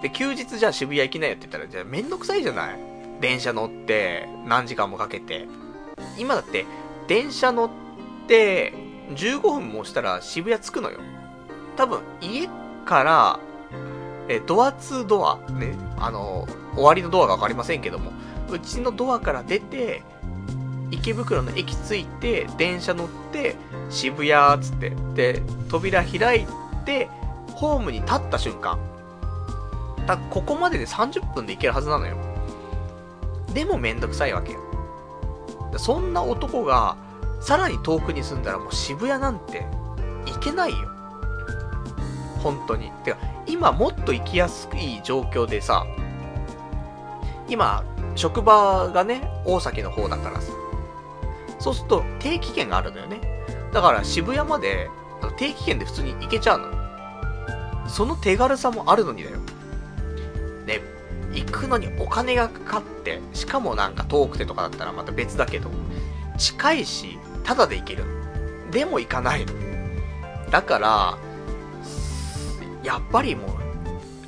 [0.03, 2.79] で、休日じゃあ渋谷行きなよって言ったら、じゃあめんどくさいじゃない？
[3.23, 5.49] 電車乗って、何時間もかけて。
[6.19, 6.67] 今だって、
[7.09, 7.86] 電車乗って、
[8.35, 11.01] 15分もしたら渋谷着くのよ。
[11.77, 12.49] 多分、家
[12.85, 13.41] から、
[14.29, 18.13] え、ドア2ドア、ね、あの、終わりのドアがわかりませんけども、
[18.51, 20.03] うちのドアから出て、
[20.91, 23.57] 池袋の駅着いて、電車乗って、
[23.91, 26.47] 渋谷つって、で、扉開い
[26.85, 27.09] て、
[27.55, 28.79] ホームに立った瞬間、
[30.07, 32.17] だここまでで30分で行けるはずなのよ。
[33.53, 34.61] でもめんどくさいわけよ。
[35.79, 36.97] そんな男が、
[37.47, 39.65] さらに遠くに住んだらもう渋谷なんて
[40.27, 40.89] 行けないよ。
[42.43, 42.91] 本当に。
[43.05, 45.87] てか、今もっと行きやすい状況でさ、
[47.49, 47.85] 今、
[48.17, 50.51] 職場がね、大崎の方だからさ。
[51.61, 53.21] そうすると定期券があるのよね。
[53.73, 54.91] だから渋谷まで
[55.39, 57.89] 定期券で普通に行けちゃうの。
[57.89, 59.37] その手軽さもあるのにだよ。
[60.67, 60.81] ね、
[61.33, 65.71] 行くのにお金がかかって、しかもなんか遠くてとかだったらまた別だけど、
[66.37, 68.05] 近いし、ただで行ける。
[68.73, 69.55] でも行かないの。
[70.51, 71.19] だから、
[72.83, 73.51] やっぱりもう、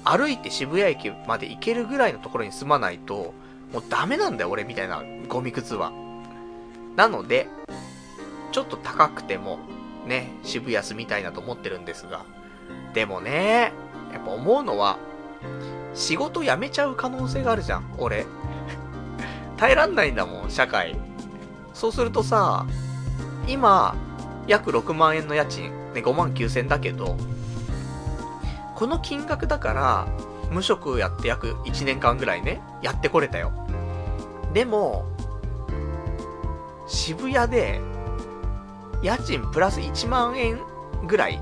[0.05, 3.35] 歩いて渋谷駅まで行けるぐらいのところに住まないと、
[3.73, 5.93] もうダメなんだよ、俺みたいなゴミ靴は。
[6.97, 7.49] なので、
[8.53, 9.59] ちょっと高くても、
[10.07, 12.25] ね、渋谷住みたいなと思ってるんですが。
[12.95, 13.73] でもね、
[14.13, 14.97] やっぱ思うのは、
[15.95, 18.27] 仕事辞めちゃう可能性があるじゃん、俺。
[19.57, 20.97] 耐えらんないんだもん、社会。
[21.75, 22.65] そうするとさ、
[23.49, 23.97] 今、
[24.47, 27.17] 約6万円の家賃、ね、5万9千だけど、
[28.75, 30.07] この金額だから、
[30.51, 33.53] 無職やって約1年間ぐらいね、やってこれたよ。
[34.53, 35.05] でも、
[36.87, 37.81] 渋谷で、
[39.03, 40.61] 家賃プラス1万円
[41.07, 41.41] ぐらい、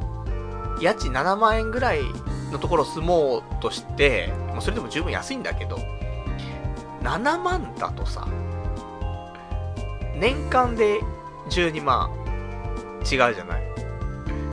[0.80, 2.02] 家賃7万円ぐらい
[2.52, 5.78] のところ住もうとして、もうそれでも十分安いんだけど、
[7.02, 8.26] 7万だとさ、
[10.16, 11.00] 年間で
[11.50, 12.10] 12万
[13.00, 13.62] 違うじゃない。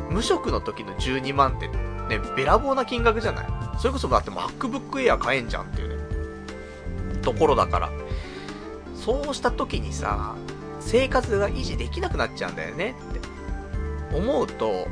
[0.10, 3.45] 無職の時の12万ってね、べらぼうな金額じゃない？
[3.80, 7.90] それこそだって MacBook Air 買えんじゃんっていうね、ところだから。
[8.95, 10.36] そうした時にさ、
[10.80, 12.95] 生活が維持できなくなっちゃうんだよね
[14.11, 14.88] って思うと、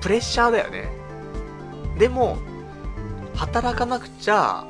[0.00, 0.88] プレッシャーだよね。
[1.98, 2.38] でも、
[3.34, 4.64] 働かなくちゃ、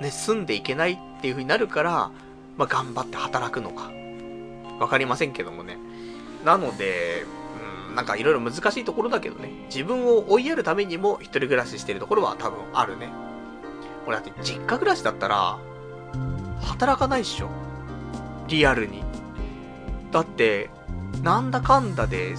[0.00, 2.10] ね、住んでいけないっていう風になるから、
[2.56, 3.90] まあ、頑張って働くのか。
[4.78, 5.78] わかりませんけどもね。
[6.44, 7.24] なので、
[7.88, 9.50] うん、なんかいろいろ難しいところだけどね。
[9.66, 13.10] 自分を追いやるためにも一人暮らししてるところは多分あるね。
[14.06, 15.58] 俺だって実家暮らしだったら、
[16.60, 17.48] 働かないっしょ。
[18.48, 19.02] リアルに。
[20.10, 20.70] だって、
[21.22, 22.34] なんだかんだで、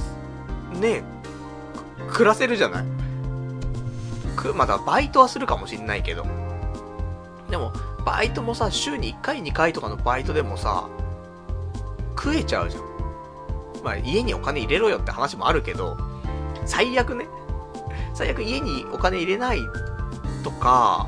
[0.79, 1.03] ね、
[2.09, 2.85] 暮らせるじゃない
[4.35, 6.25] く、まだバイトはするかもしんないけど。
[7.49, 7.73] でも、
[8.05, 10.87] バイトもさ、週に1回2回とかのバイトでもさ、
[12.25, 12.83] 食えちゃうじゃん。
[13.83, 15.95] まあ、家にお金入れろよって話もあるけど、
[16.65, 17.27] 最悪ね。
[18.15, 19.59] 最悪家にお金入れない
[20.43, 21.07] とか、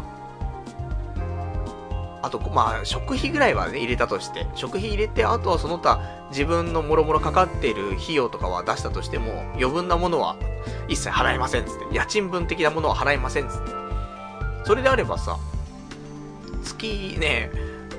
[2.22, 4.45] あと、まあ、食費ぐらいはね、入れたとして。
[4.53, 5.99] 食費入れて、あとはその他、
[6.30, 10.35] 自分のもろもろかかってる費用とかは出したとしても、余分なものは
[10.88, 11.95] 一切払いませんっつって。
[11.95, 13.72] 家賃分的なものは払いませんつって。
[14.65, 15.38] それであればさ、
[16.64, 17.49] 月ね、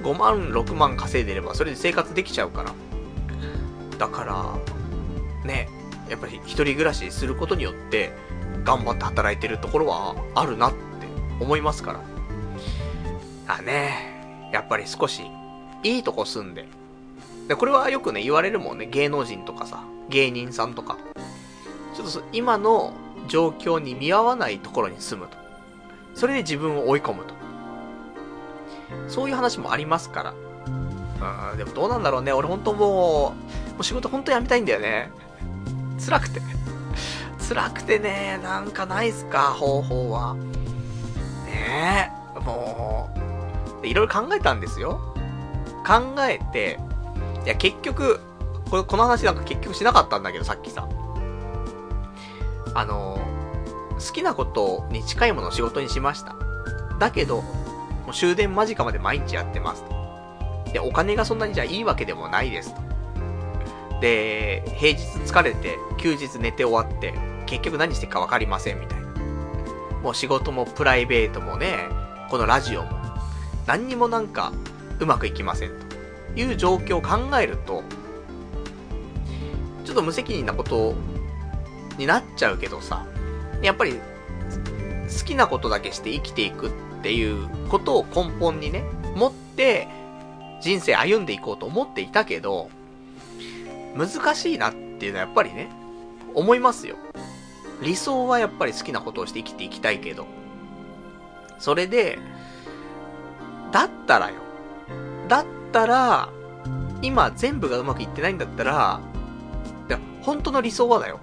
[0.05, 2.73] 5万、6万稼いでれば、それで生活できちゃうから。
[3.99, 5.69] だから、ね、
[6.09, 8.13] やっぱり一人暮らしすることによって、
[8.65, 10.79] 頑張って働いてるところはあるなって
[11.41, 12.01] 思いますから。
[13.47, 15.23] あね、やっぱり少し、
[15.83, 16.67] いいとこ住んで。
[17.49, 20.99] で、これはよくね、言われるもんね、芸能人とかさ、芸人さんとか。
[21.95, 22.93] ちょっと今の
[23.27, 25.37] 状況に見合わないところに住むと。
[26.15, 27.35] それで自分を追い込むと。
[29.09, 30.35] そういう話もありますから。
[31.53, 32.33] うん、でもどうなんだろうね。
[32.33, 33.35] 俺本当も
[33.67, 35.11] う、う仕事本当辞めたいんだよね。
[36.05, 36.41] 辛くて。
[37.49, 40.35] 辛くてね、なんかないっすか、方法は。
[41.47, 43.11] ねえ、も
[43.83, 45.15] う、いろいろ考えたんですよ。
[45.87, 46.79] 考えて、
[47.45, 48.21] いや結局、
[48.71, 50.87] これこの話なんか結局しなかったんだけど、さっきさ。
[52.75, 53.19] あの、
[53.95, 56.37] 好きなことに近いものを仕事にしました。
[56.99, 60.73] だけど、もう終電間近まで毎日やってますと。
[60.73, 62.88] で、お金がそんなにじゃあいいわけでもないですと。
[64.01, 67.15] で、平日疲れて、休日寝て終わって、
[67.47, 69.09] 結局何してるか分かりませんみたいな。
[70.03, 71.89] もう仕事もプライベートもね、
[72.31, 72.91] このラジオも、
[73.67, 74.53] 何にもなんか
[75.01, 75.71] うまくいきません
[76.35, 77.83] という状況を考えると、
[79.85, 80.95] ちょっと無責任なこと
[81.97, 83.07] になっちゃうけどさ、
[83.63, 86.71] やっぱり好きなことだけして生きていくっ
[87.03, 88.85] ていうことを根本にね、
[89.17, 89.89] 持って
[90.61, 92.71] 人生歩んでいこうと思っていたけど、
[93.97, 95.71] 難しいなっていうのはやっぱりね、
[96.35, 96.97] 思いますよ。
[97.83, 100.27] 理想はやっぱり好きなことをして生きていきたいけど。
[101.59, 102.19] それで、
[103.73, 104.35] だったらよ。
[105.29, 106.29] だったら、
[107.03, 109.01] 今全部がうまくいってないんだったら、
[109.89, 111.21] いや、本当の理想はだよ。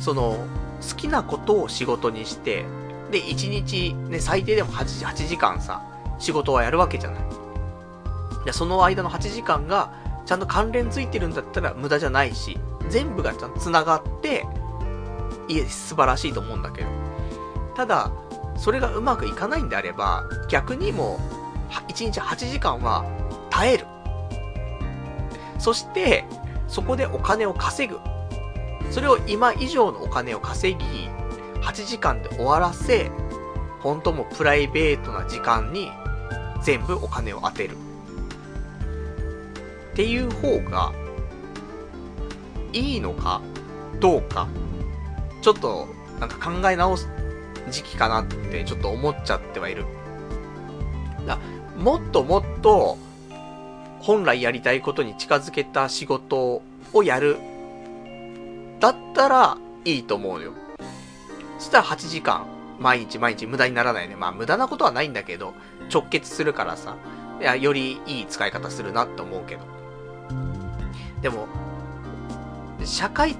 [0.00, 0.46] その、
[0.86, 2.64] 好きなことを仕事にして、
[3.10, 5.82] で、1日、ね、最低でも 8, 8時間さ、
[6.18, 7.22] 仕事はやるわけじゃない。
[8.44, 9.92] で、その間の8時間が、
[10.26, 14.44] ちゃんと関連ついてるんだったら無駄じゃないし、全部がちゃんと繋がって、
[15.48, 16.88] いえ、素晴らしいと思うんだけど。
[17.76, 18.10] ただ、
[18.56, 21.18] それがうまくいかないんであれば、逆にも
[21.70, 23.04] う、1日8時間は
[23.50, 23.86] 耐える。
[25.58, 26.24] そして、
[26.68, 27.98] そこでお金を稼ぐ。
[28.90, 31.08] それを今以上のお金を稼ぎ、
[31.60, 33.10] 8時間で終わらせ、
[33.80, 35.90] 本当もプライベートな時間に
[36.62, 37.76] 全部お金を当てる。
[39.94, 40.92] っていう方が、
[42.72, 43.40] いいのか、
[44.00, 44.48] どうか、
[45.40, 45.86] ちょっと、
[46.18, 47.08] なんか考え直す
[47.70, 49.84] 時期かなってちょっと思っちゃってはいる。
[51.28, 51.38] だ
[51.78, 52.98] もっともっと、
[54.00, 56.60] 本来やりたいことに近づけた仕事
[56.92, 57.36] をやる。
[58.80, 60.54] だったら、いいと思うよ。
[61.60, 62.46] そしたら8時間、
[62.80, 64.16] 毎日毎日無駄にならないね。
[64.16, 65.54] まあ無駄なことはないんだけど、
[65.88, 66.96] 直結するからさ、
[67.40, 69.83] いや、よりいい使い方するなって思うけど。
[71.24, 71.48] でも、
[72.84, 73.34] 社会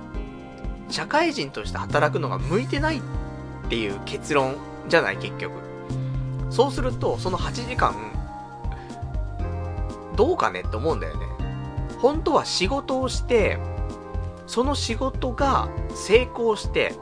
[0.88, 3.02] 社会人として働くのが向いてないっ
[3.68, 4.56] ていう結論
[4.88, 5.52] じゃない、結局。
[6.48, 7.94] そうすると、その8時間、
[10.16, 11.26] どうかねって思うんだよね。
[12.00, 13.58] 本当は仕事をして、
[14.46, 16.94] その仕事が成功して、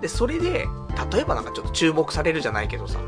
[0.00, 0.68] で、それで、
[1.12, 3.00] 例えばなんかちょっと注目されるじゃないけどさ、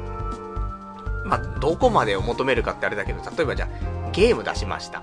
[1.25, 3.69] まあ、どこまでを求めるかってあれだけど、例えばじゃ
[4.07, 5.03] あ、ゲーム出しました。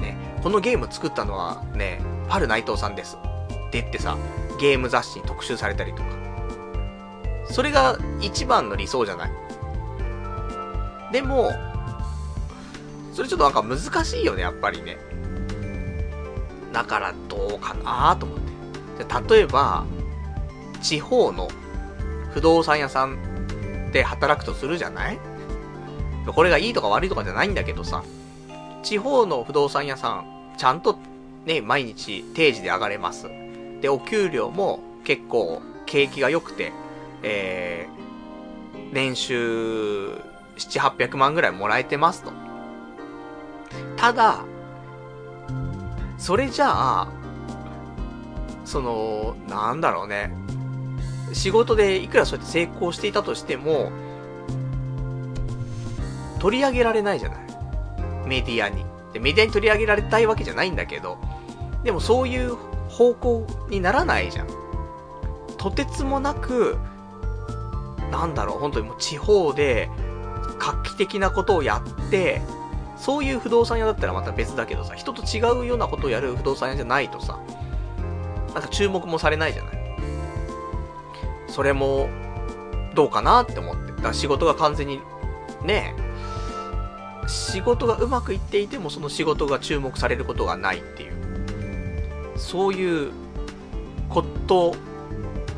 [0.00, 3.16] ね、このゲーム作ったのはね、パル内藤さんです。
[3.16, 4.18] って言ってさ、
[4.60, 6.08] ゲーム雑誌に特集されたりとか。
[7.48, 9.30] それが一番の理想じゃない？
[11.14, 11.50] でも、
[13.14, 14.98] それちょっとなんか難しいよね、やっぱりね。
[16.74, 18.44] だからどうかなと思って。
[18.98, 19.86] じゃ例えば、
[20.82, 21.48] 地方の
[22.34, 25.18] 不動産屋さんで働くとするじゃない？
[26.26, 28.04] これがいいとか悪いとかじゃないんだけどさ、
[28.82, 30.98] 地方の不動産屋さん、ちゃんと
[31.46, 33.28] ね、毎日定時で上がれます。
[33.80, 36.72] で、お給料も結構景気が良くて、
[37.22, 40.20] えー、年収
[40.56, 42.32] 7、800万ぐらいもらえてますと。
[43.96, 44.44] ただ、
[46.18, 47.08] それじゃあ、
[48.64, 50.32] その、なんだろうね。
[51.32, 53.92] 仕事でいくらそうやって成功していたとしても、
[56.38, 57.38] 取り上げられないじゃない。
[58.26, 58.93] メディアに。
[59.14, 61.16] で、メディアに取り上げられたいわけじゃないんだけど、
[61.84, 62.56] でもそういう
[62.88, 64.48] 方向にならないじゃん。
[65.56, 66.76] とてつもなく、
[68.10, 69.88] なんだろう、本当にもう地方で
[70.58, 72.42] 画期的なことをやって、
[72.96, 77.38] そういう不動産屋だったらまた別だけどさ、人と違うようなことをやる不動産屋じゃないとさ、
[78.52, 79.74] なんか注目もされないじゃない。
[81.48, 82.08] それも、
[82.94, 84.02] どうかなって思って。
[84.02, 85.00] だ仕事が完全に、
[85.64, 85.94] ね
[87.28, 91.12] 仕事がうまくいっていてもその仕事が注目されることがないっていう、
[92.36, 93.10] そういう
[94.08, 94.74] こと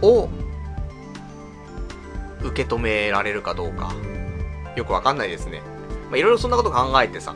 [0.02, 0.28] を
[2.42, 3.92] 受け止められるかどうか、
[4.76, 5.62] よくわかんないですね。
[6.10, 7.34] まあ、いろいろそんなこと考えてさ。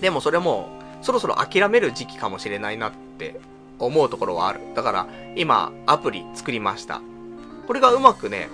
[0.00, 0.68] でもそれも、
[1.02, 3.40] そろそろ諦める時期かもしれないなって
[3.78, 4.60] 思うところはある。
[4.74, 7.00] だから、今、アプリ作りました。
[7.66, 8.48] これがうまくね、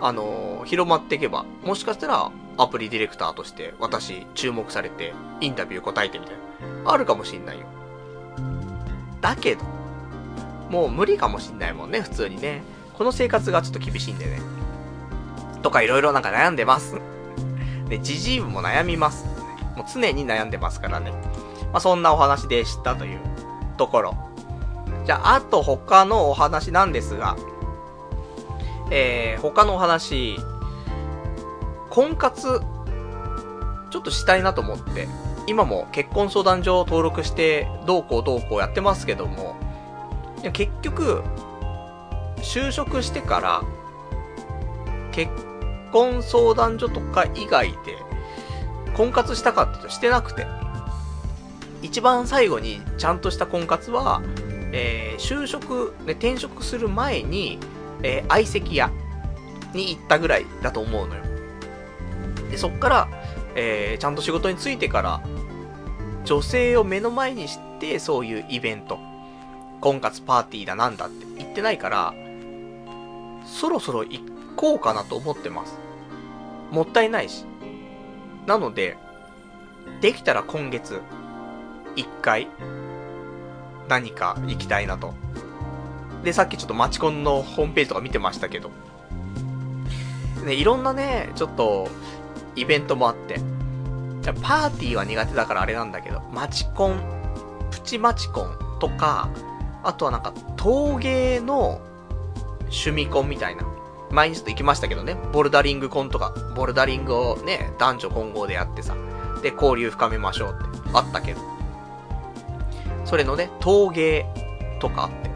[0.00, 6.34] あのー、広まっていけば、もしかしたら、アプリディレクターとして私注目されてインタビュー答えてみたい
[6.84, 6.92] な。
[6.92, 7.66] あるかもしんないよ。
[9.20, 9.64] だけど、
[10.70, 12.62] もう無理かもしんないもんね、普通にね。
[12.96, 14.40] この生活がちょっと厳しいんでね。
[15.62, 17.00] とかいろいろなんか悩んでます。
[17.88, 19.24] で、 じじいも悩みます。
[19.76, 21.12] もう常に悩んでますからね。
[21.72, 23.18] まあ、そんなお話でしたという
[23.76, 24.14] ところ。
[25.06, 27.36] じゃあ、あと他のお話なんですが、
[28.90, 30.38] えー、他のお話、
[31.94, 32.60] 婚活、
[33.90, 35.06] ちょっとしたいなと思って、
[35.46, 39.54] 今も結婚相談所を登録して、どうこうどうこうやってますけども、
[40.52, 41.22] 結局、
[42.38, 43.62] 就職してから、
[45.12, 45.30] 結
[45.92, 47.76] 婚相談所とか以外で、
[48.96, 50.48] 婚活したかったとしてなくて、
[51.80, 54.20] 一番最後にちゃんとした婚活は、
[54.72, 57.60] えー、就職、ね、転職する前に、
[58.02, 58.90] えー、相席屋
[59.72, 61.33] に行ったぐらいだと思うのよ。
[62.54, 63.08] で、そっから、
[63.56, 65.20] えー、ちゃんと仕事に就いてから、
[66.24, 68.96] 女性を目の前にして、そういうイベント、
[69.80, 72.14] 婚活パーティーだなんだって言ってないから、
[73.44, 74.20] そろそろ行
[74.54, 75.76] こうかなと思ってます。
[76.70, 77.44] もったいないし。
[78.46, 78.96] なので、
[80.00, 81.00] できたら今月、
[81.96, 82.46] 一回、
[83.88, 85.12] 何か行きたいなと。
[86.22, 88.70] で、さっきちょっとマチコンのホームページとか見てましたけど、
[90.44, 91.88] ね、いろんなね、ちょっと、
[92.56, 93.40] イベントもあって、
[94.42, 97.00] パーティーは苦手だからあれなんだけど、マチコン、
[97.70, 99.28] プチマチコンとか、
[99.82, 101.80] あとはなんか陶芸の
[102.62, 103.64] 趣味コンみたいな。
[104.10, 108.94] 前にちょっと行きましたけどね、ボルダリングコンとか、ボルダリングをね、男女混合でやってさ、
[109.42, 111.40] で、交流深めましょうってあったけど、
[113.04, 114.24] それのね、陶芸
[114.78, 115.30] とかあって。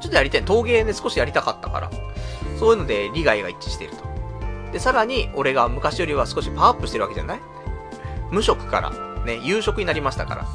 [0.00, 0.44] ちょっとやりたい。
[0.44, 1.90] 陶芸ね、少しやりたかったから。
[2.58, 4.09] そういうので利害が一致してると。
[4.72, 7.40] で、さらに、俺が昔よりは少しパワーアップしてるわけじゃない？
[8.30, 8.90] 無職から、
[9.24, 10.46] ね、夕食になりましたから。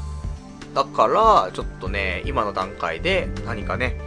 [0.74, 4.00] だから、ちょっとね、今の段階で何かね、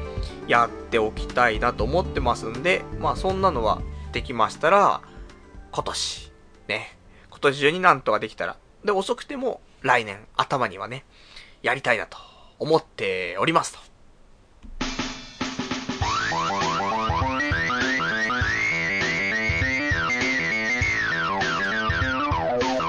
[0.47, 3.83] やっておきたいなと思ってますんで、まあそんなのは
[4.13, 5.03] できましたら、
[5.73, 6.33] 今年、
[6.69, 6.97] ね、
[7.31, 11.05] 今年中になんとかできたら、で、遅くても来年頭にはね、
[11.63, 12.17] やりたいなと
[12.59, 13.88] 思っておりますと。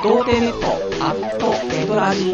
[0.01, 0.67] 童貞ネット
[1.03, 2.33] アットネトラジ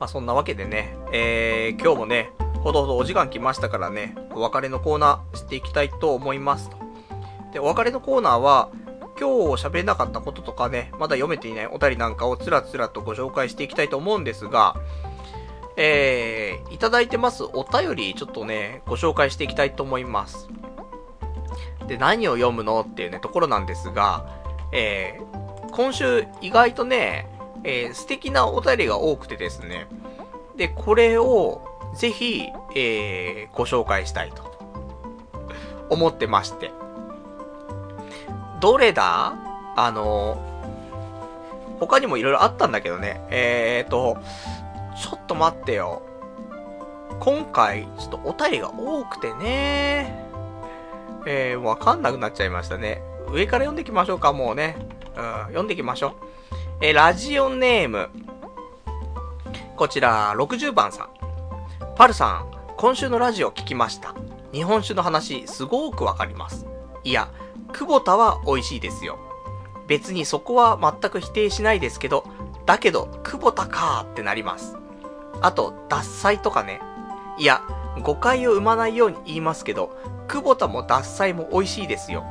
[0.00, 2.32] まあそんなわけでね、えー、今日もね、
[2.64, 6.78] ほどほどお時間来ましたからね、お別れのコーナーしていきたいと思いますと。
[7.52, 8.70] で、お別れのコーナーは、
[9.20, 14.74] 今日喋れなかったこととかね、まだ読めていないお便りなんかをつらつらとご紹介していきたいと思うんですが、
[15.76, 20.48] えー、いただいてますお便り、ちょっとね、ご紹介していきたいと思います。
[21.90, 24.24] で、何を読むのっていうね、ところなんですが、
[24.70, 27.28] えー、今週意外とね、
[27.64, 29.88] えー、素敵なお便りが多くてですね、
[30.56, 32.46] で、これをぜひ、
[32.76, 34.44] えー、ご紹介したいと
[35.88, 36.70] 思ってまして。
[38.60, 39.34] どれだ？
[39.74, 40.38] あの、
[41.80, 43.20] 他にも色々あったんだけどね。
[43.30, 44.18] えーと、
[44.96, 46.02] ちょっと待ってよ。
[47.18, 50.29] 今回、ちょっとお便りが多くてね。
[51.26, 53.02] えー、わかんなくなっちゃいましたね。
[53.30, 54.76] 上から読んでいきましょうか、もうね。
[55.16, 56.12] うん、読んでいきましょう。
[56.80, 58.08] えー、ラジオネーム。
[59.76, 61.08] こちら、60番さん。
[61.96, 64.14] パルさん、今週のラジオ聞きました。
[64.52, 66.66] 日本酒の話、すごくわかります。
[67.04, 67.30] いや、
[67.72, 69.18] 久保田は美味しいですよ。
[69.86, 72.24] 別にそこは全く否定しないですけど、
[72.66, 74.76] だけど、久保田かーってなります。
[75.40, 76.80] あと、脱菜とかね。
[77.38, 77.62] いや、
[78.02, 79.96] 誤解を生まないように言いますけど、
[80.30, 82.24] 久保田も脱菜も美味しいですよ。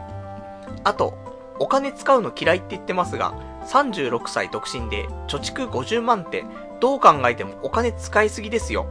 [0.85, 1.17] あと、
[1.59, 3.33] お金使うの嫌いって言ってますが、
[3.67, 6.45] 36歳独身で貯蓄50万って
[6.79, 8.87] どう考えてもお金使いすぎですよ。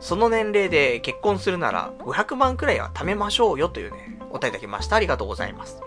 [0.00, 4.96] その年齢で結婚するなら500万くらいは貯めましょうよというね、お答えいただきました。
[4.96, 5.80] ありがとうございます。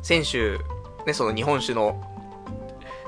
[0.00, 0.60] 先週、
[1.06, 2.02] ね、その日本酒の、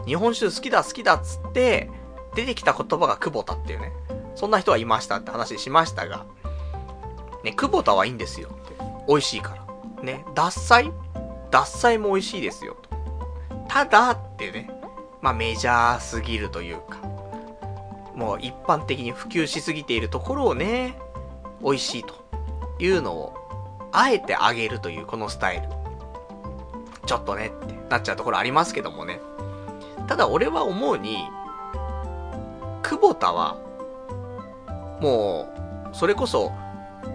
[0.05, 1.91] 日本酒好きだ好きだっつって、
[2.35, 3.93] 出てきた言葉が久保田っていうね、
[4.35, 6.27] そんな人はいましたって話しましたが、
[7.45, 8.49] ね、久保田はいいんですよ。
[9.07, 10.03] 美味しいから。
[10.03, 10.93] ね、脱菜
[11.51, 12.77] 脱菜も美味しいですよ。
[13.69, 14.71] ただってね、
[15.21, 16.99] まあメジャーすぎるというか、
[18.15, 20.99] もう一般的に普及しすぎているところをね、
[21.63, 22.15] 美味しいと
[22.79, 23.35] いうのを、
[23.93, 25.69] あえてあげるというこのスタイル。
[27.07, 29.21] ちょっとねってなっちゃうところありますけどもね。
[30.07, 31.19] ただ俺は思うに、
[32.83, 33.57] 久保田は、
[35.01, 35.49] も
[35.93, 36.53] う、それこそ、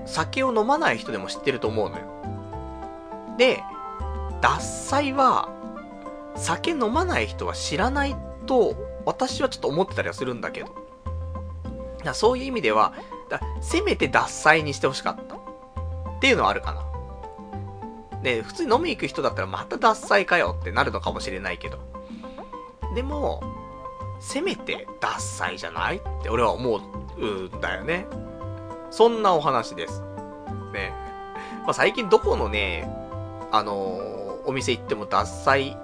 [0.05, 2.05] 酒を飲まない人でも知ってると思うのよ。
[3.37, 3.63] で、
[4.41, 5.49] 獺祭は、
[6.35, 8.15] 酒飲まない人は知らない
[8.45, 8.75] と、
[9.05, 10.75] 私はちょっと思ってたりはするんだけど。
[12.03, 12.93] だそういう意味では、
[13.29, 15.35] だせめて脱菜にしてほしかった。
[15.35, 18.21] っていうのはあるかな。
[18.21, 21.79] で、普通に飲み行く人だったらまた脱菜かよってなるのかもしれないけど。
[22.95, 23.41] でも、
[24.19, 26.81] せめて脱菜じゃないって俺は思
[27.17, 28.05] うんだよね。
[28.93, 30.03] そんなお話です。
[30.71, 30.93] ね。
[31.63, 32.87] まあ、最近どこのね、
[33.51, 35.75] あのー、お店行っても脱菜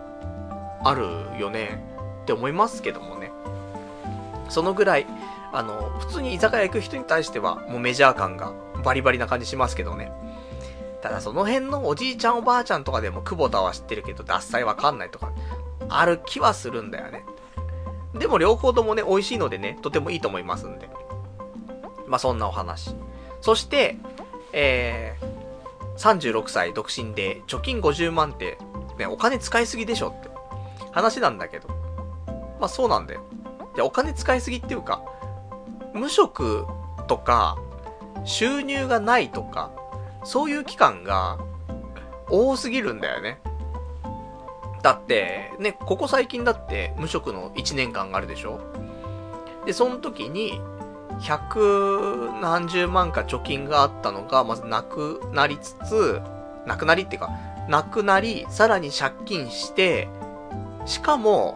[0.83, 1.07] ある
[1.39, 1.83] よね
[2.21, 3.31] って思いますけどもね。
[4.47, 5.07] そのぐらい、
[5.51, 8.53] あの、普通に居酒屋行く人に対しては、もうメジャー感が
[8.83, 10.11] バリバリな感じしますけどね。
[11.01, 15.31] ただその辺のおじいちゃんおばあちゃんとかでも久保田は知ってるけど、脱菜わかんないとか、
[15.89, 17.25] ある気はするんだよね。
[18.13, 20.91] でも両方ともね、美味しいのでね、とてもいいと思いますんで。
[22.09, 22.95] まあ、そんなお話。
[23.39, 23.97] そして、
[24.51, 28.57] えー、36歳独身で貯金50万って、
[28.97, 30.29] ね、お金使いすぎでしょって
[30.91, 31.69] 話なんだけど。
[32.59, 33.21] まあ、そうなんだよ。
[33.75, 35.03] で、お金使いすぎっていうか、
[35.93, 36.65] 無職
[37.07, 37.57] とか、
[38.25, 39.71] 収入がないとか、
[40.23, 41.37] そういう期間が
[42.29, 43.39] 多すぎるんだよね。
[44.81, 48.59] だって、ね、ここ最近だって無職の1年間があるでしょ
[49.65, 50.59] で、その時に、
[51.21, 56.21] 百何十万か貯金があったのが、まずなくなりつつ、
[56.65, 57.29] なくなりっていうか、
[57.67, 60.07] なくなり、さらに借金して、
[60.85, 61.55] しかも、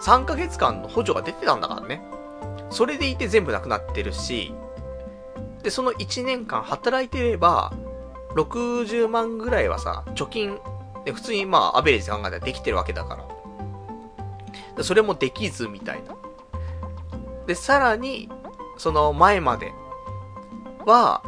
[0.00, 2.02] 3ヶ月間の補助が出てたんだからね。
[2.70, 4.54] それでいて全部なくなってるし、
[5.62, 7.72] で、その1年間働いてれば、
[8.34, 10.58] 60万ぐらいはさ、貯金、
[11.04, 13.16] で普通にまあ、アベレージ考えたらできてるわけだか
[14.76, 14.84] ら。
[14.84, 16.14] それもできず、みたいな。
[17.46, 18.28] で、さらに、
[18.78, 19.74] その前まで
[20.86, 21.22] は、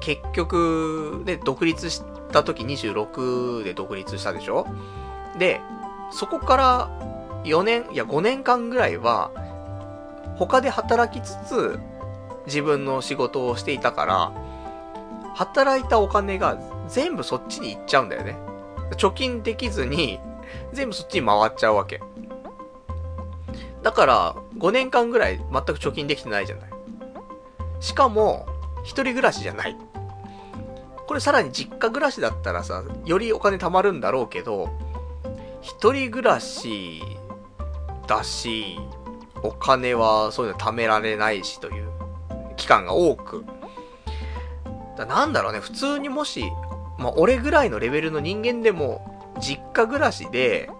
[0.00, 2.02] 結局、ね、独立し
[2.32, 4.66] た時26で独立したでしょ？
[5.38, 5.60] で、
[6.10, 6.90] そこから
[7.44, 9.30] 4年、いや5年間ぐらいは、
[10.36, 11.78] 他で働きつつ、
[12.46, 14.32] 自分の仕事をしていたから、
[15.34, 16.58] 働いたお金が
[16.88, 18.36] 全部そっちに行っちゃうんだよね。
[18.96, 20.18] 貯金できずに、
[20.72, 22.00] 全部そっちに回っちゃうわけ。
[23.82, 26.70] だから、5年間ぐらい全く貯金できてないじゃない。
[27.80, 28.46] しかも、
[28.82, 29.76] 一人暮らしじゃない。
[31.06, 34.70] これさらに実家暮らしだったらさ、よりお金貯まるんだろうけど、
[35.60, 37.02] 一人暮らし
[38.06, 38.78] だし、
[39.42, 41.88] お金はそういうの貯められないしという
[42.56, 43.44] 期間が多く。
[44.96, 46.44] だなんだろうね、普通にもし、
[46.98, 50.70] まあ、俺ぐらいのレベルの人間でも、実家暮らしで、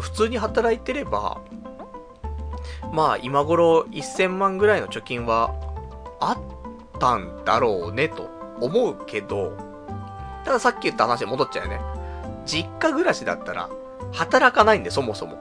[0.00, 1.40] 普通に働いてれば、
[2.92, 5.54] まあ今頃1000万ぐらいの貯金は
[6.20, 8.28] あったんだろうねと
[8.60, 9.56] 思うけど、
[10.44, 11.80] たださっき言った話に戻っちゃうよね。
[12.44, 13.68] 実家暮らしだったら、
[14.12, 15.38] 働かないんで、そもそも。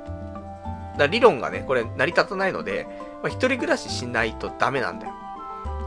[0.98, 2.88] だ理論がね、これ成り立たないので、
[3.22, 5.14] まあ、一人暮らししないとダメなんだよ。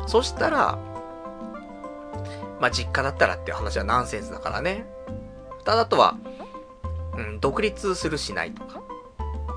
[0.07, 0.79] そしたら、
[2.61, 4.87] まあ、実家だったらっていう話はナンセンスだからね。
[5.65, 6.17] ただあとは、
[7.17, 8.81] うん、独立するしないとか。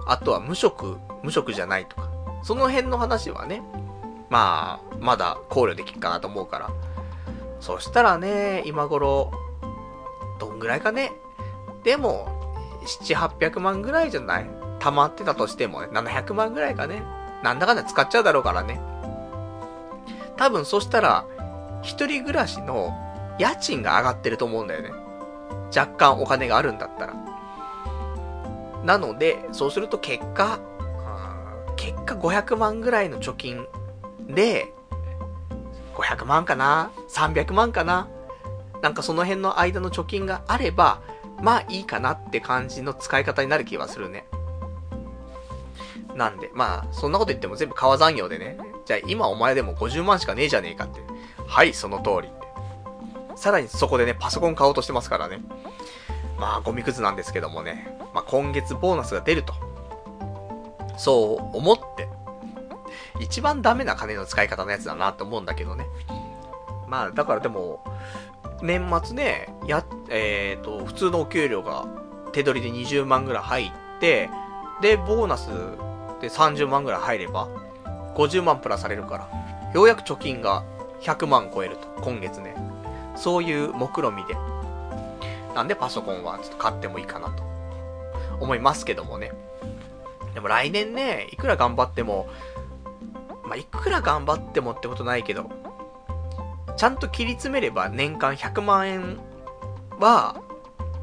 [0.08, 2.10] あとは無職、無職じゃないとか。
[2.44, 3.62] その辺の話はね、
[4.32, 6.72] まあ、まだ考慮できるかなと思うから。
[7.60, 9.30] そしたらね、今頃、
[10.40, 11.12] どんぐらいかね。
[11.84, 12.28] でも、
[12.86, 14.50] 7、800万ぐらいじゃない？
[14.80, 17.04] 溜まってたとしてもね、700万ぐらいかね。
[17.44, 18.80] なんだかんだ使っちゃうだろうからね。
[20.38, 21.26] 多分そしたら、
[21.84, 22.94] 一人暮らしの
[23.38, 24.92] 家賃が上がってると思うんだよね。
[25.76, 27.14] 若干お金があるんだったら。
[28.86, 30.60] なので、そうすると結果、
[31.76, 33.68] 結果500万ぐらいの貯金
[34.34, 34.74] で、
[35.96, 38.08] 500万かな ?300 万かな？
[38.82, 41.02] なんかその辺の間の貯金があれば、
[41.42, 44.26] まあいいかなって感じの使い方になる気はするね。
[46.16, 48.58] なんで、まあ、そんなこと言っても全部川残業でね。
[48.86, 51.00] じゃあ今お前でも50万しかねえじゃねえかって。
[51.48, 52.30] はい、その通り。
[53.36, 55.42] さらにそこでね、パソコン買おうとしてますからね。
[56.38, 57.98] まあ、ゴミくずなんですけどもね。
[58.14, 59.54] まあ、今月ボーナスが出ると。
[60.98, 62.10] そう思って。
[63.20, 65.86] 一番ダメな金の使い方のやつだなって思うんだけどね。
[66.88, 67.84] まあ、だからでも、
[68.62, 71.88] 年末ね、や、えっ、ー、と、普通のお給料が
[72.32, 74.30] 手取りで20万ぐらい入って、
[74.82, 75.48] で、ボーナス
[76.22, 77.48] で30万ぐらい入れば、
[78.16, 80.64] 50万プラスされるから、ようやく貯金が
[81.02, 82.56] 100万超えると、今月ね。
[83.16, 84.36] そういう目論みで。
[85.56, 87.44] なんでパソコンはちょっと買ってもいいかなと、
[88.40, 89.32] 思いますけどもね。
[90.34, 92.28] でも来年ね、いくら頑張っても、
[93.52, 95.50] まあ、いくら頑張ってもってことないけど、
[96.78, 99.18] ちゃんと切り詰めれば年間100万円
[100.00, 100.42] は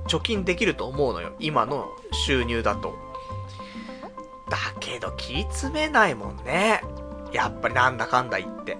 [0.07, 1.35] 貯金できると思うのよ。
[1.41, 2.95] 今の収入だと。
[4.49, 6.81] だけど切り詰めないもんね。
[7.35, 8.79] やっぱりなんだかんだ言って。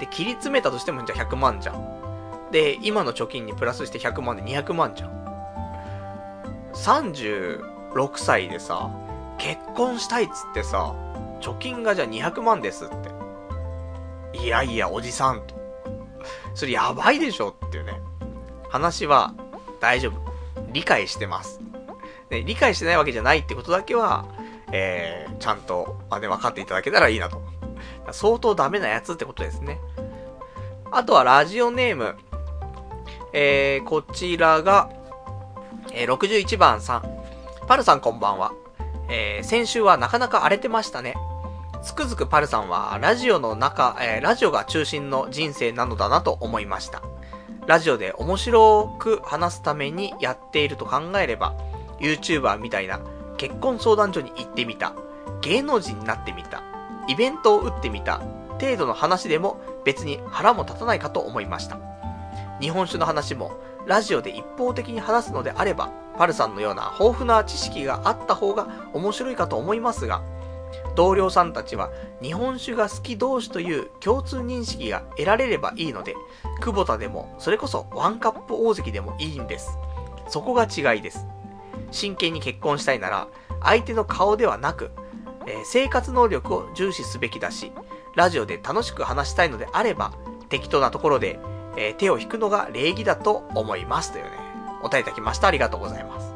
[0.00, 2.50] で、切り詰めたとしてもじゃあ100万じゃん。
[2.50, 5.10] で、今の貯金にプラスして100万で200万じゃん。
[6.74, 8.90] 36歳でさ、
[9.38, 10.96] 結婚したいっつってさ、
[11.40, 14.38] 貯金がじゃあ200万ですって。
[14.38, 15.54] いやいや、おじさんと。
[16.54, 18.00] それやばいでしょっていうね。
[18.68, 19.34] 話は
[19.80, 20.30] 大丈夫。
[20.72, 21.60] 理解してます。
[22.30, 24.26] ね、理解してないわけじゃないってことだけは、
[24.72, 27.42] えー、ちゃんと、まあね、分かっていただけたらいいなと。
[28.12, 29.80] 相当ダメなやつってことですね。
[30.92, 32.16] あとはラジオネーム。
[33.32, 34.90] えー、こちらが、
[35.92, 37.02] えー、61番さん。
[37.66, 38.52] パルさんこんばんは。
[39.08, 41.14] えー、先週はなかなか荒れてましたね。
[41.82, 47.02] つくづくパルさんは、ラジオの中、えー、ラジオが中心の人生なのだなと思いました。
[47.66, 51.54] ラジオで面白く話すためにやっていると考えれば、
[51.98, 53.00] YouTuber みたいな
[53.38, 54.92] 結婚相談所に行ってみた、
[55.40, 56.62] 芸能人になってみた、
[57.08, 58.20] イベントを打ってみた、
[58.60, 61.78] 程度の話でも別に腹も立たないかと思いました。
[62.60, 63.52] 日本酒の話も、
[63.86, 65.88] ラジオで一方的に話すのであれば、
[66.18, 70.20] パルさんのような豊富な知識があった方が面白いかと思いますが、
[70.94, 71.90] 同僚さんたちは
[72.22, 76.14] 日本酒が好き同士という共通認識が得られればいいので、
[76.60, 79.78] 久保田でもそれこそワンカップ大関でもいいんです。
[80.28, 81.26] そこが違いです。
[81.90, 83.28] 真剣に結婚したいなら、
[83.62, 84.90] 相手の顔ではなく、
[85.46, 87.72] えー、生活能力を重視すべきだし、
[88.14, 90.12] ラジオで楽しく話したいのであれば、
[90.48, 91.38] 適当なところで、
[91.76, 94.12] えー、手を引くのが礼儀だと思います。
[94.12, 94.30] というね、
[94.82, 95.48] お便りいただきました。
[95.48, 96.34] ありがとうございます。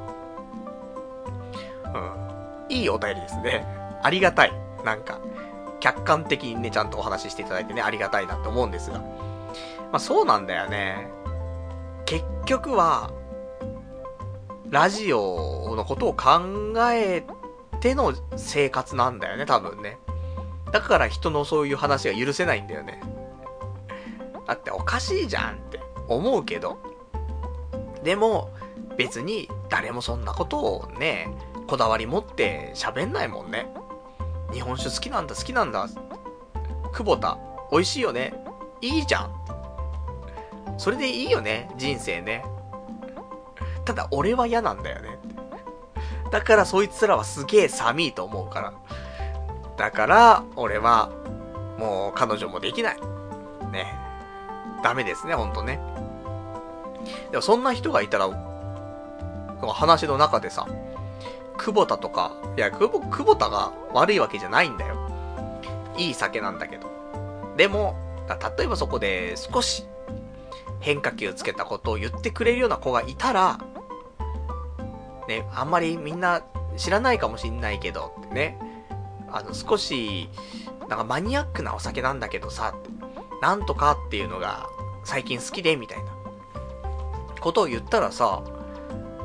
[1.94, 2.76] うん。
[2.76, 3.83] いいお便りですね。
[4.04, 4.52] ありがたい。
[4.84, 5.18] なんか、
[5.80, 8.98] 客観的にね、ちゃんとお話ししていただいてね、ありがたいなって思うんですが。
[8.98, 9.04] ま
[9.94, 11.10] あそうなんだよね。
[12.04, 13.10] 結局は、
[14.68, 16.40] ラジオのことを考
[16.92, 17.24] え
[17.80, 19.98] ての生活なんだよね、多分ね。
[20.70, 23.00] だから人のそういう話が許せないんだよね。
[24.46, 26.78] だっておかしいじゃんって思うけど。
[28.02, 28.50] でも、
[28.98, 31.28] 別に誰もそんなことをね、
[31.66, 33.66] こだわり持って喋んないもんね。
[34.54, 35.88] 日本酒好きなんだ、好きなんだ。
[36.92, 37.36] 久保田、
[37.70, 38.32] 美味しいよね。
[38.80, 39.34] いいじゃん。
[40.78, 42.44] それでいいよね、人生ね。
[43.84, 45.18] ただ俺は嫌なんだよね。
[46.30, 48.72] だからそいつらはすげえ寒いと思うから。
[49.76, 51.10] だから、俺は、
[51.78, 52.96] もう彼女もできない。
[53.72, 53.92] ね。
[54.82, 55.80] ダメですね、ほんとね。
[57.30, 58.28] でもそんな人がいたら、
[59.72, 60.66] 話の中でさ、
[61.56, 64.96] 久保田とか、いや、久保、久保田が悪いわけじゃないんだよ。
[65.96, 66.88] いい酒なんだけど。
[67.56, 67.96] でも、
[68.58, 69.84] 例えばそこで少し
[70.80, 73.58] 変化球つけたことを言ってくれるような子がいたら、
[75.28, 76.42] ね、あんまりみんな
[76.76, 78.58] 知らないかもしんないけど、ね、
[79.30, 80.28] あの、少し、
[80.88, 82.74] なんかマニアックなお酒なんだけどさ、
[83.40, 84.68] なんとかっていうのが
[85.04, 86.12] 最近好きで、みたいな
[87.40, 88.42] ことを言ったらさ、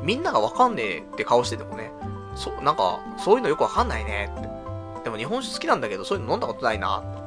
[0.02, 1.92] みんながわかんねえって顔しててもね、
[2.34, 5.04] そう、なんか、そういうのよくわかんないねって。
[5.04, 7.20] でも日本酒好きなんだけど、そういうの飲んだことないなって。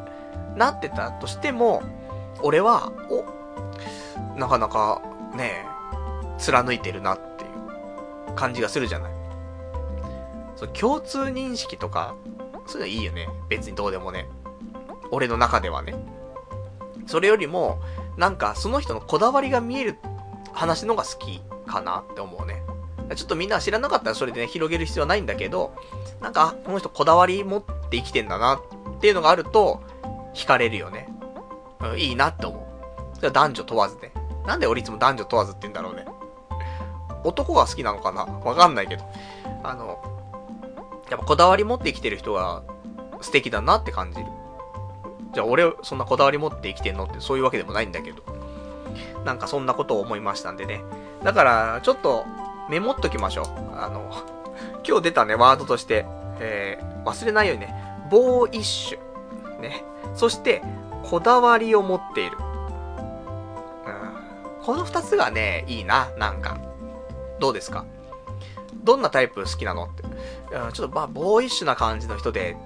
[0.55, 1.81] なってたとしても、
[2.41, 3.25] 俺は、お、
[4.37, 5.01] なかなか、
[5.35, 5.65] ね
[6.37, 9.13] 貫いてるなっていう感じがするじゃない。
[10.55, 12.15] そう、共通認識とか、
[12.65, 13.29] そういうのいいよね。
[13.49, 14.27] 別にどうでもね。
[15.11, 15.95] 俺の中ではね。
[17.05, 17.79] それよりも、
[18.17, 19.97] なんかその人のこだわりが見える
[20.53, 22.63] 話のが好きかなって思うね。
[23.15, 25.73] ちょっとみんな知らなかったらそれでね、広げる必要はないんだけど、
[26.21, 28.61] なんか、この人こだわり持って生きてんだな
[28.97, 29.81] っていうのがあると、
[30.33, 31.09] 惹かれるよね。
[31.81, 33.15] うん、いいなって思う。
[33.15, 34.11] それは男女問わずね。
[34.47, 36.05] なんで俺いつも男女問わずって言うんだろうね。
[37.23, 38.23] 男が好きなのかな？
[38.25, 39.03] わかんないけど。
[39.63, 39.99] あの、
[41.09, 42.63] やっぱこだわり持って生きてる人が
[43.21, 44.25] 素敵だなって感じる。
[45.33, 48.23] じゃあ俺、そんなこだわり持って生きてんのってそういうわけでもないんだけど。
[49.23, 50.83] なんかそんなことを思いましたんでね。
[51.23, 52.25] だから、ちょっと
[52.69, 53.45] メモっときましょう。
[53.77, 54.11] あの、
[54.87, 56.05] 今日出たね、ワードとして、
[56.39, 57.75] えー、忘れないようにね、
[58.09, 59.59] ボーイッシュ。
[59.59, 59.83] ね。
[60.15, 60.61] そして、
[61.03, 62.37] こだわりを持っている。
[62.37, 62.41] う
[64.61, 64.63] ん。
[64.63, 66.57] この二つがね、いいな、なんか。
[67.39, 67.85] どうですか？
[68.83, 70.03] どんなタイプ好きなのって。
[70.55, 72.57] うん、ちょっとまあ、ボーイッシュな感じの人で、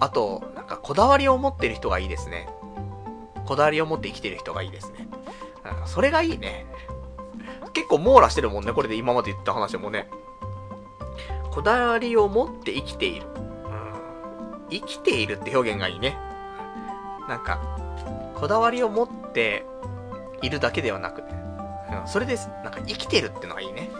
[0.00, 2.48] あと、なんかこだわりを持ってる人がいいですね。
[3.46, 5.08] こだわりを持って生きてる人がいいですね。
[5.80, 6.66] うん、それがいいね。
[7.72, 10.08] 結構網羅してるもんね、これで今まで言った話もね。
[11.50, 13.26] こだわりを持って生きている。
[13.26, 14.68] うん。
[14.70, 16.16] 生きているって表現がいいね。
[17.28, 17.60] なんか、
[18.34, 19.66] こだわりを持って
[20.42, 22.48] いるだけではなく、うん、それです。
[22.62, 23.90] なんか生きてるってのがいいね。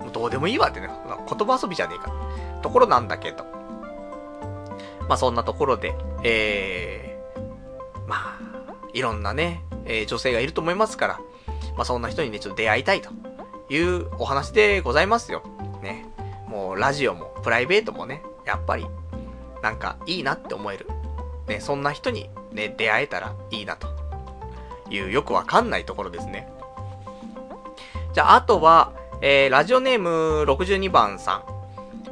[0.00, 0.90] もうどうでもいいわってね。
[1.06, 2.12] 言葉遊びじゃねえか。
[2.62, 3.44] ところなんだけど。
[5.08, 8.38] まあそんなところで、えー、まあ、
[8.92, 11.20] いろんなね、えー、女性がいると思いますから、
[11.76, 13.10] まあそんな人にね、ちょっと出会いたいと
[13.68, 15.42] いうお話でございますよ。
[15.82, 16.06] ね。
[16.48, 18.86] もうラジオもプライベートもね、やっぱり、
[19.62, 20.86] なんかいいなって思える。
[21.48, 23.88] ね、そんな人にね、出会えたらいいなと
[24.90, 26.48] いうよくわかんないところですね。
[28.12, 31.44] じゃあ、あとは、えー、ラジオネーム62番さん。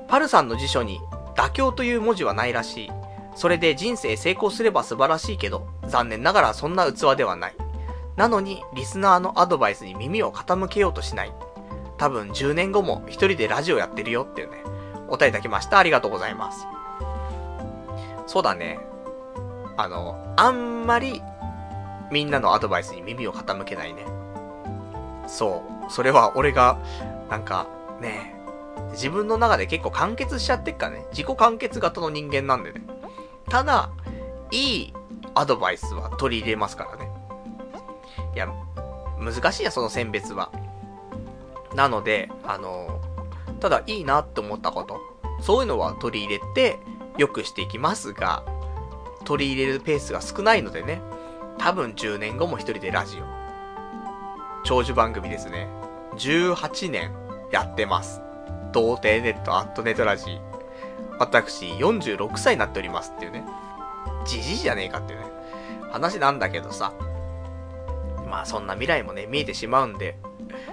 [0.09, 1.01] パルさんの辞書に
[1.35, 2.91] 妥協という文字はないらしい。
[3.35, 7.55] それで人生成功すれば素晴らしいけど、残念ながらそんな器ではない。
[8.17, 11.33] なのに、リスナーのアドバイスに耳を傾けようとしない。
[11.97, 14.63] 多分10年後も一人でラジオやってるよっていうね、
[15.09, 15.79] お便りいただきました。
[15.79, 16.67] ありがとうございます。
[18.27, 18.81] そうだね。
[19.77, 21.23] あの、あんまり、
[22.11, 24.05] みんなのアドバイスに耳を傾けないね。
[25.27, 25.93] そう。
[25.93, 26.79] それは俺が、
[27.29, 27.67] なんか、
[28.01, 28.35] ね、
[28.93, 31.07] 自分の中で結構完結しちゃってっからね。
[31.11, 32.83] 自己完結型の人間なんでね。
[33.49, 33.91] ただ、
[34.51, 34.95] いい
[35.35, 37.11] アドバイスは取り入れますからね。
[38.35, 38.49] いや、
[39.19, 40.51] 難しいや、その選別は。
[41.75, 43.01] なので、あの、
[43.61, 45.01] ただいいなって思ったこと、
[45.41, 46.79] そういうのは取り入れて、
[47.17, 48.45] 良くしていきますが、
[49.25, 51.01] 取り入れるペースが少ないのでね、
[51.59, 53.25] 多分10年後も一人でラジオ。
[54.65, 55.69] 長寿番組ですね。
[56.17, 57.13] 18年
[57.53, 58.21] やってます。
[58.73, 60.41] 童貞ネットアットネットラジー。
[61.19, 63.45] 私、46歳になっておりますっていうね。
[64.25, 65.27] じじいじゃねえかっていうね。
[65.93, 66.93] 話なんだけどさ。
[68.35, 70.19] まあそんな未来もね、見えてしまうんで、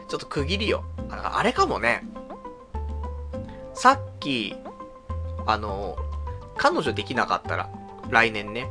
[0.08, 0.84] ちょっと区切りよ。
[1.12, 2.04] あれかもね。
[3.76, 4.56] さっき、
[5.46, 5.96] あの、
[6.58, 7.70] 彼女できなかったら、
[8.10, 8.68] 来年ね、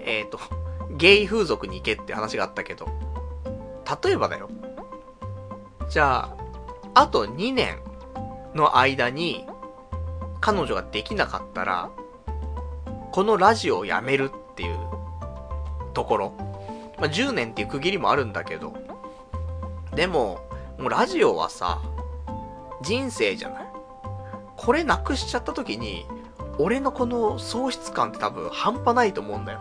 [0.00, 0.40] えっ、ー、と、
[0.96, 2.88] ゲイ風俗に行けって話があったけど、
[4.02, 4.48] 例えばだよ。
[5.90, 6.34] じゃ
[6.94, 7.80] あ、あと2年
[8.54, 9.46] の間に、
[10.40, 11.90] 彼女ができなかったら、
[13.12, 14.78] このラジオをやめるっていう
[15.92, 16.51] ところ。
[17.02, 18.72] まあ、10年っていう区切りもあるんだけど、
[19.92, 20.38] でも、
[20.78, 21.82] もうラジオはさ、
[22.80, 23.66] 人生じゃない？
[24.56, 26.06] これなくしちゃった時に、
[26.58, 29.60] 俺のこの喪失感って多分半端ないと思うんだよ。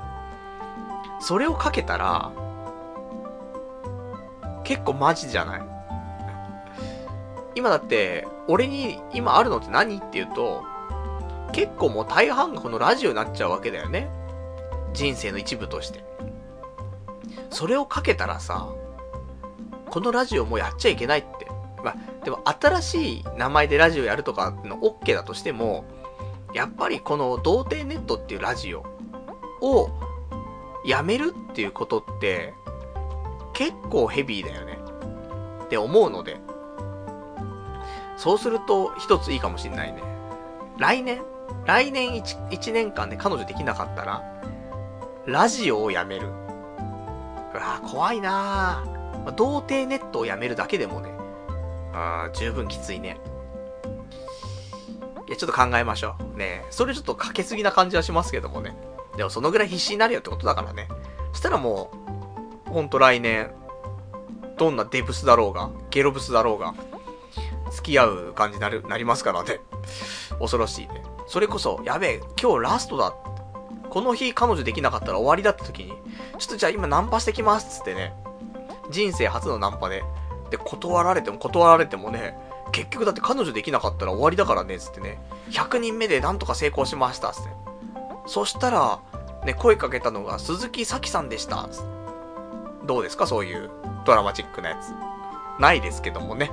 [1.19, 2.31] それをかけたら、
[4.63, 5.61] 結構マジじゃない？
[7.55, 10.63] 今だって、俺に今あるのって何って言うと、
[11.53, 14.11] 結構もう大半がこのラジオになっちゃうわけだよね。
[14.93, 16.10] 人生の一部として。
[17.49, 18.69] それをかけたらさ、
[19.89, 21.47] このラジオもうやっちゃいけないって。
[21.83, 25.85] まあ、でも新しい名前でラジオやるとかの OK だとしても、
[26.53, 28.83] やっぱりこの童貞ネットっていうラジオ
[29.61, 29.89] を
[30.85, 32.53] やめるっていうことって、
[33.53, 34.79] 結構ヘビーだよね。
[35.65, 36.39] って思うので、
[38.17, 40.03] そうすると一ついいかもしんないね。
[40.77, 41.21] 来年
[41.65, 44.23] 来年 1, 1年間で彼女できなかったら、
[45.25, 46.29] ラジオをやめる。
[47.53, 49.31] うわ怖いなぁ。
[49.31, 51.11] 童貞ネットをやめるだけでもね、
[51.93, 53.19] あ十分きついね。
[55.27, 56.37] いや、ちょっと考えましょう。
[56.37, 58.75] ねそれちょっとかけすぎな感じはしますけどもね。
[59.15, 60.87] でもそのぐらい必死になるよってことだからね。
[61.33, 61.91] そしたらも
[62.67, 63.53] う、ほんと来年、
[64.57, 66.73] どんなデブスだろうが、ゲロブスだろうが、
[67.71, 69.59] 付き合う感じになる、なりますからね。
[70.39, 71.03] 恐ろしいね。
[71.27, 73.13] それこそ、やべえ、今日ラストだ。
[73.91, 75.89] この日彼女できなかったら終わりだった時に、
[76.39, 78.13] ちょっとじゃあ今ナンパしてきますっつってね、
[78.89, 80.01] 人生初のナンパで、
[80.49, 82.37] で、断られても断られてもね、
[82.71, 87.49] 結局だって彼女できなかったら終わりだからね、つってね、100人目でなんとか成功しました、つって。
[88.27, 88.99] そしたら、
[89.45, 91.67] ね、声かけたのが鈴木咲さんでした。
[91.69, 91.89] つって
[92.85, 93.27] どうですか？
[93.27, 93.69] そういう
[94.05, 94.93] ドラマチックなやつ。
[95.61, 96.49] ないですけどもね。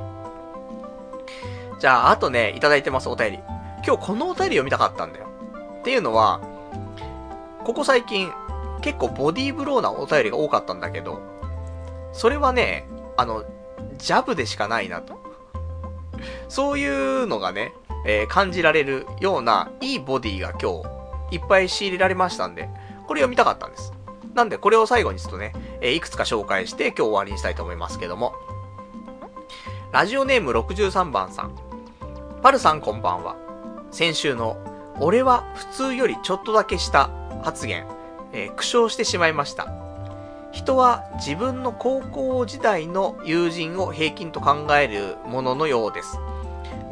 [1.79, 3.39] じゃあ、あとね、いただいてます、お便り。
[3.87, 5.27] 今日このお便り読みたかったんだよ。
[5.79, 6.41] っていうのは、
[7.69, 8.33] ここ最近、
[8.81, 11.21] 結構ボディーブローなお便りが多かったんだけど、
[12.15, 12.89] それはね、
[13.19, 13.45] あの、
[13.99, 15.19] ジャブでしかないなと。
[16.49, 17.75] そういうのがね、
[18.07, 20.83] えー、感じられるような、いいボディが今
[21.31, 22.71] 日、いっぱい仕入れられましたんで、
[23.07, 23.93] これ読みたかったんです。
[24.33, 28.33] なんで、これを最後にするとね、えー、いくつか紹介して今日終わりにしたいと思いますけども。
[29.93, 31.55] ラジオネーム63番さん。
[32.41, 33.37] パルさんこんばんは。
[33.91, 34.57] 先週の、
[35.01, 37.11] 俺は普通よりちょっとだけした
[37.43, 37.87] 発言、
[38.33, 39.73] えー、苦笑してしまいました。
[40.53, 46.19] 人は自分の高校時代の友人を平均と考えるもののようです。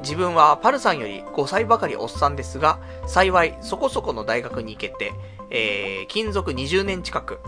[0.03, 5.13] 自分はパルさんより5歳ばかりおっさんですが、幸いそこそこの大学に行けて、
[5.51, 7.41] えー、勤続20年近く。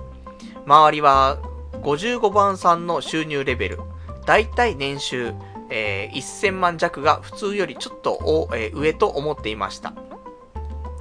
[0.66, 1.38] 周りは
[1.82, 3.80] 55番さんの収入レベル。
[4.26, 5.34] だいたい年収、
[5.70, 9.94] えー、1000万弱が普通よりちょっと、えー、上と思っていました。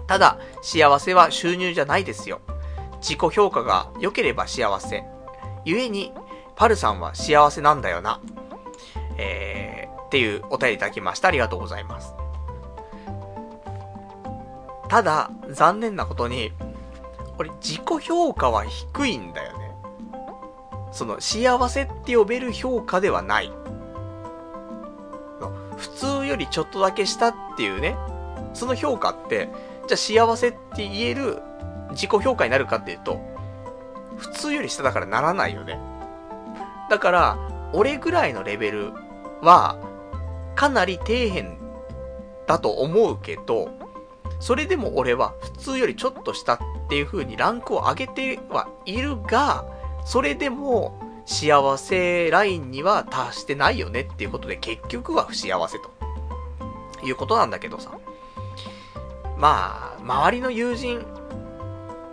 [0.08, 2.40] ただ、幸せは収入じゃないですよ。
[3.02, 5.04] 自己評価が良ければ幸せ。
[5.66, 6.14] 故に、
[6.56, 8.22] パルさんは幸せなんだよな。
[9.18, 11.28] えー、っていうお便りいただきました。
[11.28, 12.14] ありがとうございます。
[14.88, 16.54] ただ、残念なことに、
[17.38, 19.72] 俺、自己評価は低いんだよね。
[20.92, 23.52] その、幸せって呼べる評価ではない。
[25.78, 27.96] 普通よりちょっとだけ下っていうね、
[28.54, 29.50] その評価って、
[29.88, 31.42] じゃあ幸せって言える
[31.92, 33.20] 自己評価になるかっていうと、
[34.18, 35.80] 普通より下だからならないよね。
[36.90, 37.38] だから、
[37.74, 38.92] 俺ぐらいのレベル
[39.42, 39.78] は、
[40.56, 41.58] かなり底辺
[42.48, 43.70] だと思うけど、
[44.40, 46.60] それでも俺は普通よりちょっと下っ
[46.90, 49.66] ていう風にランクを上げてはいるが、
[50.06, 55.92] それでも幸せラインには達してないよねっていうことで結局は不幸せと
[57.06, 57.92] いうことなんだけどさ。
[59.38, 61.06] まあ、周りの友人、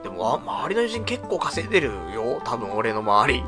[0.03, 2.43] でも、周りの友人結構稼いでるよ。
[2.45, 3.43] 多分俺の周り。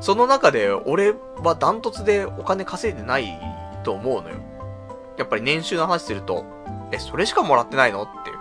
[0.00, 3.38] その中で俺はダントツでお金稼いでない
[3.84, 4.36] と思うのよ。
[5.18, 6.44] やっぱり年収の話すると、
[6.92, 8.36] え、それしかもらってないのっていう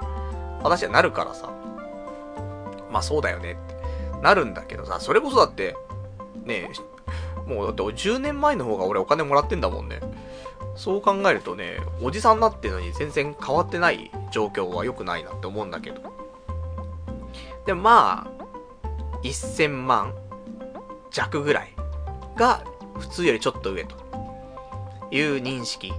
[0.63, 1.49] 話になるからさ。
[2.91, 3.75] まあそうだよねって
[4.21, 5.75] なるんだけどさ、それこそだって、
[6.45, 6.69] ね
[7.47, 9.99] えもうだって10年前の方が俺お金もらってんだもんね。
[10.75, 16.01] そう考えるとね、おじさんになってるのに全然変わってない状況は良くないなって思うんだけど。
[17.65, 18.45] でまあ、
[19.23, 20.13] 1000万
[21.09, 21.73] 弱ぐらい
[22.35, 22.63] が
[22.99, 23.95] 普通よりちょっと上と
[25.11, 25.93] いう認識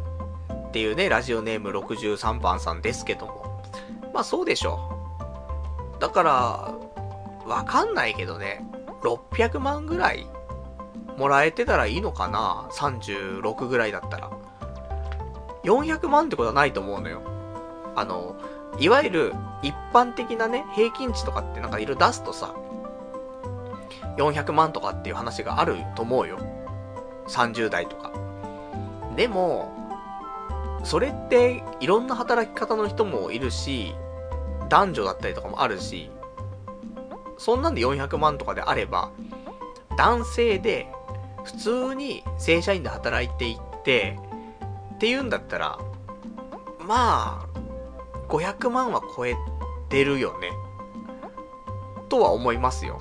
[0.53, 3.62] っていうね、ラジオネーム63番さんですけども。
[4.12, 4.90] まあそうでしょ
[5.98, 6.01] う。
[6.01, 6.74] だから、
[7.47, 8.65] わかんないけどね、
[9.03, 10.27] 600万ぐらい
[11.16, 14.31] もらえてたらいいのかな ?36 ぐらいだったら。
[15.66, 17.22] 400万ってことはないと思うのよ。
[17.97, 18.36] あの、
[18.78, 22.55] いわゆる一般的なね、平均値とかってなんかいろ出すとさ、
[24.16, 26.38] 400万とかっていう話があると思うよ。
[27.28, 28.12] 30代とか。
[29.16, 29.72] でも、
[30.84, 33.94] それっていろんな働き方の人もいるし、
[34.68, 36.10] 男女だったりとかもあるし、
[37.38, 39.10] そんなんで400万とかであれば、
[39.97, 40.86] 男性で
[41.44, 44.18] 普通に正社員で働いていって、
[44.97, 45.78] っていうんだったら、
[46.81, 47.47] まあ、
[48.28, 49.36] 500万は超え
[49.90, 50.51] てるよね。
[52.09, 52.98] とは思いますよ。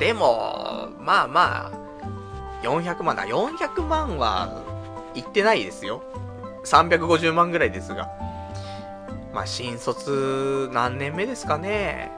[0.00, 1.72] でも、まあまあ、
[2.62, 3.24] 400万だ。
[3.24, 4.62] 400万は、
[5.14, 6.02] 言ってないですよ。
[6.64, 8.10] 350万ぐらいですが。
[9.32, 12.10] まあ、新卒何年目ですかね。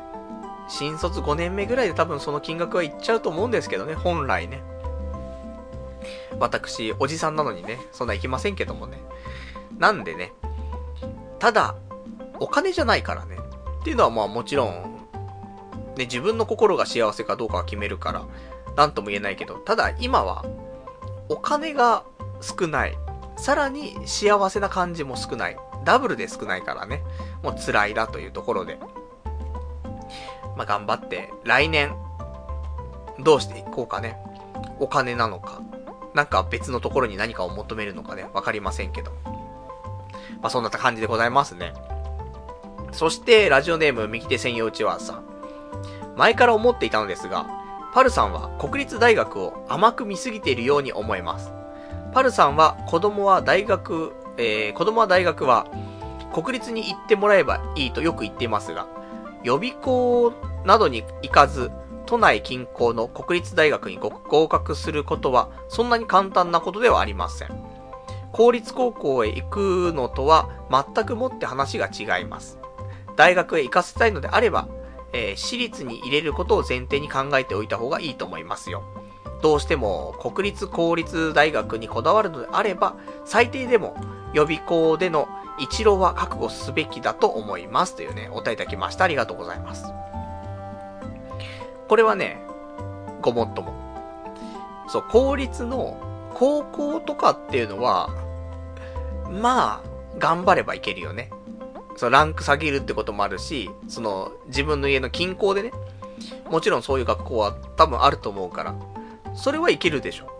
[0.69, 4.63] 新卒5年目ぐらいで多分その金額はいっちゃうと思うんですけどね、本来ね。
[6.41, 9.03] 私、おじさんなのにね、そんないきませんけどもね。
[9.79, 10.33] なんでね、
[11.39, 11.75] ただ、
[12.41, 13.39] お金じゃないからね。
[13.81, 14.95] っていうのはまあもちろん、
[15.97, 18.25] ね、自分の心が幸せかどうかは決めるから、
[18.77, 20.45] なんとも言えないけど、ただ今は、
[21.29, 22.05] お金が
[22.41, 22.99] 少ない。
[23.37, 25.57] さらに幸せな感じも少ない。
[25.85, 27.03] ダブルで少ないからね。
[27.43, 28.79] もう辛いだというところで。
[30.57, 31.95] まあ、頑張って、来年、
[33.21, 34.19] どうしていこうかね。
[34.79, 35.61] お金なのか、
[36.15, 39.11] なんか別のところに何かを求めるのかね、わかりませんけど。
[40.41, 41.75] まあ、そんな感じでございますね。
[42.93, 45.25] そして、ラジオネーム、右手専用チワーさん。
[46.17, 47.47] 前から思っていたのですが、
[47.93, 51.53] パルさんは国立大学を甘く見すぎているように思えます。
[52.13, 55.67] パルさんは子供は大学、えー、子供は大学は
[56.33, 58.87] 国立に行ってもらえばいいとよく言っていますが、
[59.43, 60.33] 予備校
[60.65, 61.71] などに行かず、
[62.07, 67.49] 都内近郊の国立大学に合格することは、そんなに簡単なことではありません。
[68.33, 72.59] 公立高校へ行くのとは全くもって話が違います。
[73.17, 74.69] 大学へ行かせたいのであれば、
[75.13, 78.83] えー、私立に入れることを前提に考えておいた方がいいと思いますよ。
[79.41, 83.97] どうしても国立公立大学にこだわるのであれば、最低でも
[84.33, 85.29] 予備校での
[85.59, 87.95] 一浪は覚悟すべきだと思います。
[87.95, 89.05] というね、お答えいただきました。
[89.05, 89.85] ありがとうございます。
[91.89, 92.43] これはね、
[93.21, 93.73] ごもっとも。
[94.89, 95.97] そう、公立の
[96.35, 98.11] 高校とかっていうのは、
[99.31, 99.89] まあ、
[100.19, 101.31] 頑張ればいけるよね。
[101.97, 105.73] そのランク下げるってこともあるし、その自分の家の近郊でね、
[106.51, 108.75] もちろんそういう学校は多分あると思うから、
[109.35, 110.31] それはいけるでしょ。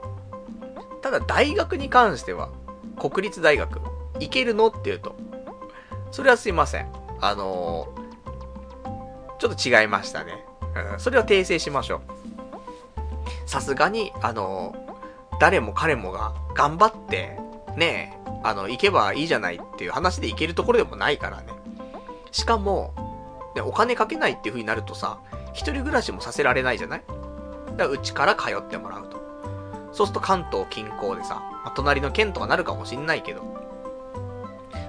[1.03, 2.51] ただ大学に関しては、
[2.99, 3.81] 国立大学、
[4.19, 5.15] 行けるのって言うと、
[6.11, 6.89] それはすいません。
[7.21, 10.44] あのー、ちょっと違いましたね。
[10.93, 12.01] うん、それは訂正しましょう。
[13.47, 14.75] さすがに、あの、
[15.41, 17.39] 誰も彼もが頑張って、
[17.77, 21.45] ねえ、あの、行けばいいじゃないっていう話で行けるところでもないからね。
[22.31, 22.93] しかも、
[23.55, 25.19] ね、お金かけないっていう風になるとさ、
[25.53, 27.03] 一人暮らしもさせられないじゃない？
[27.07, 27.15] だか
[27.85, 29.23] らうちから通ってもらうと。
[29.93, 33.43] そうすると関東近郊でさ、まあ、隣の県とかなるかもしんないけど、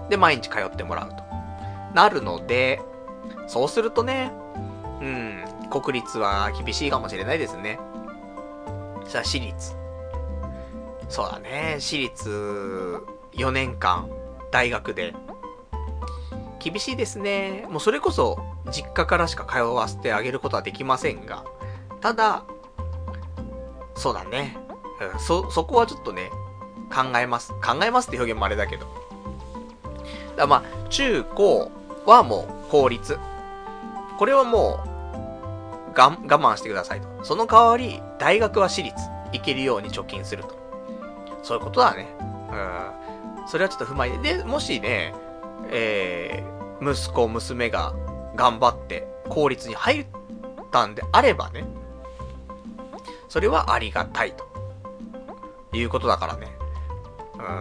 [0.09, 1.23] で、毎日通ってもらうと。
[1.93, 2.81] なるので、
[3.47, 4.31] そうするとね、
[5.01, 7.79] うん、国立は厳しいかもしれないですね。
[9.05, 9.75] さあ、私立。
[11.09, 13.01] そうだね、私立
[13.33, 14.09] 4年間、
[14.51, 15.13] 大学で。
[16.59, 17.67] 厳しいですね。
[17.69, 18.39] もうそれこそ、
[18.71, 21.45] 実家からしか通わせてあげることはできませんが、
[22.01, 22.43] ただ、
[23.95, 24.57] そうだね。
[25.13, 26.31] うん、そ、そこはちょっとね、
[26.93, 27.53] 考えます。
[27.53, 28.87] 考えますって表現もあれだけど。
[30.35, 31.71] だまあ、中高
[32.05, 33.17] はもう公立。
[34.17, 34.94] これはもう、
[35.95, 37.07] が、我慢してくださいと。
[37.23, 38.95] その代わり、大学は私立。
[39.31, 40.55] 行けるように貯金すると。
[41.41, 42.07] そういうことだね。
[42.19, 43.47] うん。
[43.47, 44.37] それはちょっと踏まえて。
[44.37, 45.13] で、もしね、
[45.71, 47.93] えー、息子、娘が
[48.35, 50.05] 頑張って公立に入っ
[50.71, 51.65] たんであればね、
[53.27, 54.45] それはありがたいと。
[55.77, 56.47] いうことだからね。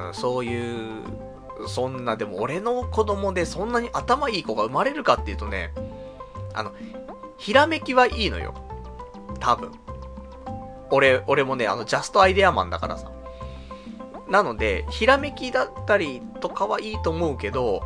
[0.06, 1.02] うん、そういう、
[1.66, 5.72] そんな、でも俺の子供でそんなに頭いい子が生まれるかっていうとね、
[6.54, 6.72] あの、
[7.36, 8.54] ひらめきはいいのよ。
[9.40, 9.72] 多分。
[10.90, 13.10] 俺、俺もね、あの、ジャストアイデアマンだからさ。
[14.28, 17.82] なので、ひらめきだったりとかはいいと思うけど、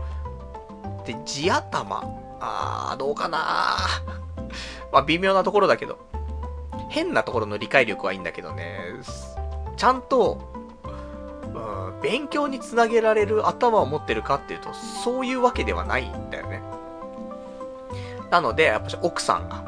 [1.05, 2.03] で、地頭
[2.41, 3.77] あー、どうかな
[4.93, 5.99] まあ、微妙なところだけど。
[6.89, 8.81] 変なところの理解力はいいんだけどね、
[9.77, 10.39] ちゃんと、
[11.55, 16.63] うん、勉強につなげられる頭を持ってるかっていうと、そういうわけではないんだよね。
[18.31, 19.65] なので、やっぱし奥さんが、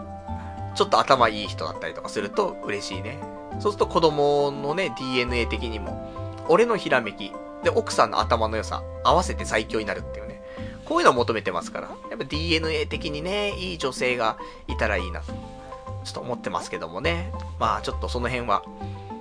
[0.74, 3.18] ちょっと頭いい人だったりとかすると嬉しいね。
[3.58, 6.10] そうすると子供のね、DNA 的にも、
[6.48, 7.32] 俺のひらめき、
[7.62, 10.42] で、奥さんの頭の良さ、合わせて最強になるっていうね。
[10.84, 11.89] こういうのを求めてますから。
[12.10, 15.32] やっぱ DNA 的にね、いい女性がいたらいいなと。
[16.05, 17.32] ちょっと思ってますけどもね。
[17.58, 18.62] まあちょっとその辺は、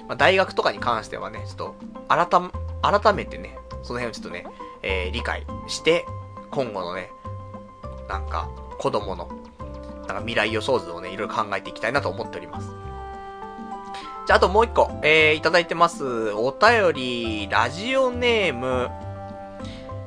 [0.07, 1.75] まあ、大学とかに関してはね、ちょっと
[2.07, 2.27] 改、
[3.01, 4.45] 改めてね、その辺をちょっとね、
[4.81, 6.05] えー、理解して、
[6.49, 7.11] 今後のね、
[8.07, 9.29] なんか、子供の、
[10.07, 12.69] なんか未来予想図をね、いろいろ考えていきたいなと思っております。
[14.25, 16.31] じゃあ、あともう一個、えー、いただいてます。
[16.31, 18.89] お便り、ラジオネーム、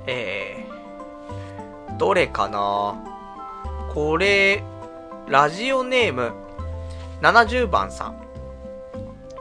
[0.07, 2.99] えー、どれかな？
[3.95, 4.65] これ、
[5.29, 6.33] ラジオネーム、
[7.21, 8.23] 70番さん。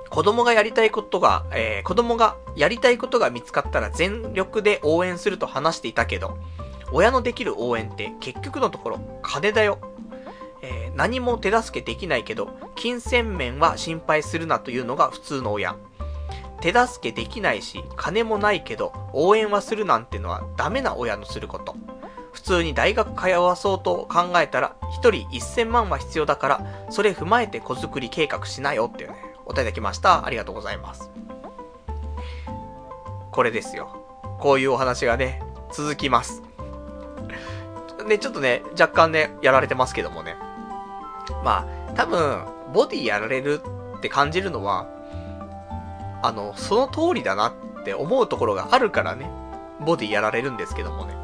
[0.09, 6.37] 子供がやりたいことが、えー、子供がやりたいことが見つかったら全力で応援すると話していたけど、
[6.91, 9.79] 親のできる応援って結局のところ、金だよ。
[10.61, 15.75] えー、何も手助けできないけど、金銭面は心配するなというのが普通の親。
[16.61, 21.75] 手助けできないし、金もないけど、応援はするなんてのはダメな親のすること。
[22.31, 30.25] 普通に大学通わそうと考えたら、1人1000万は必要だから、それ踏まえて子作り計画しなよっていうね、お答えいただきました。
[30.25, 31.09] ありがとうございます。
[33.31, 34.05] これですよ。
[34.39, 36.50] こういうお話がね、続きます。
[38.03, 40.35] ね、ちょっとね、若干ね、やられてますけどもね。
[41.43, 43.61] まあ、多分、ボディやられる
[43.97, 44.87] って感じるのは、
[46.23, 47.47] あの、その通りだな
[47.81, 49.29] って思うところがあるからね、
[49.79, 51.15] ボディやられるんですけどもね。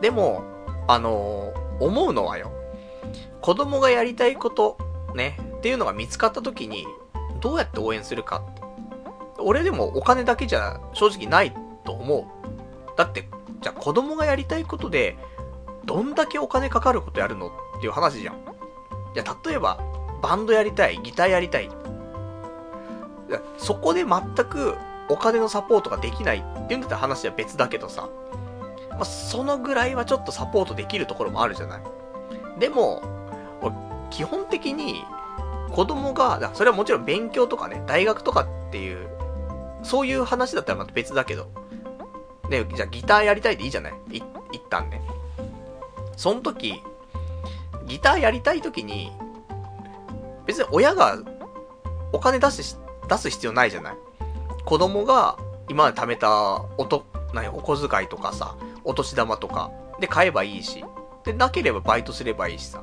[0.00, 0.44] でも、
[0.86, 2.52] あの、思うのはよ、
[3.40, 4.76] 子供がやりたいこと、
[5.14, 6.86] ね、っていうのが見つかった時に、
[7.40, 8.62] どうやって応援するかって。
[9.38, 12.24] 俺でもお金だけじゃ正直ないと思う。
[12.96, 13.28] だって、
[13.60, 15.16] じゃあ子供がやりたいことで、
[15.84, 17.50] どんだけお金かかることやるのっ
[17.80, 18.36] ていう話じゃん。
[19.14, 19.78] じゃあ例えば、
[20.22, 21.70] バンドやりたい、ギターやりたい。
[23.58, 24.74] そこで全く
[25.08, 28.08] お金のサポートができないっていうんだったら話は別だけどさ。
[28.90, 31.82] まあ、そのぐらいはちょっとサポートできるところもあるじゃない。
[32.58, 33.02] でも、
[34.10, 35.04] 基本的に
[35.72, 39.08] 子供が、それはもちろん勉強とかね、大学とかっていう、
[39.82, 41.48] そういう話だったらまた別だけど。
[42.48, 43.94] で、じゃあギターやりたいでいいじゃない？
[44.10, 45.00] い、一旦ね。
[46.16, 46.82] その時、
[47.86, 49.12] ギターやりたい時に、
[50.46, 51.18] 別に親が
[52.12, 52.76] お金出し、
[53.08, 53.96] 出す必要ないじゃない？
[54.64, 60.84] 子供が今まで貯めたおと、何、お小遣いとかさ、お年玉とかで買えばいいし、
[61.24, 62.82] で、なければバイトすればいいしさ。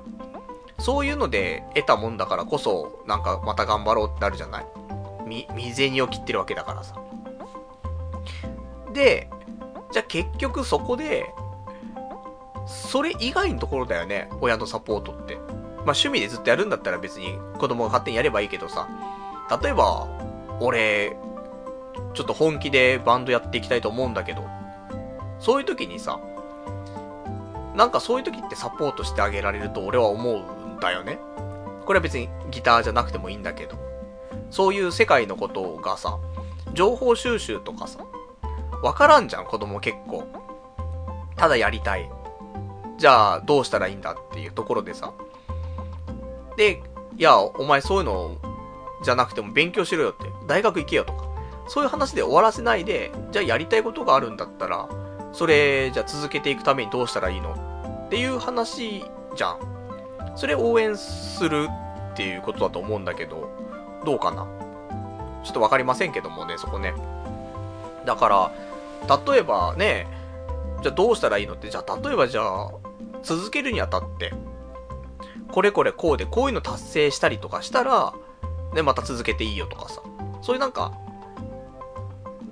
[0.79, 4.65] そういうので得たもんだからこそ、なんかまた頑張ろうってなるじゃない？
[5.27, 6.95] み、未銭を切ってるわけだからさ。
[8.91, 9.29] で、
[9.91, 11.33] じゃあ結局そこで、
[12.65, 15.35] それ以外のところだよね、親のサポートって。
[15.35, 18.87] まあ趣味でずっとやるんだったら別に子供が勝手にやればいいけどさ、
[19.61, 20.07] 例えば、
[20.59, 21.17] 俺、
[22.13, 24.45] ちょっと本気でバンドやっていきたいと思うんだけど、
[25.39, 26.19] そういう時にさ、
[27.75, 31.19] なんかそういう時ってサポートしてあげられると俺は思うんだよね。
[31.85, 33.91] これは別にギターじゃなくてもいいんだけど。
[34.51, 36.19] そういう世界のことがさ、
[36.73, 37.99] 情報収集とかさ、
[38.81, 40.25] わからんじゃん、子供結構。
[41.35, 42.09] ただやりたい。
[42.97, 45.13] じゃあ、どうしたらいいんだっていうところでさ。
[46.57, 46.83] で、
[47.17, 48.35] いや、お前そういうの
[49.03, 50.25] じゃなくても勉強しろよって。
[50.47, 51.25] 大学行けよとか。
[51.67, 54.89] そういう話で終わらせないで、じゃあやりたいことがあるんだったら、
[55.31, 57.53] それ、じゃあ続けていくためにどうしたらいいの
[58.07, 59.59] っていう話じゃん。
[60.35, 61.69] それ応援する
[62.11, 63.49] っていうことだと思うんだけど、
[64.05, 64.47] どうかな
[65.43, 66.93] ちょっとわかりませんけどもね、そこね。
[68.05, 68.51] だから、
[69.07, 70.07] 例えばね、
[70.81, 72.71] じゃあどうしたらいいのって、じゃあ例えばじゃあ、
[73.23, 74.33] 続けるにあたって、
[75.51, 78.13] これこれこうでこういうの達成したりとかしたら、
[78.73, 80.01] ね、また続けていいよとかさ。
[80.41, 80.93] そういうなんか、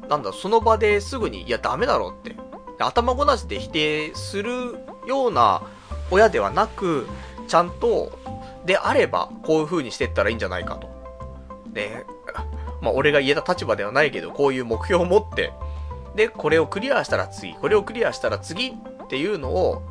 [0.09, 2.35] なんだ、その場ですぐに、いやダメだろって。
[2.79, 5.61] 頭ごなしで否定するような
[6.11, 7.07] 親ではなく、
[7.47, 8.11] ちゃんと、
[8.65, 10.89] であれば、こういう風にしてったらいいんじゃないかと。
[11.67, 12.05] で、
[12.81, 15.51] まあ、俺が言えた立場ではないけど、こういう目標を持って、
[16.19, 19.81] で、これをクリアしたら次、これをクリアしたら次っていうのを、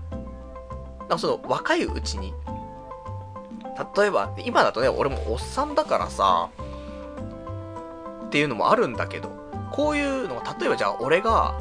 [0.98, 2.34] なんかその若いうちに、
[3.96, 6.50] 例えば、今だとね、俺もおっさんだからさ、
[8.26, 9.30] っていうのもあるんだけど、
[9.72, 11.58] こういうのを、例えばじゃあ俺が、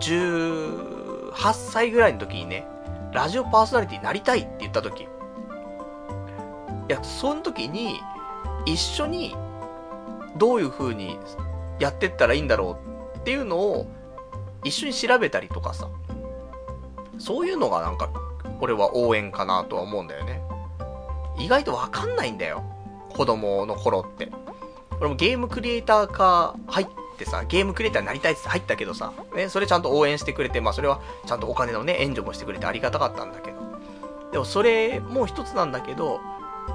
[0.00, 2.66] 18歳ぐらいの時にね、
[3.12, 5.06] ラジオパーソナリティになりたいって言った時、い
[6.88, 8.00] や、その時に、
[8.66, 9.36] 一緒に、
[10.38, 11.20] どういう風に
[11.78, 12.91] やってったらいいんだろう
[13.22, 13.86] っていうのを、
[14.64, 15.88] 一緒に調べたりとかさ、
[17.18, 18.10] そういうのがなんか、
[18.60, 20.42] 俺は応援かなとは思うんだよね。
[21.38, 22.64] 意外とわかんないんだよ。
[23.10, 24.30] 子供の頃って。
[24.98, 26.86] 俺もゲームクリエイター科入っ
[27.16, 33.58] てさ、ゲームクリエイターになりたいって入ったけどさ、ね、それちゃんと応援してくれて、まあそれはちゃんとお金のね、援助もしてくれてありがたかったんだけど。
[34.32, 36.20] でもそれも一つなんだけど、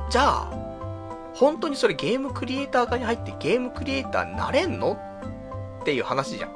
[0.09, 0.51] じゃあ、
[1.35, 4.97] 本当にそれゲームクリエイター科に入ってゲームクリエイターになれんの
[5.87, 6.51] っていう話じゃん。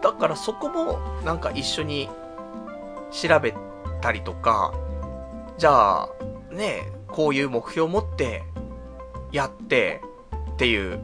[0.00, 2.08] だからそこもなんか一緒に
[3.10, 3.52] 調べ
[4.00, 4.72] たりとか、
[5.58, 6.08] じゃあ、
[6.50, 8.44] ねこういう目標を持って
[9.30, 10.00] やって
[10.52, 11.00] っていう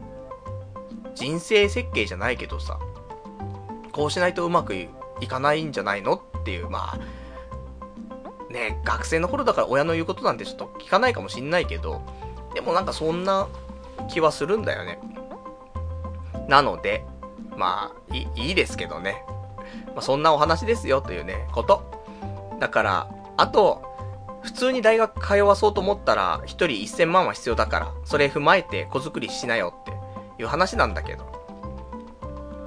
[1.15, 2.79] 人生設計じゃないけどさ、
[3.93, 4.89] こうしないとうまくい
[5.29, 6.15] かないんじゃないの？
[6.15, 12.01] っていう、まあ、ね、学生の頃だから親の言うことなんてちょっと聞かないかもしんないけど、
[12.55, 13.47] でもなんかそんな
[14.09, 14.99] 気はするんだよね。
[16.51, 17.07] なので、
[17.57, 19.25] まあ、いいいですけどね。
[19.87, 21.83] まあ、そんなお話ですよというね、こと。
[22.59, 23.83] だから、あと、
[24.43, 29.93] 普通に大学通わそうと思ったら、一人1000万は必要だから、それ踏まえて子作りしなよって
[30.43, 31.25] いう話なんだけど。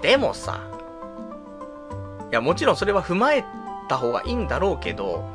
[0.01, 0.61] でもさ、
[2.31, 3.43] いや、もちろんそれは踏まえ
[3.89, 5.25] た方がいいんだろうけど、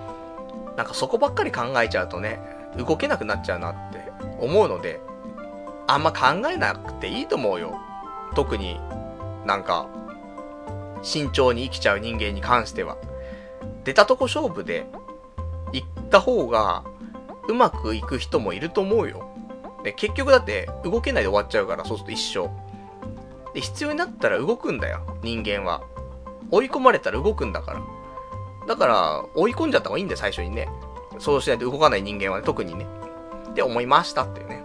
[0.74, 2.40] なんかそこばっかり考えちゃうとね、
[2.78, 4.10] 動けなくなっちゃうなって
[4.40, 5.00] 思うので、
[5.86, 7.78] あんま考えなくていいと思うよ。
[8.34, 8.80] 特に
[9.48, 9.86] なんか、
[11.02, 12.98] 慎重に生きちゃう人間に関しては。
[13.84, 14.86] 出たとこ勝負で、
[15.72, 16.84] 行った方が、
[17.48, 19.26] うまくいく人もいると思うよ。
[19.84, 22.50] で、結局だって動けないで終わっちゃうから、そうすると一生。
[23.54, 25.82] で、必要になったら動くんだよ、人間は。
[26.50, 27.80] 追い込まれたら動くんだから。
[28.66, 30.68] だから、追い込んじゃった方がいいんだよ、最初にね。
[31.18, 32.86] そうしないと動かない人間はね、特にね。
[33.48, 34.62] って思いましたっていうね。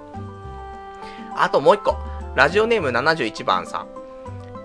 [1.37, 1.95] あともう一個。
[2.35, 3.87] ラジオネーム71番さん。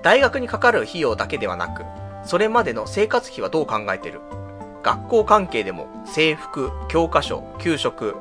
[0.03, 1.85] 大学にかかる費用だけではなく、
[2.25, 4.21] それまでの生活費はどう考えてる？
[4.83, 8.17] 学校関係でも制服、教科書、給食、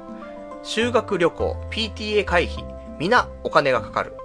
[0.64, 2.66] 修学旅行、PTA 会費、
[3.00, 4.18] 皆お金がかかる。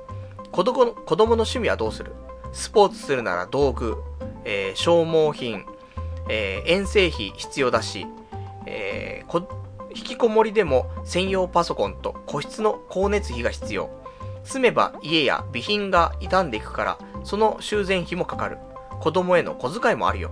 [0.51, 2.13] 子供の子供の趣味はどうする？
[2.53, 4.03] スポーツするなら道具、
[4.45, 5.65] えー、消耗品、
[6.29, 8.09] えー、遠征費必要だし、
[8.67, 9.47] えー、
[9.95, 14.02] 引きこもりでも専用パソコンと個室の光熱費が必要。
[14.45, 18.59] 住めば家や備品が傷んでいくから、その修繕費もかかる。
[19.01, 20.31] 子供への小遣いもあるよ。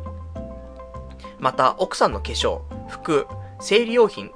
[1.39, 3.27] また、奥さんの化粧、服、
[3.61, 4.31] 生理用品、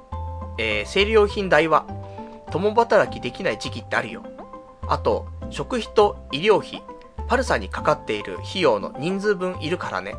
[0.57, 1.85] えー、生理用品代は、
[2.51, 4.23] 共働きできない時期ってあるよ。
[4.87, 6.83] あと、食費と医療費、
[7.27, 10.15] パルサにかかっている費用の人数分いるからね。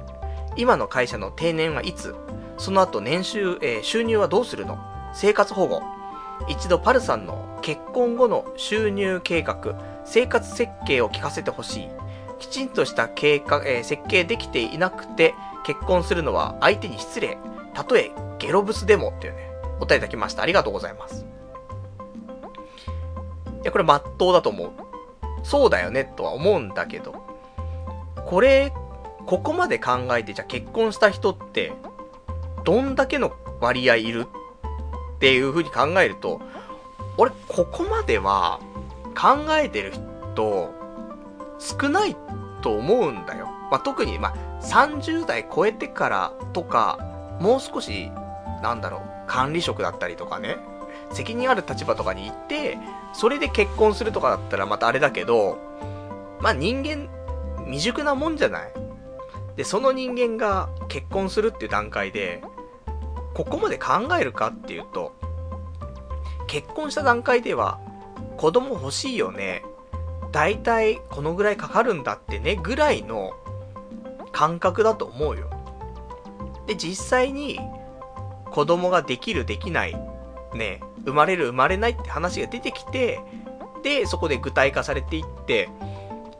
[0.56, 2.14] 今の会社の定年はいつ？
[2.56, 4.78] その後年収、えー、収入はどうするの？
[5.12, 5.82] 生活保護。
[6.48, 9.74] 一度パルさんの結婚後の収入計画、
[10.04, 11.88] 生活設計を聞かせてほしい。
[12.38, 15.34] きちんとした計画、えー、設計できていなくて、
[15.64, 17.38] 結婚するのは相手に失礼。
[17.74, 20.42] たとえゲロブスでもっていうね、お答えいただきました。
[20.42, 21.26] ありがとうございます。
[23.62, 24.70] いや、これ真っ当だと思う。
[25.42, 27.14] そうだよね、とは思うんだけど。
[28.26, 28.72] これ、
[29.26, 31.72] ここまで考えて、じゃあ結婚した人って、
[32.64, 34.26] どんだけの割合いる
[35.16, 36.40] っていう風に考えると、
[37.16, 38.60] 俺、ここまでは、
[39.18, 39.92] 考えてる
[40.34, 40.70] 人、
[41.58, 42.16] 少ない
[42.60, 43.46] と思うんだよ。
[43.70, 46.98] まあ、特に、まあ、30代超えてからとか、
[47.40, 48.10] もう少し、
[48.62, 50.58] なんだろう、管理職だったりとかね、
[51.12, 52.78] 責任ある立場とかに行って、
[53.14, 55.58] それで結婚するとかだったらまたあれだけど、
[56.40, 57.08] まあ、人間、
[57.64, 58.72] 未熟なもんじゃない
[59.56, 62.42] で、その人間が結婚するっていう段階で、
[63.36, 65.12] ここまで考えるかっていうと、
[66.46, 67.78] 結婚した段階では、
[68.38, 69.62] 子供欲しいよね。
[70.32, 73.34] だいたいこのぐらいかかるんだってね、ぐらいの
[74.32, 75.50] 感覚だと思うよ。
[76.66, 77.60] で、実際に
[78.52, 79.94] 子供ができるできない、
[80.54, 83.20] ね、生まれる生まれないって話が出てきて、
[83.82, 85.68] で、そこで具体化されていって、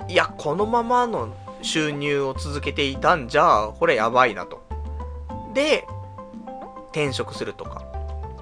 [0.08, 1.28] いや、このままの
[1.60, 4.62] 収入を続けていたんじゃ、これやばいなと。
[5.52, 5.86] で、
[6.96, 7.82] 転職するとか。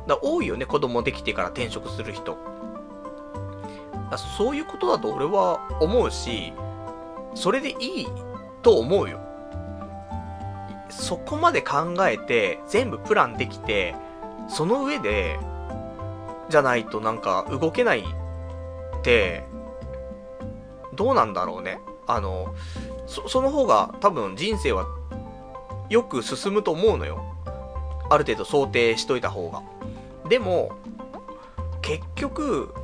[0.06, 2.38] だ多いよね、子供できてから転職する人。
[4.36, 6.52] そういうことだと俺は思うし、
[7.34, 8.06] それでいい
[8.62, 9.18] と思うよ。
[10.88, 13.96] そこまで考えて、全部プランできて、
[14.48, 15.40] その上で、
[16.48, 18.04] じゃないとなんか動けないっ
[19.02, 19.42] て、
[20.94, 21.80] どうなんだろうね。
[22.06, 22.54] あの、
[23.08, 24.86] そ、その方が多分人生は
[25.88, 27.33] よく進むと思うのよ。
[28.10, 29.62] ある程度想定しといた方が。
[30.28, 30.72] でも、
[31.82, 32.74] 結局、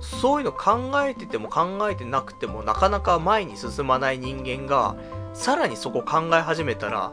[0.00, 4.96] そういうの考えてても考えてなくてもなかなか前に進まない人間が、
[5.32, 7.12] さらにそこ考え始めたら、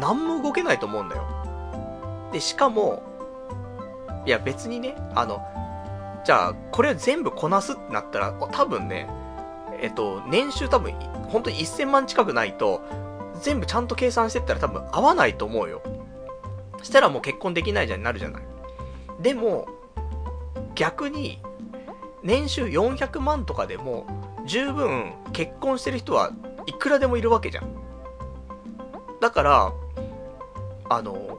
[0.00, 1.24] 何も動けないと思うんだよ。
[2.32, 3.02] で、しかも、
[4.26, 5.42] いや別にね、あの、
[6.24, 9.08] じゃあ、これを全部こなすってなったら、多分ね、
[9.80, 10.92] えっと、年収多分、
[11.28, 12.80] 本当に1000万近くないと、
[13.44, 15.82] 全部ちゃんと計算してったら多分合わないと思うよ。
[16.82, 18.42] したらもう結婚できないじゃんなるじゃない。
[19.20, 19.68] でも、
[20.74, 21.42] 逆に、
[22.22, 24.06] 年収400万とかでも、
[24.46, 26.32] 十分結婚してる人は
[26.66, 27.68] いくらでもいるわけじゃん。
[29.20, 29.72] だから、
[30.88, 31.38] あの、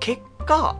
[0.00, 0.78] 結果、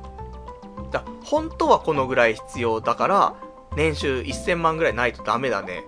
[0.90, 3.34] だ本当はこのぐらい必要だから、
[3.76, 5.84] 年収1000万ぐらいないとダメだね。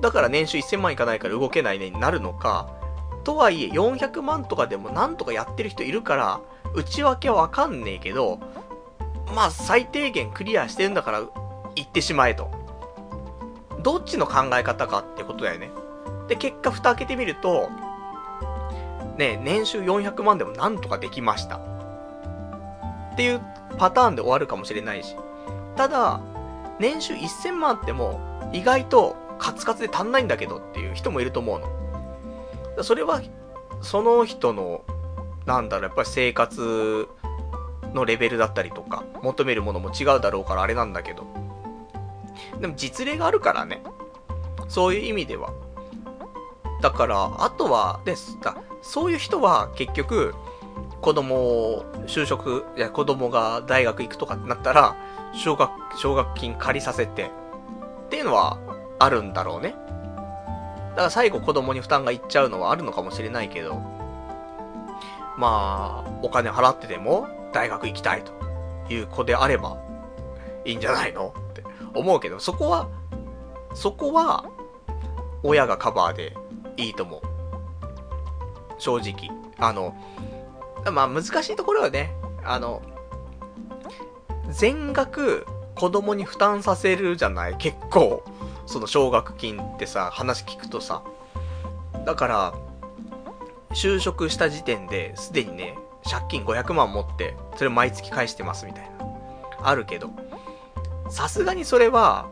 [0.00, 2.83] だから年収1000万いかないから動けないねになるのか、
[3.24, 6.40] とはいえ400万とかでもなんとかやってる人いるから、
[6.74, 8.38] 内訳はわかんねえけど、
[9.34, 11.30] まあ最低限クリアしてるんだから行
[11.82, 12.50] ってしまえと。
[13.82, 15.70] どっちの考え方かってことだよね。
[16.28, 17.68] で、結果蓋開けてみると、
[19.18, 21.56] ね、年収400万でもなんとかできました。
[21.56, 23.40] っていう
[23.78, 25.16] パターンで終わるかもしれないし。
[25.76, 26.20] ただ、
[26.78, 28.20] 年収1000万あっても
[28.52, 31.83] 意外とカツカツで足んないんだけどっていう人もいると思うの。
[32.82, 33.22] それは、
[33.80, 34.82] その人の、
[35.46, 37.08] なんだろう、やっぱり生活
[37.92, 41.24] のレベルだったりとか、求めるものも違うだろうからあれなんだけど。
[42.60, 43.82] でも実例があるからね。
[44.68, 45.52] そういう意味では。
[46.80, 48.38] だから、あとは、です。
[48.42, 50.34] だそういう人は結局、
[51.00, 54.96] 子供を就職、いや、子供が大学行くとかってなったら、
[55.32, 57.30] 奨学、奨学金借りさせて、
[58.06, 58.58] っていうのは
[58.98, 59.74] あるんだろうね。
[60.94, 63.74] だから最後子供に負担がいっちゃうのはあるのかもしれないけど、
[65.36, 68.32] まあ、お金払ってでも大学行きたいと
[68.92, 69.78] いう子であれば
[70.64, 71.64] いいんじゃないのって
[71.94, 72.88] 思うけど、そこは、
[73.74, 74.44] そこは、
[75.42, 76.36] 親がカバーで
[76.76, 77.20] いいと思う。
[78.78, 79.30] 正直。
[79.58, 79.94] あの、
[80.90, 82.14] まあ難しいところはね、
[82.44, 82.82] あの、
[84.50, 87.56] 全額子供に負担させるじゃない？
[87.56, 88.24] 結構。
[88.66, 91.02] その奨学金ってさ、話聞くとさ。
[92.04, 92.54] だから、
[93.70, 95.76] 就職した時点ですでにね、
[96.08, 99.06] 借金500万持って、それ毎月返してますみたいな。
[99.62, 100.10] あるけど、
[101.08, 102.28] さすがにそれは、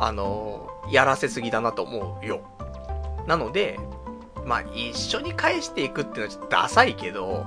[0.00, 2.40] あの、やらせすぎだなと思うよ。
[3.26, 3.78] なので、
[4.44, 7.46] まあ、一緒に返していくっていうのはちょっとダサいけど、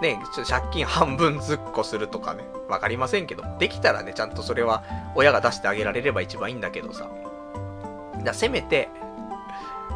[0.00, 4.82] ね、ちょ借金半分ずっこするとかね、わかりませんけど、できたらね、ちゃんとそれは
[5.14, 7.10] 親が出してあげられれば一番いいんだけどさ。
[8.24, 8.88] だせめて、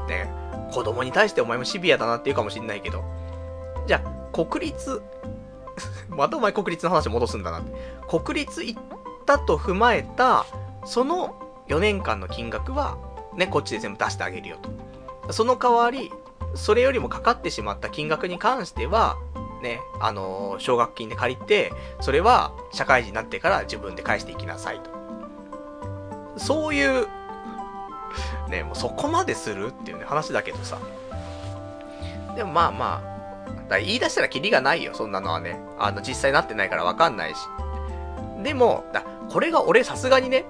[0.09, 0.31] ね、
[0.73, 3.05] 子供に対してお前もシビアだなって言うかもしんないけど、
[3.87, 5.03] じゃあ、国立、
[6.09, 7.73] またお前国立の話戻すんだなって。
[8.09, 8.83] 国立行っ
[9.27, 10.47] たと踏まえた、
[10.85, 11.35] その
[11.69, 12.99] 4年間の金額は、
[13.35, 14.57] ね、こっちで全部出してあげるよ
[15.27, 15.33] と。
[15.33, 16.13] その代わり、
[16.55, 19.17] それよりもかかってしまった金額に関しては、
[19.65, 24.91] ね、あの、奨学金で借りて、それは社会人になってから自分で返していきなさいと。
[26.37, 27.09] そういう、
[28.49, 30.79] ね、もうそこまでするっていうね、話だけどさ。
[32.37, 35.59] でもまあまあ、だ言い出したらキリがないよ、そんなのはね。
[35.79, 37.39] あの、実際なってないからわかんないし。
[38.43, 40.45] でも、だこれが俺さすがにね、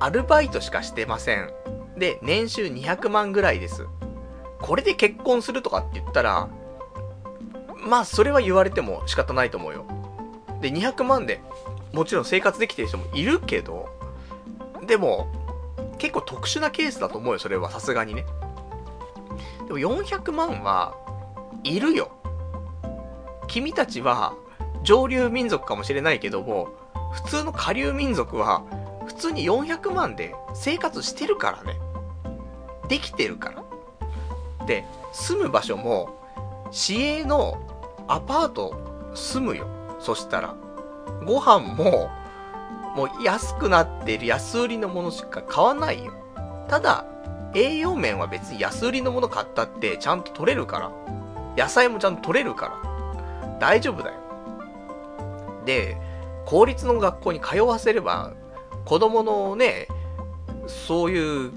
[0.00, 1.52] アルバイトしかしてません。
[1.96, 3.86] で、年収200万ぐらいです。
[4.60, 6.48] これで結婚するとかって言ったら、
[7.82, 9.84] まあ、それは言われても仕方ないと思うよ。
[10.60, 11.40] で、200万で、
[11.92, 13.88] もちろん生活できてる人もいるけど、
[14.86, 15.26] でも、
[15.98, 18.24] 結構特殊なケースだと思うよ、それは、さすがにね。
[19.66, 20.94] でも400万は、
[21.64, 22.10] いるよ。
[23.48, 24.34] 君たちは、
[24.82, 26.68] 上流民族かもしれないけども、
[27.12, 28.62] 普通の下流民族は、
[29.06, 31.78] 普通に400万で生活してるからね。
[32.88, 34.66] できてるから。
[34.66, 36.20] で、住む場所も、
[36.70, 37.71] 市営の
[38.12, 38.74] アパート
[39.14, 39.66] 住むよ。
[39.98, 40.54] そしたら。
[41.24, 42.10] ご飯も、
[42.94, 46.12] もう安くなってる安売りのものしか買わないよ。
[46.68, 47.06] ただ、
[47.54, 50.92] 栄養面は別に安売りのもの買ったってちゃんと取れるから。
[51.56, 53.58] 野菜もちゃんと取れるから。
[53.58, 54.18] 大丈夫だよ。
[55.64, 55.96] で、
[56.44, 58.34] 公立の学校に通わせれば、
[58.84, 59.88] 子供のね、
[60.66, 61.50] そういう、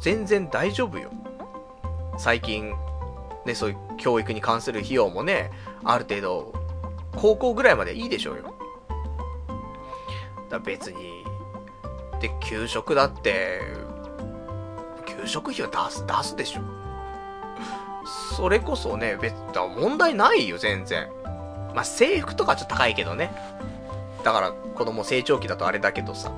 [0.00, 1.10] 全然大丈夫よ。
[2.16, 2.72] 最近、
[3.44, 5.50] ね、そういう教育に関する費用もね、
[5.84, 6.52] ある程度、
[7.16, 8.54] 高校ぐらいまでいいでしょうよ。
[10.48, 11.24] だ別に、
[12.20, 13.60] で、給食だって、
[15.06, 16.60] 給食費は出す、出すでしょ。
[18.36, 21.10] それこそね、別、だ問題ないよ、全然。
[21.74, 23.32] まあ、制服とかちょっと高いけどね。
[24.22, 26.32] だから、子供成長期だとあれだけどさ。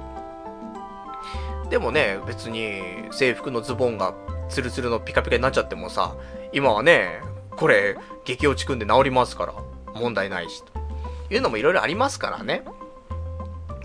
[1.71, 2.81] でもね、別に
[3.11, 4.15] 制服のズボンが
[4.49, 6.15] ツルツルのピカピカになっちゃってもさ、
[6.53, 7.21] 今はね、
[7.59, 9.55] これ、激落ちくんで治りますから、
[9.95, 10.73] 問題ないし、と
[11.35, 12.63] いうのもいろいろありますからね。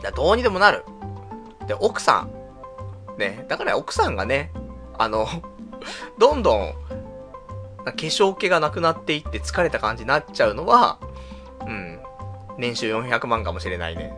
[0.03, 0.85] だどうにでもなる。
[1.67, 3.17] で、奥さん。
[3.17, 4.51] ね、だから奥さんがね、
[4.97, 5.27] あの、
[6.19, 6.73] どんどん、
[7.83, 10.99] 化粧気がなくなっていって疲れた感じになっちゃうのは、
[11.65, 11.99] うん、
[12.57, 14.15] 年収400万かもしれないね。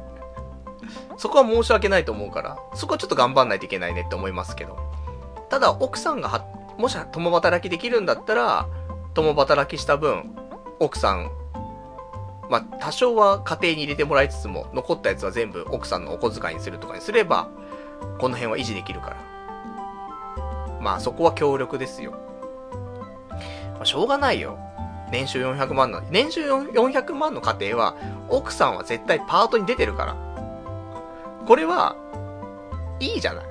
[1.17, 4.77] そこは申し訳ないと思うから、そこはちょっと頑張んないといけないねって思いますけど。
[5.49, 6.45] ただ、奥さんが、
[6.77, 8.67] もし共働きできるんだったら、
[9.15, 10.35] 共働きした分、
[10.79, 11.31] 奥さん、
[12.49, 17.49] まあ、多少は家庭に入れてもらいつつも、残ったやつは全部奥さんのお小遣いにするとかにすれば、
[18.19, 19.17] この辺は維持できるから。
[20.81, 22.11] まあ、そこは協力ですよ。
[23.75, 24.59] まあ、しょうがないよ。
[25.11, 27.95] 年収400万の、年収400万の家庭は、
[28.27, 30.15] 奥さんは絶対パートに出てるから。
[31.47, 31.95] これは、
[32.99, 33.45] いいじゃない。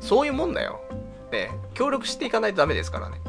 [0.00, 0.80] そういうもんだよ。
[1.30, 3.20] ね、協力していかないとダメですからね。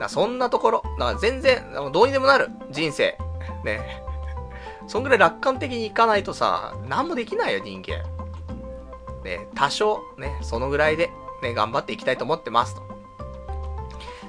[0.00, 1.62] だそんなところ、だから全然、
[1.92, 3.16] どうにでもなる、人生。
[3.64, 4.02] ね。
[4.88, 8.02] そんぐらい楽観的にいかないとさ、何もできないよ、人間。
[9.22, 11.10] ね、多少、ね、そのぐらいで、
[11.42, 12.82] ね、頑張っていきたいと思ってますと。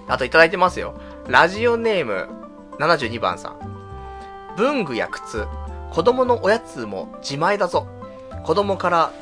[0.08, 0.94] あといただいてますよ。
[1.28, 2.28] ラジオネーム、
[2.80, 4.54] 72番さん。
[4.58, 5.48] 文具や靴、
[5.92, 7.88] 子供のおやつも自前だぞ。
[8.44, 9.14] 子供から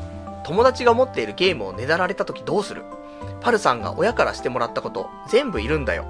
[0.44, 2.84] 友達が持っているゲームをねだられた時どうする？
[3.42, 6.06] パルさんが親からしてもらったこと、全部いるんだよ。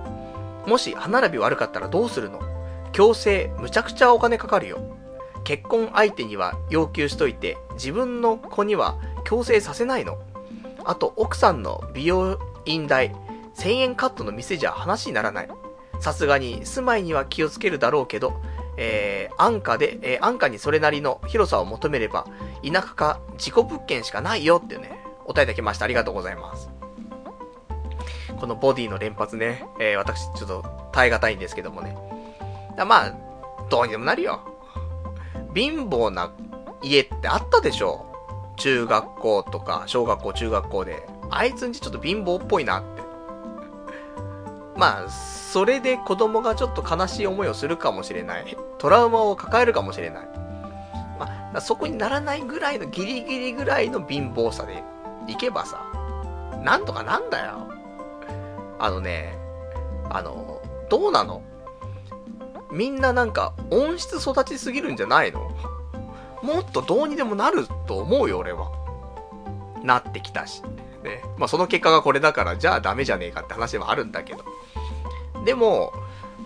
[0.65, 2.39] もし歯並び悪かったらどうするの？
[2.91, 4.79] 強制、むちゃくちゃお金かかるよ。
[5.43, 10.17] 結婚相手には要求しといて、自分の子には強制させないの。
[10.85, 13.15] あと、奥さんの美容院代、
[13.55, 15.49] 1000円カットの店じゃ話にならない。
[15.99, 18.41] さすがに、住まいには気をつけるだろうけど、
[18.77, 22.25] えー、安価で、えー、安価にそれなりの広さを求めれば、
[22.65, 25.85] 田舎か自己物件しかないよっていうね、お答えいただきました。
[25.85, 26.68] ありがとうございます。
[28.39, 31.95] このボディの連発ね、えー、私ちょっと耐え難いんですけどもね。
[32.77, 33.15] だまあ、
[33.69, 34.39] どうにでもなるよ。
[35.53, 36.31] 貧乏な
[36.81, 38.05] 家ってあったでしょ
[38.55, 41.07] 中学校とか、小学校、中学校で。
[41.31, 43.01] あいつんちちょっと貧乏っぽいなって。
[44.79, 48.57] まあ、それで子供がちょっと悲しい思いをするかもしれない。
[48.77, 50.29] トラウマを抱えるかもしれない。
[51.19, 54.83] まあ、そこにならないぐらいのギリギリぐらいの貧乏さで
[55.27, 55.83] いけばさ、
[56.63, 57.78] なんとかなんだよ。
[58.79, 59.37] あのね、
[60.09, 61.43] あの、どうなの？
[62.71, 65.51] みんななんか音質育ちすぎるんじゃないの？
[66.41, 68.71] もっとどうにでもなると思うよ、俺は。
[69.83, 70.63] なってきたし。
[71.03, 71.23] ね。
[71.37, 74.43] まあその結果がこれだから、じゃあダメじゃねえかって話はあるんだけど。
[75.45, 75.93] でも、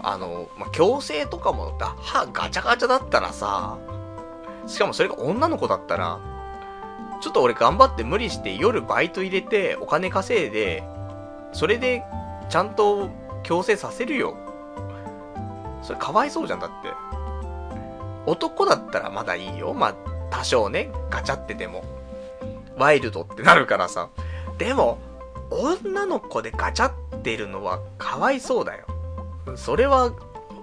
[0.01, 3.77] あの、まあ、矯正とかも、歯ガチャガチャだったらさ、
[4.67, 6.19] しかもそれが女の子だったら、
[7.21, 10.83] ちょっと俺頑張って無理して夜バイト入れてお金稼いで、
[11.53, 12.03] それで
[12.53, 13.09] ちゃんと
[13.41, 14.37] 強制させるよ。
[15.81, 16.93] それかわいそうじゃんだって。
[18.27, 19.73] 男だったらまだいいよ。
[19.73, 19.95] まあ、
[20.29, 21.83] 多少ね、ガチャってても。
[22.77, 24.09] ワイルドってなるからさ。
[24.59, 24.99] でも、
[25.49, 28.85] 女の子でガチャってるのはかわいそうだよ。
[29.55, 30.11] それは、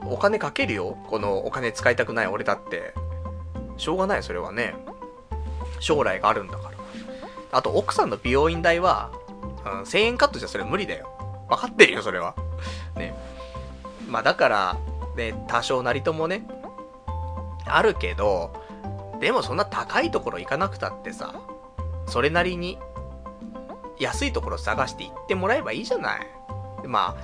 [0.07, 0.97] お金かけるよ。
[1.09, 2.95] このお金使いたくない俺だって。
[3.79, 4.77] しょうがない、それはね。
[5.81, 6.79] 将来があるんだから。
[7.51, 9.11] あと、奥さんの美容院代は、
[9.65, 11.20] うん、1000円カットじゃそれ無理だよ。
[11.51, 12.35] わかってるよ、それは。
[12.97, 13.15] ね。
[14.09, 14.77] まあだから、
[15.17, 16.47] ね、多少なりともね、
[17.67, 18.53] あるけど、
[19.21, 21.35] でもそんな高いところ行かなくたってさ、
[22.07, 22.79] それなりに、
[23.99, 26.27] 安いところ探して行ってもらえばいいじゃない。
[26.87, 27.15] ま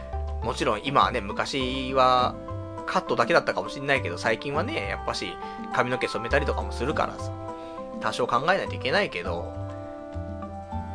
[0.42, 2.34] あ、もちろん今はね、昔は
[2.86, 5.32] カットだけだったかもしんないけど、最近はね、やっぱし
[5.74, 7.32] 髪の毛染めたりとかもするからさ、
[8.00, 9.52] 多少考えないといけないけど、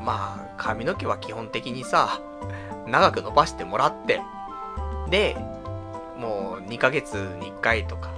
[0.04, 2.20] まあ、髪の毛は基本的にさ、
[2.92, 4.22] 長く伸ばしてもらって、
[5.10, 5.36] で、
[6.18, 8.12] もう2ヶ月に1回とか、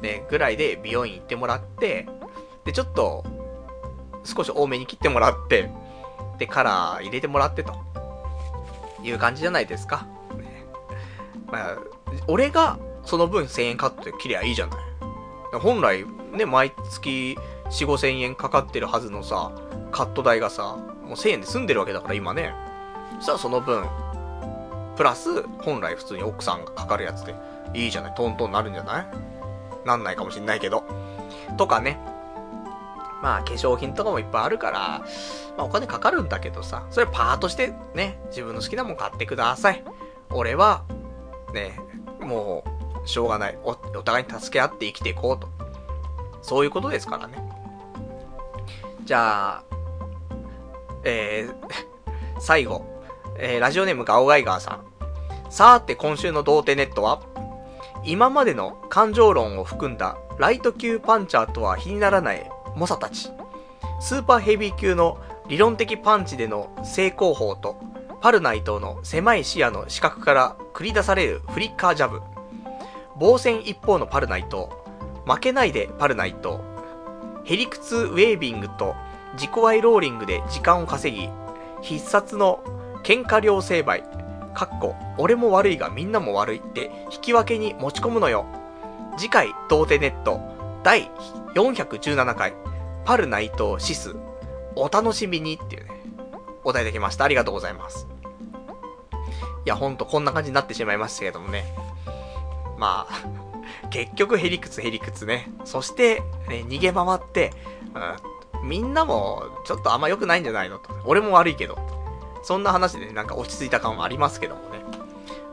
[0.00, 2.06] ね、ぐらいで美容院行ってもらって、
[2.64, 3.24] で、ちょっと、
[4.24, 5.70] 少し多めに切ってもらって、
[6.38, 7.74] で、カラー入れてもらってと、
[9.02, 10.06] いう感じじゃないですか。
[11.50, 11.78] まあ、
[12.26, 14.78] 俺がその分1000円カットで切りゃいいじゃない。
[15.60, 17.38] 本来、ね、毎月
[17.70, 19.52] 4、5千円かかってるはずのさ、
[19.92, 22.54] カット代がさ、もう1000円で済んでるわけだから今ね。
[23.24, 23.86] そしたらその分、
[24.96, 27.34] プラス、本来普通に奥さんがかかるやつで、
[27.72, 29.06] いいじゃない、トントンなるんじゃない？
[29.86, 30.84] なんないかもしんないけど。
[31.56, 31.98] とかね。
[33.22, 34.78] まあ、化粧品とかもいっぱいあるから、
[35.56, 39.82] まあ、お金かかるんだけどさ、それパートしてね、自分の好きなもん買ってください。
[40.30, 40.84] 俺は、
[41.54, 41.78] ね、
[42.20, 42.62] も
[43.04, 43.70] う、しょうがないお。
[43.70, 45.48] お互いに助け合って生きていこうと。
[46.42, 47.38] そういうことですからね。
[49.04, 49.64] じゃあ、
[51.04, 51.54] えー、
[52.38, 52.93] 最後。
[53.36, 54.84] えー、ラジオネームガオガイガーさん。
[55.50, 57.20] さーて今週の童貞ネットは、
[58.04, 63.30] 今までの感情論を含んだライト級パンチャーとは比にならない猛者たち。
[64.00, 67.76] スーパーヘビー級の理論的パンチでの成功法と、
[68.20, 72.20] パルナイトの狭い視野の視覚から繰り出されるフリッカージャブ。
[73.16, 74.84] 防戦一方のパルナイト。
[75.26, 76.60] 負けないでパルナイト。
[77.44, 78.94] ヘリクツウェービングと
[79.34, 81.28] 自己ワイローリングで時間を稼ぎ、
[81.82, 82.60] 必殺の
[83.04, 84.02] 喧嘩両成敗、
[84.54, 88.46] かっこ、俺も悪いがみんなも悪いって引き分けに持ち込むのよ。
[89.18, 90.40] 次回、童貞ネット、
[90.82, 91.10] 第
[91.54, 92.54] 417回、
[93.04, 94.16] パル内藤シス、
[94.74, 95.90] お楽しみにっていうね、
[96.64, 97.24] お題できました。
[97.24, 98.06] ありがとうございます。
[99.66, 101.64] いや、ほんとこんな感じになってしまいましたけどもね。
[102.78, 103.24] まあ、
[103.90, 105.50] 結局ヘリクツヘリクツね。
[105.64, 107.52] そして、ね、逃げ回って、
[108.62, 110.90] うん、みんなもちょっとあんま良くないんじゃないのと。
[111.04, 112.03] 俺も悪いけど。
[112.44, 114.80] そんな話でね、なんか落ち着いた感はありますけどもね。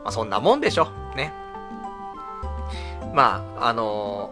[0.04, 0.88] まあ、そんなもんでしょ。
[1.16, 1.32] ね。
[3.14, 4.30] まあ、あの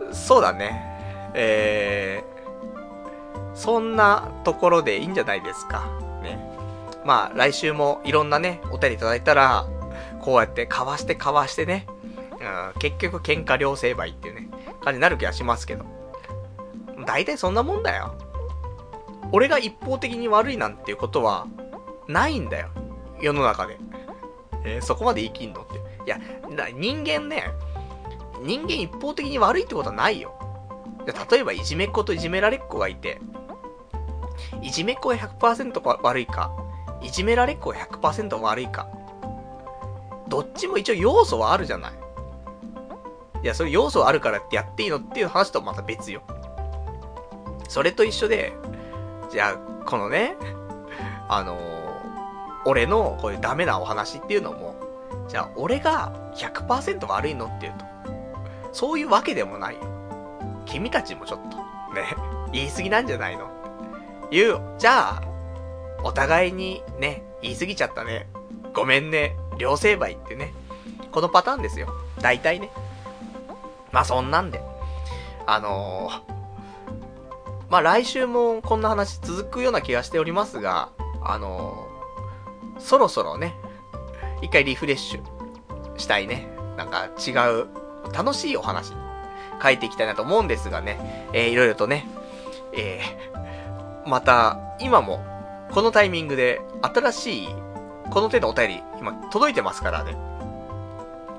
[0.00, 1.32] ー、そうだね。
[1.34, 5.88] えー、そんなところでいいんじゃないですか。
[6.22, 6.38] ね。
[7.04, 9.66] まあ、来週もいろんなね、お便りいただいたら、
[10.20, 11.86] こうやってかわしてかわしてね、
[12.40, 14.48] うん、結局喧嘩両成敗っていうね、
[14.82, 15.84] 感じになる気がしますけど。
[17.06, 18.14] 大体そんなもんだよ。
[19.32, 21.46] 俺が一方的に悪いなんていうことは、
[22.06, 22.68] ないんだよ。
[23.20, 23.78] 世の中で。
[24.64, 25.74] えー、そこまで言い切んのって。
[25.76, 26.18] いや、
[26.74, 27.44] 人間ね、
[28.42, 30.34] 人間一方的に悪いってことはないよ。
[31.30, 33.20] 例えばいじめっ子といじめられっ子がいて、
[34.62, 36.52] いじめっ子が100%悪いか、
[37.02, 38.88] いじめられっ子が100%悪いか。
[40.28, 41.92] どっちも一応要素はあるじゃない。
[43.42, 46.22] いや、それ要素あるからってやっていいのっていう話とまた別よ。
[47.68, 48.52] それと一緒で、
[49.30, 50.36] じゃあ、このね、
[51.28, 51.58] あの、
[52.64, 54.74] 俺のこういうダメなお話っていうのも、
[55.28, 57.84] じゃあ俺が100%悪いのっていうと、
[58.72, 59.80] そういうわけでもないよ。
[60.66, 61.56] 君たちもちょっと、
[61.94, 62.14] ね、
[62.52, 63.48] 言い過ぎなんじゃないの？
[64.30, 64.60] 言う。
[64.78, 65.22] じゃあ、
[66.02, 68.28] お互いにね、言い過ぎちゃったね。
[68.74, 69.36] ごめんね。
[69.56, 70.52] 両成敗ってね。
[71.10, 71.88] このパターンですよ。
[72.20, 72.70] 大体ね。
[73.90, 74.62] まあそんなんで。
[75.46, 76.37] あのー、
[77.70, 80.90] まあ来週もこんな話続くような気がしておりますが、
[81.22, 83.54] あのー、そろそろね、
[84.40, 87.68] 一回リフレッシュしたいね、なんか違う、
[88.14, 88.92] 楽しいお話、
[89.62, 92.08] 書いていきたいなと思うんですがね、えー、いろいろとね、
[92.72, 95.24] えー、また、今も、
[95.72, 97.48] このタイミングで、新しい、
[98.10, 100.27] この手のお便り、今、届いてますからね。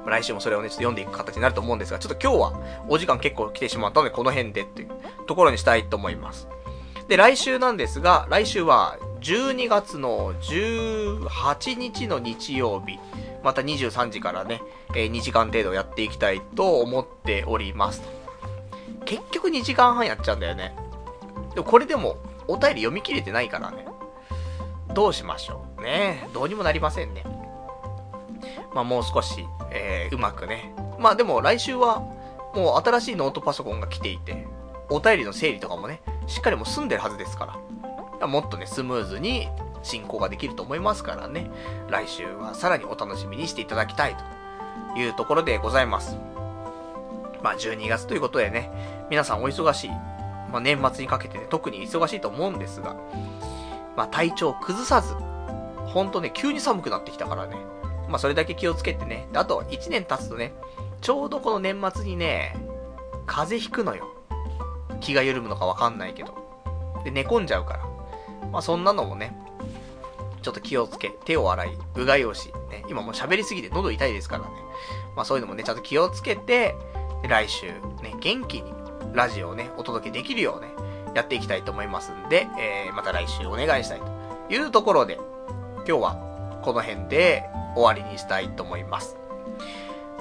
[0.09, 4.89] 来週もそれをね、ちょっと読んでいく形になると思うんですが、ちょっと今日は、お時間結構来てしまったので、この辺でっていう
[5.27, 6.47] ところにしたいと思います。
[7.07, 12.99] で、来週なんですが、来週は、12月の18日の日曜日、
[13.43, 14.61] また23時からね、
[14.95, 18.01] えー、2時間程度やっていきたいと思っております。
[19.05, 20.75] 結局2時間半やっちゃうんだよね。
[21.55, 23.85] でもこれでも、お便り読み切れてないからね。
[24.93, 25.83] どうしましょう。
[25.83, 27.23] ねどうにもなりませんね。
[28.73, 30.73] まあもう少し、えー、うまくね。
[30.99, 31.99] まあでも来週は、
[32.53, 34.47] もう新しいノートパソコンが来ていて、
[34.89, 37.57] お便りの整理とかもね、しっかりもう済んでるはずですか
[38.19, 38.27] ら。
[38.27, 39.47] もっとね、スムーズに
[39.81, 41.49] 進行ができると思いますからね。
[41.89, 44.15] 来週はさらにお楽しみにしていただきたい
[44.93, 46.17] というところでございます。
[47.41, 48.71] まあ12月ということでね、
[49.09, 49.89] 皆さんお忙しい。
[50.51, 52.95] まあ年末にかけてね、特に忙しいと思うんですが、
[53.95, 55.13] まあ体調崩さず、
[55.85, 57.57] ほんとね、急に寒くなってきたからね。
[58.09, 59.27] まあそれだけ気をつけてね。
[59.33, 60.53] あと1年経つとね、
[61.01, 62.55] ちょうどこの年末にね、
[63.25, 64.07] 風邪ひくのよ。
[64.99, 66.33] 気が緩むのかわかんないけど。
[67.03, 67.79] で、寝込んじゃうから。
[68.51, 69.37] まあそんなのもね、
[70.41, 74.49] ちょっと気をつけ、手を洗い、うがいをし、ね、今もう喋りすぎて喉痛いですからね。
[75.15, 76.75] まあそういうのもね、ちゃんと気をつけて、
[77.27, 77.67] 来週、
[78.01, 78.73] ね、元気に
[79.13, 80.67] ラジオをね、お届けできるようね、
[81.15, 85.19] やっていきたいと思いますんで、えー、また来週お願いしたいというところで、
[85.87, 86.28] 今日は
[86.69, 89.17] この辺で終わりにしたいと思います。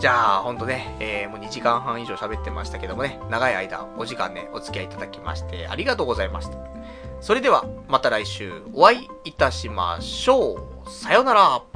[0.00, 6.56] じゃあ、ほんとね、えー、もう2時間半以上喋ってましたけどもね、長い間お時間ね、お付き合いいただきましてありがとうございました。
[7.20, 10.54] それでは、また来週お会いいたしましょ
[10.86, 10.90] う。
[10.90, 11.67] さよなら。